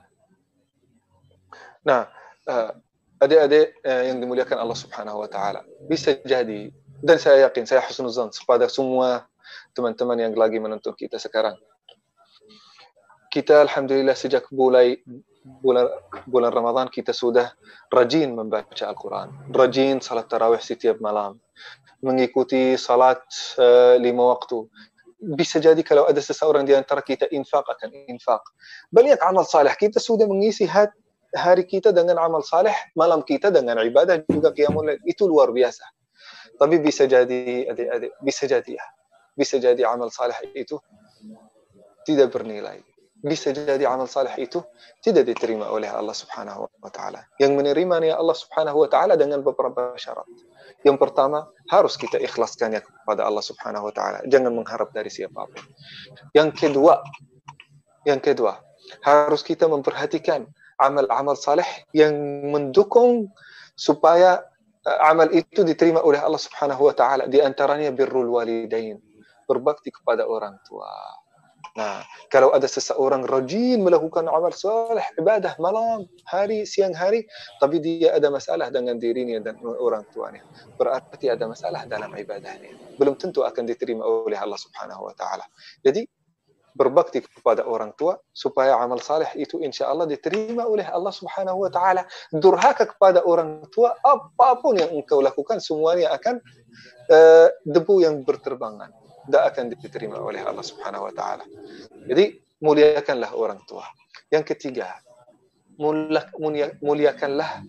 [1.82, 2.06] Nah,
[2.46, 2.70] uh,
[3.22, 6.70] adik-adik uh, yang dimuliakan Allah Subhanahu wa taala, bisa jadi
[7.02, 9.26] dan saya yakin saya husnuzan kepada semua
[9.74, 11.58] teman-teman yang lagi menonton kita sekarang.
[13.32, 15.00] Kita alhamdulillah sejak mulai
[15.42, 15.90] bulan
[16.28, 17.50] bulan Ramadan kita sudah
[17.90, 21.42] rajin membaca Al-Quran, rajin salat tarawih setiap malam,
[21.98, 23.18] mengikuti salat
[23.58, 24.68] uh, lima waktu.
[25.22, 28.42] Bisa jadi kalau ada seseorang di antara kita infak akan infak.
[28.90, 30.98] Banyak amal saleh kita sudah mengisi hati
[31.32, 34.98] hari kita dengan amal saleh, malam kita dengan ibadah juga qiyamul.
[35.06, 35.84] Itu luar biasa.
[36.60, 38.84] Tapi bisa jadi adik-adik, bisa jadi ya.
[39.32, 40.76] Bisa jadi amal saleh itu
[42.04, 42.82] tidak bernilai.
[43.22, 44.58] Bisa jadi amal saleh itu
[44.98, 47.22] tidak diterima oleh Allah Subhanahu wa taala.
[47.38, 50.26] Yang menerimanya Allah Subhanahu wa taala dengan beberapa syarat.
[50.82, 54.18] Yang pertama, harus kita ikhlaskannya kepada Allah Subhanahu wa taala.
[54.26, 55.62] Jangan mengharap dari siapa pun.
[56.34, 56.98] Yang kedua,
[58.02, 58.58] yang kedua,
[59.06, 60.42] harus kita memperhatikan
[60.82, 62.14] amal-amal saleh yang
[62.50, 63.30] mendukung
[63.78, 64.42] supaya
[64.86, 68.98] uh, amal itu diterima oleh Allah Subhanahu wa taala di antaranya birrul walidain
[69.46, 70.90] berbakti kepada orang tua
[71.72, 77.24] Nah, kalau ada seseorang rajin melakukan amal soleh, ibadah malam, hari, siang hari,
[77.64, 80.44] tapi dia ada masalah dengan dirinya dan orang tuanya,
[80.76, 82.76] berarti ada masalah dalam ibadahnya.
[83.00, 85.48] Belum tentu akan diterima oleh Allah Subhanahu wa taala.
[85.80, 86.04] Jadi
[86.72, 91.70] berbakti kepada orang tua supaya amal saleh itu insya Allah diterima oleh Allah Subhanahu wa
[91.72, 92.04] taala.
[92.32, 96.36] Durhaka kepada orang tua apa pun yang engkau lakukan semuanya akan
[97.12, 98.92] uh, debu yang berterbangan
[99.26, 101.44] tidak akan diterima oleh Allah Subhanahu wa taala.
[102.08, 103.86] Jadi muliakanlah orang tua.
[104.30, 104.98] Yang ketiga,
[106.80, 107.62] muliakanlah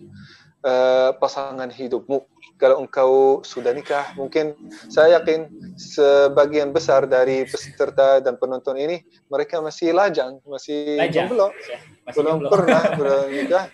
[0.64, 2.24] uh, pasangan hidupmu.
[2.54, 4.54] Kalau engkau sudah nikah, mungkin
[4.86, 11.26] saya yakin sebagian besar dari peserta dan penonton ini mereka masih lajang, masih lajang.
[11.34, 11.78] belum, ya,
[12.14, 13.66] belum pernah belum nikah.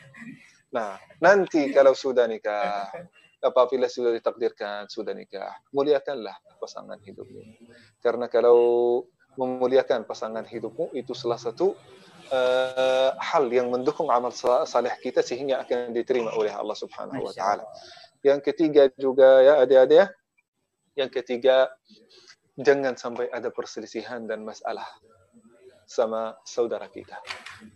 [0.73, 2.89] Nah, nanti kalau sudah nikah,
[3.41, 7.41] apabila sudah ditakdirkan sudah nikah, muliakanlah pasangan hidupmu.
[8.05, 9.03] Karena kalau
[9.41, 11.73] memuliakan pasangan hidupmu itu salah satu
[12.31, 17.65] uh, hal yang mendukung amal saleh kita sehingga akan diterima oleh Allah Subhanahu wa taala.
[18.21, 20.07] Yang ketiga juga ya adik-adik ya.
[20.99, 21.73] Yang ketiga
[22.61, 24.85] jangan sampai ada perselisihan dan masalah
[25.89, 27.17] sama saudara kita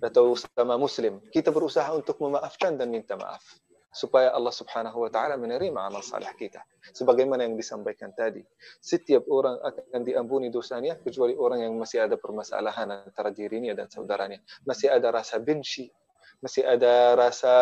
[0.05, 1.19] atau sama muslim.
[1.33, 3.43] Kita berusaha untuk memaafkan dan minta maaf
[3.95, 6.61] supaya Allah Subhanahu wa taala menerima amal saleh kita.
[6.91, 8.43] Sebagaimana yang disampaikan tadi,
[8.83, 14.43] setiap orang akan diampuni dosanya kecuali orang yang masih ada permasalahan antara dirinya dan saudaranya,
[14.67, 15.89] masih ada rasa benci,
[16.43, 17.55] masih ada rasa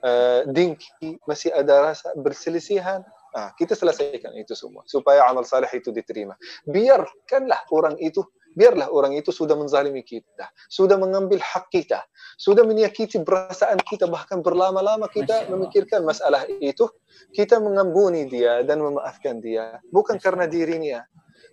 [0.00, 3.02] uh, dengki, masih ada rasa berselisihan.
[3.36, 6.32] Nah, kita selesaikan itu semua supaya amal saleh itu diterima.
[6.64, 8.24] Biarkanlah orang itu
[8.56, 12.00] biarlah orang itu sudah menzalimi kita, sudah mengambil hak kita,
[12.40, 16.88] sudah menyakiti perasaan kita, bahkan berlama-lama kita memikirkan masalah itu,
[17.36, 21.04] kita mengampuni dia dan memaafkan dia, bukan karena dirinya,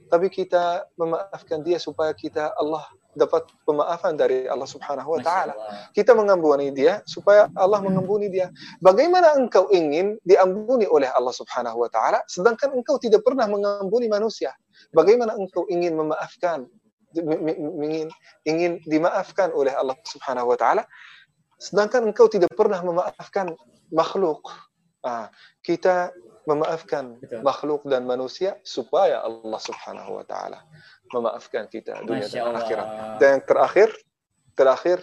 [0.08, 5.54] tapi kita memaafkan dia supaya kita Allah dapat pemaafan dari Allah Subhanahu wa taala.
[5.94, 8.50] Kita mengampuni dia supaya Allah mengampuni dia.
[8.82, 14.54] Bagaimana engkau ingin diampuni oleh Allah Subhanahu wa taala sedangkan engkau tidak pernah mengampuni manusia?
[14.92, 16.66] Bagaimana engkau ingin memaafkan
[17.18, 18.10] ingin
[18.45, 20.84] ingin dimaafkan oleh Allah Subhanahu wa taala
[21.61, 23.56] sedangkan engkau tidak pernah memaafkan
[23.94, 24.52] makhluk.
[25.03, 25.27] Ah,
[25.64, 26.11] kita
[26.44, 27.40] memaafkan Betul.
[27.44, 30.60] makhluk dan manusia supaya Allah Subhanahu wa taala
[31.15, 32.88] memaafkan kita dunia dan akhirat.
[33.19, 33.90] Dan yang terakhir
[34.56, 34.99] terakhir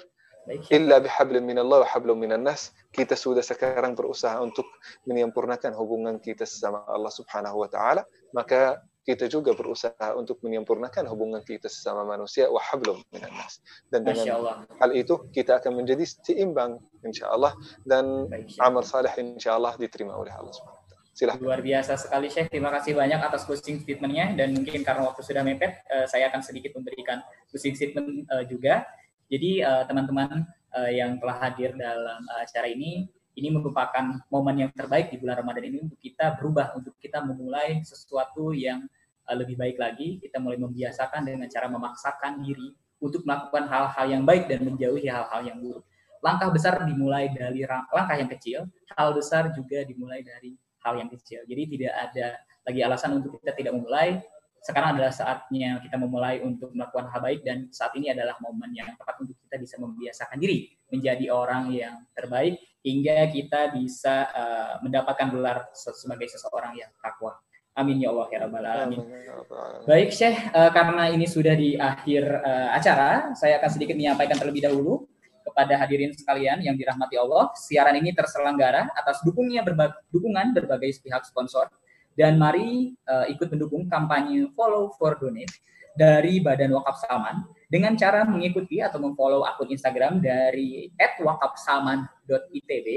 [0.72, 4.66] illa bihablin minallah wa hablum minan nas kita sudah sekarang berusaha untuk
[5.06, 8.80] menyempurnakan hubungan kita sama Allah Subhanahu wa taala maka
[9.10, 13.58] kita juga berusaha untuk menyempurnakan hubungan kita sesama manusia wa hablum minan nas.
[13.90, 17.50] Dan dengan hal itu kita akan menjadi seimbang insyaallah
[17.82, 20.78] dan Baik, amal saleh insyaallah diterima oleh Allah Subhanahu
[21.10, 21.42] Silahkan.
[21.42, 22.54] Luar biasa sekali Syekh.
[22.54, 26.40] Terima kasih banyak atas closing statementnya dan mungkin karena waktu sudah mepet, uh, saya akan
[26.40, 27.18] sedikit memberikan
[27.50, 28.86] closing statement uh, juga.
[29.26, 30.46] Jadi uh, teman-teman
[30.94, 35.82] yang telah hadir dalam acara ini ini merupakan momen yang terbaik di bulan Ramadan ini
[35.82, 38.99] untuk kita berubah, untuk kita memulai sesuatu yang Eh,
[39.36, 44.46] lebih baik lagi, kita mulai membiasakan dengan cara memaksakan diri untuk melakukan hal-hal yang baik
[44.46, 45.84] dan menjauhi hal-hal yang buruk.
[46.20, 50.52] Langkah besar dimulai dari langkah yang kecil, hal besar juga dimulai dari
[50.84, 51.40] hal yang kecil.
[51.48, 52.26] Jadi tidak ada
[52.68, 54.20] lagi alasan untuk kita tidak memulai.
[54.60, 58.92] Sekarang adalah saatnya kita memulai untuk melakukan hal baik dan saat ini adalah momen yang
[58.92, 65.32] tepat untuk kita bisa membiasakan diri menjadi orang yang terbaik hingga kita bisa uh, mendapatkan
[65.32, 67.40] gelar sebagai seseorang yang takwa.
[67.78, 68.98] Amin ya Allah ya Rabbal Alamin.
[69.06, 69.36] Ya
[69.86, 74.66] Baik Syekh, uh, karena ini sudah di akhir uh, acara, saya akan sedikit menyampaikan terlebih
[74.66, 75.06] dahulu
[75.46, 77.54] kepada hadirin sekalian yang dirahmati Allah.
[77.54, 81.70] Siaran ini terselenggara atas dukungnya berbagai, dukungan berbagai pihak sponsor.
[82.18, 85.54] Dan mari uh, ikut mendukung kampanye Follow for Donate
[85.94, 92.88] dari Badan Wakaf Salman dengan cara mengikuti atau memfollow akun Instagram dari @wakafsalman.itb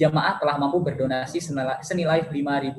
[0.00, 1.44] jamaah telah mampu berdonasi
[1.84, 2.72] senilai Rp5.000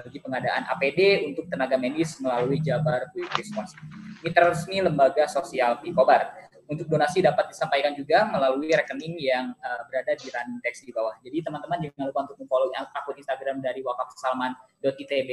[0.00, 3.76] bagi pengadaan APD untuk tenaga medis melalui Jabar Puskesmas.
[4.24, 6.40] Mitra resmi Lembaga Sosial Pikobar.
[6.64, 11.12] Untuk donasi dapat disampaikan juga melalui rekening yang uh, berada di running text di bawah.
[11.20, 15.30] Jadi teman-teman jangan lupa untuk follow akun Instagram dari wakafsalman.itb.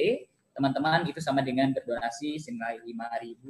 [0.51, 3.47] Teman-teman itu sama dengan berdonasi senilai Rp5.000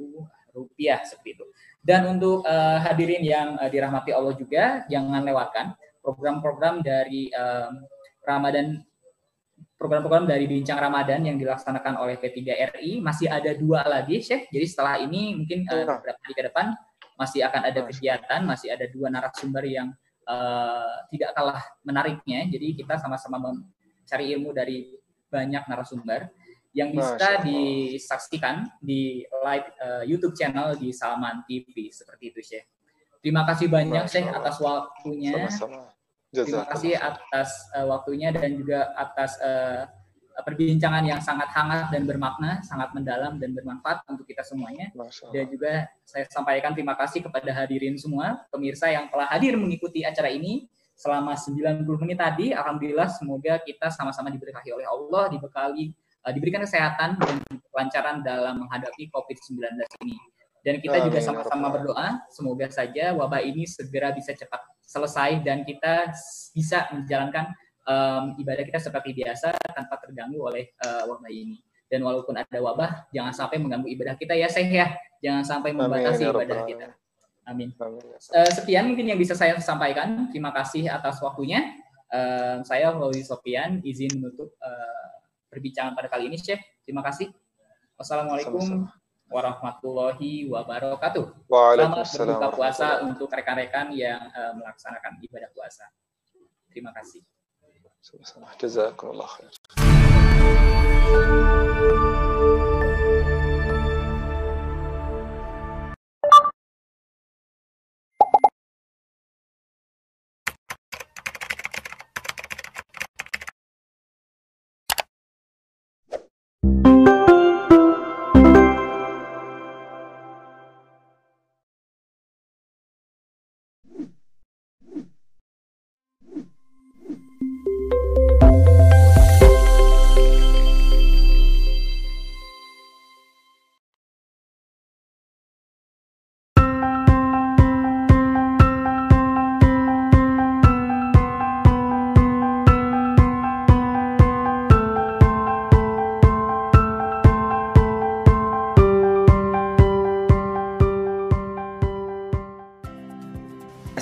[0.54, 1.44] rupiah seperti itu.
[1.82, 7.86] Dan untuk uh, hadirin yang uh, dirahmati Allah juga, jangan lewatkan program-program dari um,
[8.26, 8.82] Ramadan
[9.78, 14.46] program-program dari Bincang Ramadan yang dilaksanakan oleh P3RI masih ada dua lagi, Syekh.
[14.50, 16.66] Jadi setelah ini mungkin uh, beberapa hari ke depan
[17.18, 19.90] masih akan ada kegiatan, masih ada dua narasumber yang
[20.26, 22.46] uh, tidak kalah menariknya.
[22.46, 24.86] Jadi kita sama-sama mencari ilmu dari
[25.30, 26.30] banyak narasumber.
[26.72, 32.64] yang bisa disaksikan di live eh, YouTube channel di Salman TV seperti itu Syekh.
[33.22, 34.42] Terima kasih banyak Syekh Allah.
[34.42, 35.32] atas waktunya.
[35.46, 35.94] Sama-sama.
[36.32, 39.86] Terima kasih atas eh, waktunya dan juga atas eh,
[40.40, 44.90] perbincangan yang sangat hangat dan bermakna, sangat mendalam dan bermanfaat untuk kita semuanya.
[45.30, 50.32] Dan juga saya sampaikan terima kasih kepada hadirin semua, pemirsa yang telah hadir mengikuti acara
[50.32, 50.66] ini
[50.96, 52.50] selama 90 menit tadi.
[52.50, 57.36] Alhamdulillah semoga kita sama-sama diberkahi oleh Allah, dibekali eh, diberikan kesehatan dan
[57.70, 60.16] kelancaran dalam menghadapi COVID-19 ini.
[60.62, 65.42] Dan kita juga Amin, ya sama-sama berdoa semoga saja wabah ini segera bisa cepat selesai
[65.42, 66.14] dan kita
[66.54, 67.50] bisa menjalankan
[67.82, 71.58] em, ibadah kita seperti biasa tanpa terganggu oleh eh, wabah ini.
[71.92, 74.96] Dan walaupun ada wabah, jangan sampai mengganggu ibadah kita ya, Syekh ya.
[75.20, 76.86] Jangan sampai Amin, membatasi ya ibadah kita.
[77.44, 77.68] Amin.
[77.76, 78.00] Amin.
[78.32, 80.30] Eh, sekian mungkin yang bisa saya sampaikan.
[80.32, 81.74] Terima kasih atas waktunya.
[82.08, 85.06] Eh, saya Fauzi Sofian izin menutup eh,
[85.52, 86.64] perbincangan pada kali ini, Syekh.
[86.86, 87.28] Terima kasih.
[88.00, 89.01] Wassalamualaikum Sama-sama.
[89.32, 91.48] Warahmatullahi wabarakatuh.
[91.48, 95.88] Selamat berbuka puasa untuk rekan-rekan yang eh, melaksanakan ibadah puasa.
[96.68, 97.24] Terima kasih.
[98.60, 99.52] Jazakumullah khair.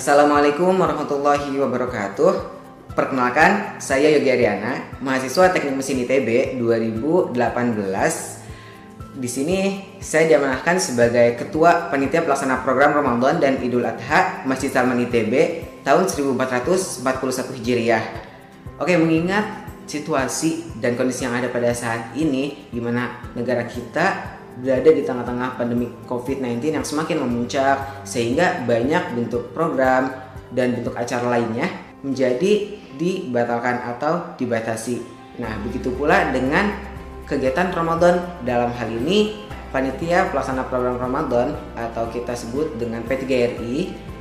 [0.01, 2.33] Assalamualaikum warahmatullahi wabarakatuh.
[2.97, 7.37] Perkenalkan, saya Yogi Ariana, mahasiswa Teknik Mesin ITB 2018.
[9.21, 9.59] Di sini
[10.01, 16.09] saya diamanahkan sebagai Ketua Panitia Pelaksana Program Ramadan dan Idul Adha Masjid Salman ITB tahun
[16.09, 18.01] 1441 Hijriah.
[18.81, 24.89] Oke, mengingat situasi dan kondisi yang ada pada saat ini di mana negara kita berada
[24.91, 30.11] di tengah-tengah pandemi COVID-19 yang semakin memuncak sehingga banyak bentuk program
[30.51, 31.71] dan bentuk acara lainnya
[32.03, 34.99] menjadi dibatalkan atau dibatasi.
[35.39, 36.75] Nah, begitu pula dengan
[37.23, 44.11] kegiatan Ramadan dalam hal ini panitia pelaksana program Ramadan atau kita sebut dengan P3RI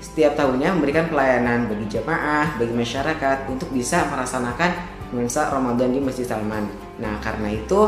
[0.00, 4.70] setiap tahunnya memberikan pelayanan bagi jemaah, bagi masyarakat untuk bisa melaksanakan
[5.16, 6.68] nuansa Ramadan di Masjid Salman.
[7.00, 7.80] Nah, karena itu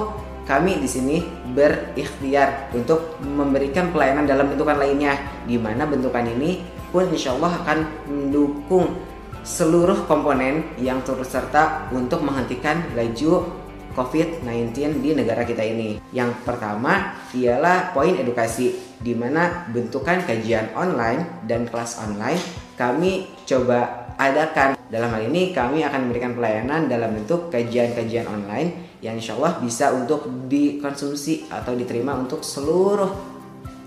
[0.47, 1.17] kami di sini
[1.53, 6.63] berikhtiar untuk memberikan pelayanan dalam bentukan lainnya, di mana bentukan ini
[6.95, 8.95] pun insya Allah akan mendukung
[9.43, 13.47] seluruh komponen yang turut serta untuk menghentikan laju
[13.99, 15.99] COVID-19 di negara kita ini.
[16.15, 22.39] Yang pertama ialah poin edukasi, di mana bentukan kajian online dan kelas online
[22.79, 24.79] kami coba adakan.
[24.87, 29.95] Dalam hal ini kami akan memberikan pelayanan dalam bentuk kajian-kajian online yang insya Allah bisa
[29.95, 33.39] untuk dikonsumsi atau diterima untuk seluruh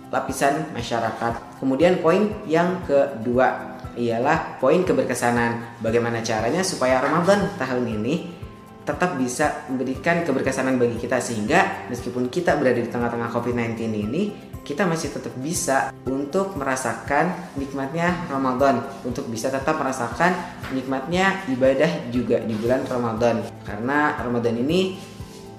[0.08, 1.60] lapisan masyarakat.
[1.60, 5.78] Kemudian poin yang kedua ialah poin keberkesanan.
[5.84, 8.40] Bagaimana caranya supaya Ramadan tahun ini
[8.88, 14.24] tetap bisa memberikan keberkesanan bagi kita sehingga meskipun kita berada di tengah-tengah COVID-19 ini
[14.70, 20.30] kita masih tetap bisa untuk merasakan nikmatnya Ramadan untuk bisa tetap merasakan
[20.70, 24.94] nikmatnya ibadah juga di bulan Ramadan karena Ramadan ini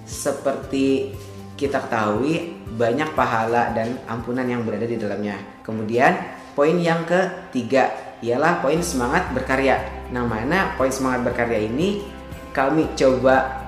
[0.07, 1.11] seperti
[1.59, 5.43] kita ketahui banyak pahala dan ampunan yang berada di dalamnya.
[5.66, 6.15] Kemudian
[6.55, 7.91] poin yang ketiga
[8.23, 10.07] ialah poin semangat berkarya.
[10.15, 12.01] Nah, mana poin semangat berkarya ini
[12.55, 13.59] kami coba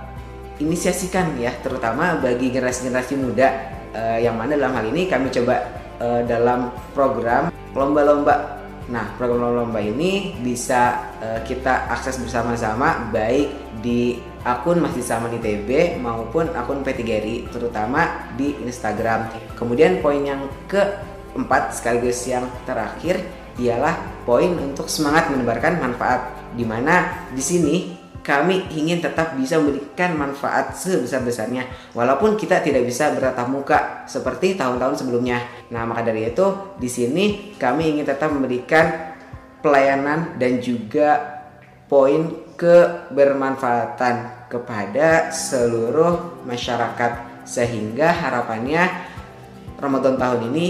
[0.57, 5.57] inisiasikan ya, terutama bagi generasi-generasi muda eh, yang mana dalam hal ini kami coba
[6.01, 8.61] eh, dalam program lomba-lomba.
[8.91, 16.03] Nah, program lomba ini bisa eh, kita akses bersama-sama baik di akun Masjid Salman ITB
[16.03, 19.31] maupun akun P3RI terutama di Instagram.
[19.55, 23.23] Kemudian poin yang keempat sekaligus yang terakhir
[23.61, 23.95] ialah
[24.25, 30.79] poin untuk semangat menebarkan manfaat di mana di sini kami ingin tetap bisa memberikan manfaat
[30.79, 35.43] sebesar-besarnya walaupun kita tidak bisa bertatap muka seperti tahun-tahun sebelumnya.
[35.75, 39.15] Nah, maka dari itu di sini kami ingin tetap memberikan
[39.59, 41.43] pelayanan dan juga
[41.91, 48.87] poin kebermanfaatan kepada seluruh masyarakat sehingga harapannya
[49.83, 50.67] Ramadan tahun ini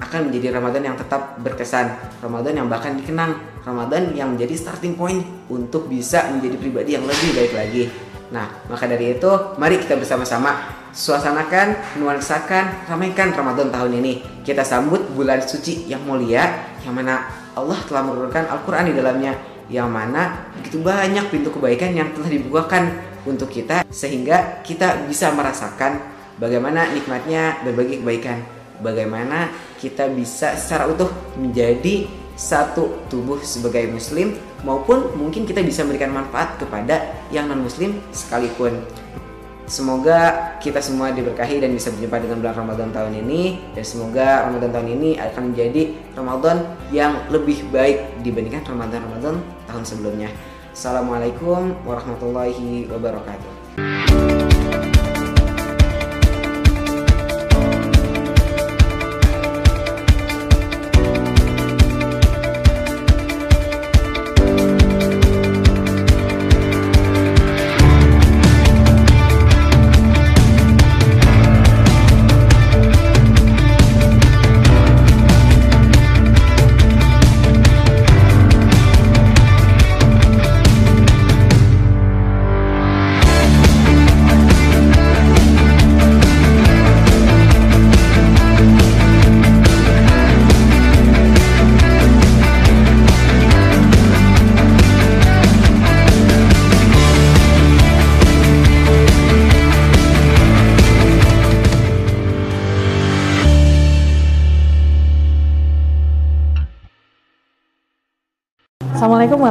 [0.00, 1.92] akan menjadi Ramadan yang tetap berkesan,
[2.22, 3.36] Ramadan yang bahkan dikenang,
[3.66, 5.20] Ramadan yang menjadi starting point
[5.52, 7.84] untuk bisa menjadi pribadi yang lebih baik lagi.
[8.32, 9.28] Nah, maka dari itu,
[9.60, 10.56] mari kita bersama-sama
[10.92, 14.44] suasanakan, nuansakan, ramaikan Ramadan tahun ini.
[14.44, 19.32] Kita sambut bulan suci yang mulia, yang mana Allah telah menurunkan Al-Quran di dalamnya,
[19.68, 22.92] yang mana begitu banyak pintu kebaikan yang telah dibukakan
[23.28, 26.00] untuk kita, sehingga kita bisa merasakan
[26.40, 28.40] bagaimana nikmatnya berbagi kebaikan,
[28.80, 34.32] bagaimana kita bisa secara utuh menjadi satu tubuh sebagai muslim
[34.64, 38.80] maupun mungkin kita bisa memberikan manfaat kepada yang non muslim sekalipun
[39.72, 44.68] Semoga kita semua diberkahi dan bisa berjumpa dengan bulan Ramadan tahun ini dan semoga Ramadan
[44.68, 45.82] tahun ini akan menjadi
[46.12, 46.56] Ramadan
[46.92, 49.40] yang lebih baik dibandingkan Ramadan-Ramadan
[49.70, 50.28] tahun sebelumnya.
[50.76, 54.61] Assalamualaikum warahmatullahi wabarakatuh.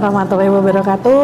[0.02, 1.19] Warahmatullahi wabarakatuh.